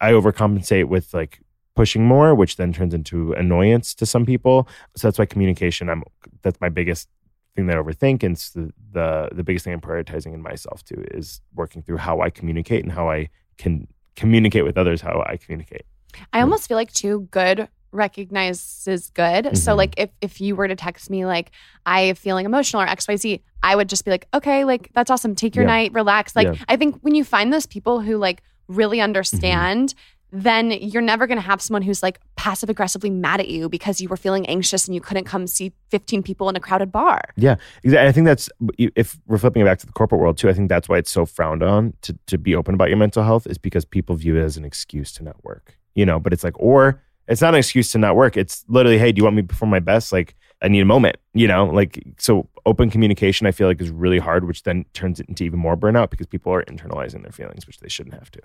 I 0.01 0.11
overcompensate 0.11 0.85
with 0.85 1.13
like 1.13 1.39
pushing 1.79 2.03
more, 2.15 2.29
which 2.41 2.53
then 2.57 2.73
turns 2.73 2.93
into 2.99 3.17
annoyance 3.43 3.87
to 3.99 4.05
some 4.13 4.25
people. 4.25 4.67
So 4.97 5.01
that's 5.07 5.17
why 5.19 5.25
communication. 5.33 5.89
I'm 5.89 6.03
that's 6.43 6.59
my 6.65 6.69
biggest 6.79 7.07
thing 7.55 7.67
that 7.67 7.77
I 7.77 7.81
overthink, 7.81 8.17
and 8.25 8.31
it's 8.35 8.49
the 8.57 8.65
the 8.97 9.07
the 9.37 9.43
biggest 9.47 9.63
thing 9.63 9.73
I'm 9.75 9.81
prioritizing 9.89 10.33
in 10.37 10.41
myself 10.51 10.83
too 10.89 11.01
is 11.19 11.27
working 11.61 11.81
through 11.81 11.97
how 12.07 12.15
I 12.25 12.29
communicate 12.39 12.81
and 12.85 12.91
how 12.99 13.05
I 13.09 13.29
can 13.57 13.87
communicate 14.21 14.65
with 14.67 14.77
others. 14.77 14.99
How 15.01 15.15
I 15.31 15.37
communicate. 15.37 15.85
I 16.33 16.41
almost 16.41 16.67
feel 16.67 16.75
like 16.81 16.91
too 16.91 17.15
good 17.31 17.69
recognizes 17.91 19.09
good. 19.13 19.57
So 19.57 19.73
Mhm. 19.73 19.77
like 19.77 19.93
if 19.97 20.09
if 20.21 20.41
you 20.41 20.55
were 20.57 20.67
to 20.67 20.75
text 20.75 21.09
me 21.09 21.25
like 21.25 21.51
I 21.85 22.01
am 22.01 22.15
feeling 22.15 22.45
emotional 22.45 22.81
or 22.83 22.87
XYZ, 22.87 23.41
I 23.63 23.75
would 23.75 23.89
just 23.89 24.05
be 24.05 24.11
like, 24.11 24.27
okay, 24.33 24.63
like 24.65 24.89
that's 24.93 25.09
awesome. 25.09 25.33
Take 25.35 25.55
your 25.55 25.63
Yeah. 25.65 25.75
night, 25.75 25.93
relax. 25.93 26.35
Like 26.35 26.45
Yeah. 26.47 26.53
Mm-hmm. 26.53 26.73
I 26.73 26.75
think 26.77 26.99
when 27.01 27.15
you 27.15 27.23
find 27.23 27.51
those 27.53 27.65
people 27.65 28.01
who 28.01 28.17
like 28.17 28.41
really 28.67 29.01
understand, 29.01 29.93
then 30.31 30.71
you're 30.71 31.01
never 31.01 31.27
gonna 31.27 31.41
have 31.41 31.61
someone 31.61 31.81
who's 31.81 32.03
like 32.03 32.19
passive 32.35 32.69
aggressively 32.69 33.09
mad 33.09 33.39
at 33.39 33.47
you 33.47 33.69
because 33.69 33.99
you 33.99 34.07
were 34.07 34.17
feeling 34.17 34.45
anxious 34.47 34.87
and 34.87 34.95
you 34.95 35.01
couldn't 35.01 35.25
come 35.25 35.47
see 35.47 35.73
15 35.89 36.23
people 36.23 36.49
in 36.49 36.55
a 36.55 36.59
crowded 36.59 36.91
bar. 36.91 37.21
Yeah, 37.35 37.55
exactly. 37.83 38.07
I 38.07 38.11
think 38.11 38.25
that's 38.25 38.49
if 38.77 39.17
we're 39.27 39.37
flipping 39.37 39.61
it 39.61 39.65
back 39.65 39.79
to 39.79 39.85
the 39.85 39.93
corporate 39.93 40.21
world 40.21 40.37
too. 40.37 40.49
I 40.49 40.53
think 40.53 40.69
that's 40.69 40.87
why 40.87 40.97
it's 40.97 41.11
so 41.11 41.25
frowned 41.25 41.63
on 41.63 41.93
to 42.01 42.17
to 42.27 42.37
be 42.37 42.55
open 42.55 42.75
about 42.75 42.89
your 42.89 42.97
mental 42.97 43.23
health 43.23 43.47
is 43.47 43.57
because 43.57 43.85
people 43.85 44.15
view 44.15 44.37
it 44.37 44.43
as 44.43 44.57
an 44.57 44.65
excuse 44.65 45.11
to 45.13 45.23
not 45.23 45.43
work. 45.43 45.77
You 45.95 46.05
know, 46.05 46.19
but 46.19 46.31
it's 46.33 46.43
like, 46.43 46.57
or 46.59 47.01
it's 47.27 47.41
not 47.41 47.53
an 47.53 47.59
excuse 47.59 47.91
to 47.91 47.97
not 47.97 48.15
work. 48.15 48.37
It's 48.37 48.65
literally, 48.67 48.97
hey, 48.97 49.11
do 49.11 49.19
you 49.19 49.23
want 49.23 49.35
me 49.35 49.41
to 49.43 49.47
perform 49.47 49.71
my 49.71 49.79
best? 49.79 50.11
Like, 50.11 50.35
I 50.61 50.67
need 50.67 50.81
a 50.81 50.85
moment. 50.85 51.17
You 51.33 51.47
know, 51.47 51.65
like 51.65 52.03
so. 52.17 52.47
Open 52.65 52.91
communication, 52.91 53.47
I 53.47 53.51
feel 53.51 53.67
like, 53.67 53.81
is 53.81 53.89
really 53.89 54.19
hard, 54.19 54.45
which 54.45 54.61
then 54.63 54.85
turns 54.93 55.19
it 55.19 55.27
into 55.27 55.43
even 55.43 55.57
more 55.59 55.75
burnout 55.75 56.11
because 56.11 56.27
people 56.27 56.53
are 56.53 56.63
internalizing 56.65 57.23
their 57.23 57.31
feelings, 57.31 57.65
which 57.65 57.79
they 57.79 57.87
shouldn't 57.89 58.13
have 58.13 58.29
to. 58.31 58.41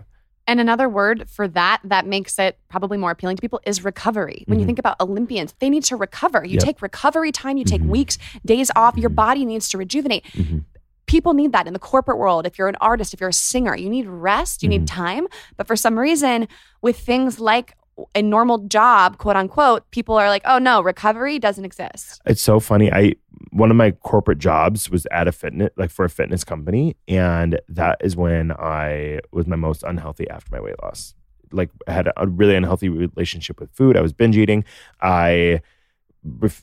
And 0.46 0.60
another 0.60 0.88
word 0.88 1.28
for 1.28 1.46
that 1.48 1.80
that 1.84 2.06
makes 2.06 2.38
it 2.38 2.58
probably 2.68 2.96
more 2.96 3.10
appealing 3.10 3.36
to 3.36 3.40
people 3.42 3.60
is 3.66 3.84
recovery. 3.84 4.44
When 4.46 4.58
you 4.60 4.64
Mhm. 4.64 4.66
think 4.68 4.78
about 4.78 5.00
Olympians, 5.00 5.54
they 5.58 5.68
need 5.68 5.84
to 5.84 5.96
recover. 5.96 6.44
You 6.44 6.52
Yep. 6.54 6.62
take 6.62 6.82
recovery 6.82 7.32
time, 7.32 7.56
you 7.58 7.64
take 7.64 7.82
Mhm. 7.82 7.88
weeks, 7.88 8.16
days 8.46 8.70
off, 8.76 8.96
your 8.96 9.10
Mhm. 9.10 9.14
body 9.14 9.44
needs 9.44 9.68
to 9.70 9.78
rejuvenate. 9.78 10.24
Mhm. 10.32 10.64
People 11.06 11.34
need 11.34 11.52
that 11.52 11.66
in 11.66 11.72
the 11.74 11.78
corporate 11.78 12.16
world. 12.18 12.46
If 12.46 12.58
you're 12.58 12.68
an 12.68 12.76
artist, 12.80 13.12
if 13.12 13.20
you're 13.20 13.28
a 13.30 13.32
singer, 13.32 13.76
you 13.76 13.90
need 13.90 14.06
rest, 14.06 14.62
you 14.62 14.68
need 14.70 14.86
time. 14.86 15.26
But 15.56 15.66
for 15.66 15.76
some 15.76 15.98
reason, 15.98 16.48
with 16.80 16.98
things 16.98 17.38
like 17.40 17.74
a 18.14 18.22
normal 18.22 18.58
job, 18.58 19.18
quote 19.18 19.36
unquote, 19.36 19.90
people 19.90 20.16
are 20.16 20.28
like, 20.28 20.42
oh 20.44 20.58
no, 20.58 20.82
recovery 20.82 21.38
doesn't 21.38 21.64
exist. 21.64 22.20
It's 22.26 22.42
so 22.42 22.60
funny. 22.60 22.92
I 22.92 23.14
one 23.50 23.70
of 23.70 23.76
my 23.76 23.92
corporate 23.92 24.38
jobs 24.38 24.90
was 24.90 25.06
at 25.10 25.28
a 25.28 25.32
fitness 25.32 25.70
like 25.76 25.90
for 25.90 26.04
a 26.04 26.10
fitness 26.10 26.44
company 26.44 26.96
and 27.06 27.60
that 27.68 27.98
is 28.00 28.16
when 28.16 28.52
I 28.52 29.20
was 29.32 29.46
my 29.46 29.56
most 29.56 29.82
unhealthy 29.82 30.28
after 30.28 30.50
my 30.52 30.60
weight 30.60 30.80
loss. 30.82 31.14
Like 31.52 31.70
I 31.86 31.92
had 31.92 32.10
a 32.16 32.26
really 32.26 32.56
unhealthy 32.56 32.88
relationship 32.88 33.60
with 33.60 33.70
food. 33.72 33.96
I 33.96 34.00
was 34.00 34.12
binge 34.12 34.36
eating. 34.36 34.64
I 35.00 35.60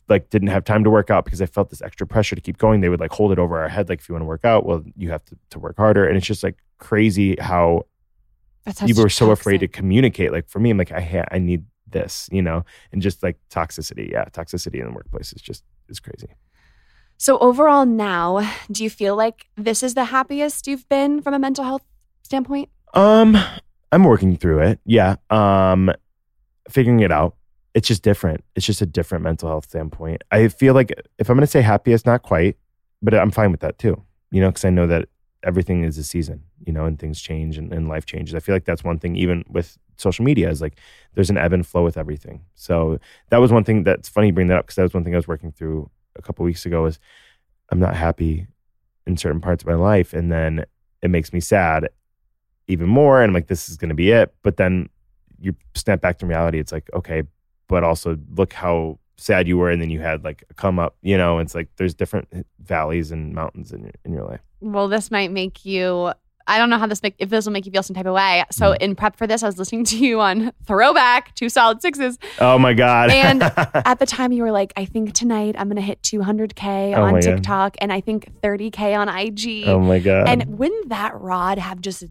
like 0.09 0.29
didn't 0.29 0.47
have 0.47 0.63
time 0.63 0.83
to 0.83 0.89
work 0.89 1.09
out 1.09 1.23
because 1.23 1.41
I 1.41 1.45
felt 1.45 1.69
this 1.69 1.81
extra 1.81 2.07
pressure 2.07 2.35
to 2.35 2.41
keep 2.41 2.57
going. 2.57 2.81
They 2.81 2.89
would 2.89 2.99
like 2.99 3.11
hold 3.11 3.31
it 3.31 3.39
over 3.39 3.59
our 3.59 3.69
head, 3.69 3.89
like 3.89 3.99
if 3.99 4.09
you 4.09 4.13
want 4.13 4.23
to 4.23 4.27
work 4.27 4.43
out, 4.43 4.65
well, 4.65 4.83
you 4.97 5.11
have 5.11 5.23
to, 5.25 5.37
to 5.51 5.59
work 5.59 5.77
harder. 5.77 6.07
And 6.07 6.17
it's 6.17 6.25
just 6.25 6.43
like 6.43 6.57
crazy 6.79 7.35
how 7.39 7.85
People 8.85 9.03
are 9.03 9.09
so 9.09 9.31
afraid 9.31 9.59
to 9.59 9.67
communicate. 9.67 10.31
Like 10.31 10.47
for 10.47 10.59
me, 10.59 10.69
I'm 10.69 10.77
like, 10.77 10.91
I 10.91 11.01
ha- 11.01 11.25
I 11.31 11.39
need 11.39 11.65
this, 11.89 12.29
you 12.31 12.41
know, 12.41 12.63
and 12.91 13.01
just 13.01 13.23
like 13.23 13.37
toxicity. 13.49 14.11
Yeah, 14.11 14.25
toxicity 14.25 14.79
in 14.79 14.85
the 14.85 14.91
workplace 14.91 15.33
is 15.33 15.41
just 15.41 15.63
is 15.89 15.99
crazy. 15.99 16.29
So 17.17 17.37
overall, 17.37 17.85
now, 17.85 18.51
do 18.71 18.83
you 18.83 18.89
feel 18.89 19.15
like 19.15 19.45
this 19.55 19.83
is 19.83 19.93
the 19.93 20.05
happiest 20.05 20.65
you've 20.65 20.89
been 20.89 21.21
from 21.21 21.35
a 21.35 21.39
mental 21.39 21.63
health 21.63 21.83
standpoint? 22.23 22.69
Um, 22.95 23.37
I'm 23.91 24.03
working 24.03 24.35
through 24.37 24.61
it. 24.61 24.79
Yeah. 24.85 25.17
Um, 25.29 25.91
figuring 26.67 27.01
it 27.01 27.11
out. 27.11 27.35
It's 27.73 27.87
just 27.87 28.01
different. 28.01 28.43
It's 28.55 28.65
just 28.65 28.81
a 28.81 28.85
different 28.85 29.23
mental 29.23 29.49
health 29.49 29.65
standpoint. 29.65 30.23
I 30.31 30.47
feel 30.47 30.73
like 30.73 30.93
if 31.19 31.29
I'm 31.29 31.37
going 31.37 31.45
to 31.45 31.51
say 31.51 31.61
happiest, 31.61 32.05
not 32.05 32.23
quite, 32.23 32.57
but 33.01 33.13
I'm 33.13 33.31
fine 33.31 33.51
with 33.51 33.59
that 33.61 33.77
too. 33.77 34.01
You 34.31 34.41
know, 34.41 34.49
because 34.49 34.65
I 34.65 34.71
know 34.71 34.87
that 34.87 35.07
everything 35.43 35.83
is 35.83 35.97
a 35.97 36.03
season. 36.03 36.43
You 36.65 36.73
know, 36.73 36.85
and 36.85 36.99
things 36.99 37.21
change 37.21 37.57
and, 37.57 37.73
and 37.73 37.87
life 37.87 38.05
changes. 38.05 38.35
I 38.35 38.39
feel 38.39 38.55
like 38.55 38.65
that's 38.65 38.83
one 38.83 38.99
thing. 38.99 39.15
Even 39.15 39.43
with 39.49 39.77
social 39.97 40.25
media, 40.25 40.49
is 40.49 40.61
like 40.61 40.77
there's 41.13 41.29
an 41.29 41.37
ebb 41.37 41.53
and 41.53 41.65
flow 41.65 41.83
with 41.83 41.97
everything. 41.97 42.41
So 42.55 42.99
that 43.29 43.37
was 43.37 43.51
one 43.51 43.63
thing 43.63 43.83
that's 43.83 44.09
funny. 44.09 44.27
You 44.27 44.33
bring 44.33 44.47
that 44.47 44.57
up 44.57 44.65
because 44.65 44.75
that 44.75 44.83
was 44.83 44.93
one 44.93 45.03
thing 45.03 45.13
I 45.13 45.17
was 45.17 45.27
working 45.27 45.51
through 45.51 45.89
a 46.15 46.21
couple 46.21 46.45
weeks 46.45 46.65
ago. 46.65 46.85
Is 46.85 46.99
I'm 47.69 47.79
not 47.79 47.95
happy 47.95 48.47
in 49.07 49.17
certain 49.17 49.41
parts 49.41 49.63
of 49.63 49.67
my 49.67 49.75
life, 49.75 50.13
and 50.13 50.31
then 50.31 50.65
it 51.01 51.09
makes 51.09 51.33
me 51.33 51.39
sad 51.39 51.89
even 52.67 52.87
more. 52.87 53.21
And 53.21 53.29
I'm 53.29 53.33
like, 53.33 53.47
this 53.47 53.69
is 53.69 53.77
going 53.77 53.89
to 53.89 53.95
be 53.95 54.11
it. 54.11 54.33
But 54.43 54.57
then 54.57 54.89
you 55.39 55.55
snap 55.75 56.01
back 56.01 56.19
to 56.19 56.25
reality. 56.25 56.59
It's 56.59 56.71
like, 56.71 56.89
okay, 56.93 57.23
but 57.67 57.83
also 57.83 58.17
look 58.35 58.53
how 58.53 58.99
sad 59.17 59.47
you 59.47 59.57
were. 59.57 59.69
And 59.69 59.81
then 59.81 59.89
you 59.89 59.99
had 59.99 60.23
like 60.23 60.43
a 60.49 60.53
come 60.53 60.79
up, 60.79 60.95
you 61.01 61.17
know, 61.17 61.39
it's 61.39 61.55
like 61.55 61.69
there's 61.77 61.93
different 61.93 62.27
valleys 62.59 63.11
and 63.11 63.33
mountains 63.33 63.71
in 63.71 63.81
your, 63.81 63.93
in 64.05 64.13
your 64.13 64.25
life. 64.25 64.41
Well, 64.61 64.87
this 64.87 65.11
might 65.11 65.31
make 65.31 65.65
you. 65.65 66.13
I 66.47 66.57
don't 66.57 66.69
know 66.69 66.77
how 66.77 66.87
this 66.87 67.01
make 67.03 67.15
if 67.19 67.29
this 67.29 67.45
will 67.45 67.53
make 67.53 67.65
you 67.65 67.71
feel 67.71 67.83
some 67.83 67.95
type 67.95 68.05
of 68.05 68.13
way. 68.13 68.43
So 68.51 68.73
in 68.73 68.95
prep 68.95 69.15
for 69.17 69.27
this, 69.27 69.43
I 69.43 69.45
was 69.47 69.57
listening 69.57 69.83
to 69.85 69.97
you 69.97 70.19
on 70.21 70.51
Throwback, 70.65 71.35
two 71.35 71.49
solid 71.49 71.81
sixes. 71.81 72.17
Oh 72.39 72.57
my 72.57 72.73
God. 72.73 73.09
And 73.11 73.41
at 73.73 73.99
the 73.99 74.05
time, 74.05 74.31
you 74.31 74.43
were 74.43 74.51
like, 74.51 74.73
I 74.75 74.85
think 74.85 75.13
tonight 75.13 75.55
I'm 75.57 75.67
gonna 75.67 75.81
hit 75.81 76.01
200k 76.01 76.95
Oh 76.95 77.03
on 77.03 77.11
my 77.13 77.19
God. 77.19 77.21
TikTok, 77.21 77.75
and 77.79 77.91
I 77.93 78.01
think 78.01 78.31
30k 78.41 78.97
on 78.97 79.09
IG. 79.09 79.67
oh 79.67 79.79
my 79.79 79.99
God. 79.99 80.27
and 80.27 80.57
wouldn't 80.57 80.89
that 80.89 81.19
Rod 81.19 81.57
have 81.57 81.81
just 81.81 82.05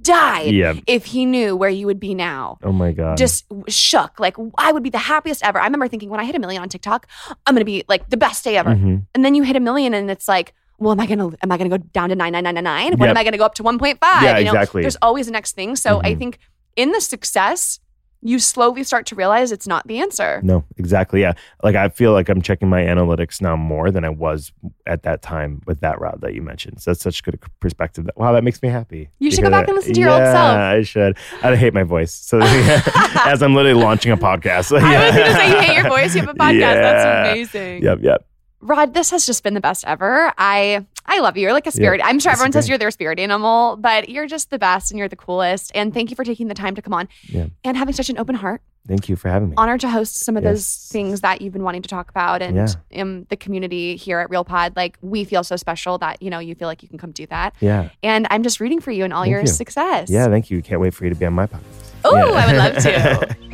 died 0.00 0.52
yeah. 0.54 0.72
if 0.86 1.04
he 1.04 1.26
knew 1.26 1.54
where 1.54 1.68
you 1.68 1.86
would 1.86 2.00
be 2.00 2.14
now? 2.14 2.58
Oh 2.62 2.72
my 2.72 2.92
God. 2.92 3.16
Just 3.18 3.44
shook. 3.68 4.18
Like 4.18 4.36
I 4.56 4.72
would 4.72 4.82
be 4.82 4.90
the 4.90 4.98
happiest 4.98 5.44
ever. 5.44 5.58
I 5.60 5.64
remember 5.64 5.88
thinking 5.88 6.08
when 6.08 6.20
I 6.20 6.24
hit 6.24 6.34
a 6.34 6.38
million 6.38 6.62
on 6.62 6.68
TikTok, 6.68 7.06
I'm 7.46 7.54
gonna 7.54 7.64
be 7.64 7.84
like 7.88 8.08
the 8.08 8.16
best 8.16 8.44
day 8.44 8.56
ever. 8.56 8.70
Mhm. 8.70 9.06
And 9.14 9.24
then 9.24 9.34
you 9.34 9.42
hit 9.42 9.56
a 9.56 9.60
million, 9.60 9.92
and 9.94 10.10
it's 10.10 10.28
like, 10.28 10.54
well, 10.78 10.92
am 10.92 11.00
I 11.00 11.06
gonna 11.06 11.28
am 11.42 11.52
I 11.52 11.56
gonna 11.58 11.70
go 11.70 11.78
down 11.78 12.08
to 12.08 12.14
nine 12.14 12.32
nine 12.32 12.44
nine 12.44 12.54
nine 12.54 12.64
nine? 12.64 12.90
When 12.92 13.08
Yep. 13.08 13.10
am 13.10 13.16
I 13.18 13.24
gonna 13.24 13.38
go 13.38 13.44
up 13.44 13.54
to 13.54 13.62
one 13.62 13.78
point 13.78 13.98
five? 14.00 14.22
Yeah. 14.22 14.38
You 14.38 14.44
know, 14.46 14.52
exactly. 14.52 14.82
there's 14.82 14.96
always 15.02 15.26
the 15.26 15.32
next 15.32 15.52
thing. 15.54 15.76
So 15.76 16.00
I 16.02 16.14
Mhm. 16.14 16.18
think 16.18 16.38
in 16.76 16.92
the 16.92 17.00
success, 17.00 17.78
you 18.24 18.38
slowly 18.38 18.84
start 18.84 19.04
to 19.06 19.16
realize 19.16 19.50
it's 19.50 19.66
not 19.66 19.84
the 19.88 19.98
answer. 19.98 20.40
No, 20.44 20.62
exactly. 20.76 21.20
Yeah. 21.22 21.32
Like 21.64 21.74
I 21.74 21.88
feel 21.88 22.12
like 22.12 22.28
I'm 22.28 22.40
checking 22.40 22.68
my 22.68 22.80
analytics 22.82 23.40
now 23.40 23.56
more 23.56 23.90
than 23.90 24.04
I 24.04 24.10
was 24.10 24.52
at 24.86 25.02
that 25.02 25.22
time 25.22 25.60
with 25.66 25.80
that 25.80 26.00
route 26.00 26.20
that 26.20 26.32
you 26.32 26.40
mentioned. 26.40 26.80
So 26.80 26.92
that's 26.92 27.02
such 27.02 27.18
a 27.18 27.22
good 27.24 27.40
perspective. 27.58 28.04
That, 28.04 28.16
wow, 28.16 28.30
that 28.32 28.44
makes 28.44 28.62
me 28.62 28.68
happy. 28.68 29.10
You 29.18 29.32
should 29.32 29.42
go 29.42 29.50
back 29.50 29.66
that. 29.66 29.70
and 29.70 29.76
listen 29.76 29.94
to 29.94 30.00
your 30.00 30.10
old 30.10 30.22
self. 30.22 30.56
I 30.56 30.82
should. 30.82 31.16
I 31.42 31.56
hate 31.56 31.74
my 31.74 31.82
voice. 31.82 32.14
So 32.14 32.38
as 33.24 33.42
I'm 33.42 33.54
literally 33.56 33.80
launching 33.82 34.12
a 34.12 34.16
podcast. 34.16 34.70
I 34.80 35.06
was 35.06 35.16
gonna 35.16 35.34
say 35.34 35.48
you 35.50 35.56
hate 35.60 35.74
your 35.74 35.88
voice. 35.88 36.14
You 36.14 36.20
have 36.20 36.30
a 36.30 36.34
podcast. 36.34 36.60
Yeah. 36.60 36.74
That's 36.74 37.28
amazing. 37.32 37.82
Yep. 37.82 37.98
Yep. 38.02 38.24
Rod, 38.62 38.94
this 38.94 39.10
has 39.10 39.26
just 39.26 39.42
been 39.42 39.54
the 39.54 39.60
best 39.60 39.84
ever. 39.86 40.32
I 40.38 40.86
I 41.04 41.18
love 41.18 41.36
you. 41.36 41.42
You're 41.42 41.52
like 41.52 41.66
a 41.66 41.72
spirit. 41.72 42.00
I'm 42.02 42.20
sure 42.20 42.30
everyone 42.30 42.52
says 42.52 42.68
you're 42.68 42.78
their 42.78 42.92
spirit 42.92 43.18
animal, 43.18 43.76
but 43.76 44.08
you're 44.08 44.26
just 44.28 44.50
the 44.50 44.58
best 44.58 44.92
and 44.92 44.98
you're 44.98 45.08
the 45.08 45.16
coolest. 45.16 45.72
And 45.74 45.92
thank 45.92 46.10
you 46.10 46.16
for 46.16 46.22
taking 46.24 46.46
the 46.46 46.54
time 46.54 46.76
to 46.76 46.82
come 46.82 46.94
on 46.94 47.08
Yeah. 47.28 47.46
and 47.64 47.76
having 47.76 47.92
such 47.92 48.08
an 48.08 48.18
open 48.18 48.36
heart. 48.36 48.62
Thank 48.86 49.08
you 49.08 49.16
for 49.16 49.28
having 49.28 49.50
me. 49.50 49.54
Honored 49.56 49.80
to 49.80 49.88
host 49.90 50.24
some 50.24 50.36
of 50.36 50.44
those 50.44 50.88
things 50.92 51.20
that 51.22 51.40
you've 51.40 51.52
been 51.52 51.62
wanting 51.64 51.82
to 51.82 51.88
talk 51.88 52.08
about 52.08 52.40
and 52.40 52.56
Yeah. 52.90 53.02
um, 53.02 53.24
the 53.30 53.36
community 53.36 53.96
here 53.96 54.20
at 54.20 54.30
Real 54.30 54.44
Pod. 54.44 54.74
Like 54.76 54.96
we 55.02 55.24
feel 55.24 55.42
so 55.42 55.56
special 55.56 55.98
that 55.98 56.22
you 56.22 56.30
know 56.30 56.38
you 56.38 56.54
feel 56.54 56.68
like 56.68 56.82
you 56.84 56.88
can 56.88 56.98
come 56.98 57.10
do 57.10 57.26
that. 57.26 57.54
Yeah. 57.60 57.88
And 58.04 58.28
I'm 58.30 58.44
just 58.44 58.60
rooting 58.60 58.80
for 58.80 58.92
you 58.92 59.02
and 59.02 59.12
all 59.12 59.22
Thank 59.22 59.32
your 59.32 59.40
you. 59.40 59.46
success. 59.48 60.08
Yeah. 60.08 60.26
Thank 60.28 60.50
you. 60.50 60.62
Can't 60.62 60.80
wait 60.80 60.94
for 60.94 61.02
you 61.04 61.10
to 61.10 61.16
be 61.16 61.26
on 61.26 61.32
my 61.32 61.46
podcast. 61.46 61.62
Oh, 62.04 62.16
Yeah. 62.16 62.24
I 62.32 62.46
would 62.46 62.56
love 62.56 62.82
to. 62.84 63.36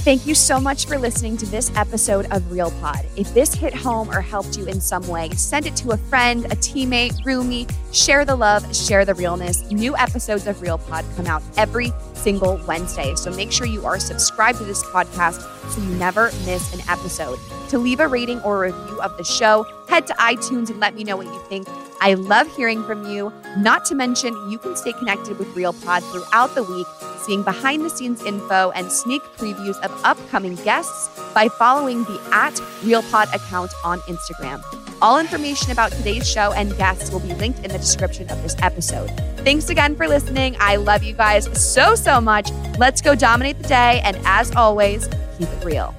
Thank 0.00 0.26
you 0.26 0.34
so 0.34 0.58
much 0.58 0.86
for 0.86 0.96
listening 0.96 1.36
to 1.36 1.46
this 1.46 1.70
episode 1.76 2.26
of 2.30 2.50
Real 2.50 2.70
Pod. 2.80 3.04
If 3.16 3.34
this 3.34 3.52
hit 3.52 3.74
home 3.74 4.10
or 4.10 4.22
helped 4.22 4.56
you 4.56 4.64
in 4.64 4.80
some 4.80 5.06
way, 5.06 5.28
send 5.32 5.66
it 5.66 5.76
to 5.76 5.90
a 5.90 5.98
friend, 5.98 6.46
a 6.46 6.56
teammate, 6.56 7.22
roomie. 7.22 7.70
Share 7.92 8.24
the 8.24 8.34
love, 8.34 8.74
share 8.74 9.04
the 9.04 9.12
realness. 9.12 9.70
New 9.70 9.94
episodes 9.98 10.46
of 10.46 10.62
Real 10.62 10.78
Pod 10.78 11.04
come 11.16 11.26
out 11.26 11.42
every 11.58 11.92
single 12.22 12.56
Wednesday. 12.66 13.14
So 13.14 13.30
make 13.30 13.50
sure 13.50 13.66
you 13.66 13.86
are 13.86 13.98
subscribed 13.98 14.58
to 14.58 14.64
this 14.64 14.84
podcast 14.84 15.40
so 15.70 15.80
you 15.80 15.94
never 15.96 16.26
miss 16.44 16.72
an 16.74 16.80
episode. 16.88 17.38
To 17.70 17.78
leave 17.78 18.00
a 18.00 18.08
rating 18.08 18.40
or 18.42 18.64
a 18.64 18.72
review 18.72 19.00
of 19.00 19.16
the 19.16 19.24
show, 19.24 19.64
head 19.88 20.06
to 20.08 20.14
iTunes 20.14 20.70
and 20.70 20.80
let 20.80 20.94
me 20.94 21.04
know 21.04 21.16
what 21.16 21.26
you 21.26 21.40
think. 21.48 21.68
I 22.00 22.14
love 22.14 22.54
hearing 22.56 22.82
from 22.84 23.04
you. 23.10 23.32
Not 23.58 23.84
to 23.86 23.94
mention, 23.94 24.34
you 24.50 24.58
can 24.58 24.76
stay 24.76 24.92
connected 24.92 25.38
with 25.38 25.48
Real 25.54 25.72
Pod 25.72 26.02
throughout 26.04 26.54
the 26.54 26.62
week, 26.62 26.86
seeing 27.24 27.42
behind 27.42 27.84
the 27.84 27.90
scenes 27.90 28.24
info 28.24 28.70
and 28.70 28.90
sneak 28.90 29.22
previews 29.36 29.78
of 29.80 29.92
upcoming 30.04 30.54
guests 30.56 31.08
by 31.34 31.48
following 31.48 32.04
the 32.04 32.20
at 32.32 32.60
Real 32.82 33.02
Pod 33.02 33.28
account 33.34 33.72
on 33.84 34.00
Instagram. 34.00 34.62
All 35.02 35.18
information 35.18 35.70
about 35.70 35.92
today's 35.92 36.28
show 36.28 36.52
and 36.52 36.76
guests 36.76 37.10
will 37.10 37.20
be 37.20 37.32
linked 37.34 37.64
in 37.64 37.70
the 37.70 37.78
description 37.78 38.28
of 38.30 38.42
this 38.42 38.54
episode. 38.60 39.08
Thanks 39.38 39.70
again 39.70 39.96
for 39.96 40.06
listening. 40.06 40.56
I 40.60 40.76
love 40.76 41.02
you 41.02 41.14
guys 41.14 41.48
so, 41.58 41.94
so 41.94 42.20
much. 42.20 42.50
Let's 42.78 43.00
go 43.00 43.14
dominate 43.14 43.58
the 43.58 43.68
day. 43.68 44.02
And 44.04 44.18
as 44.26 44.54
always, 44.54 45.08
keep 45.38 45.48
it 45.48 45.64
real. 45.64 45.94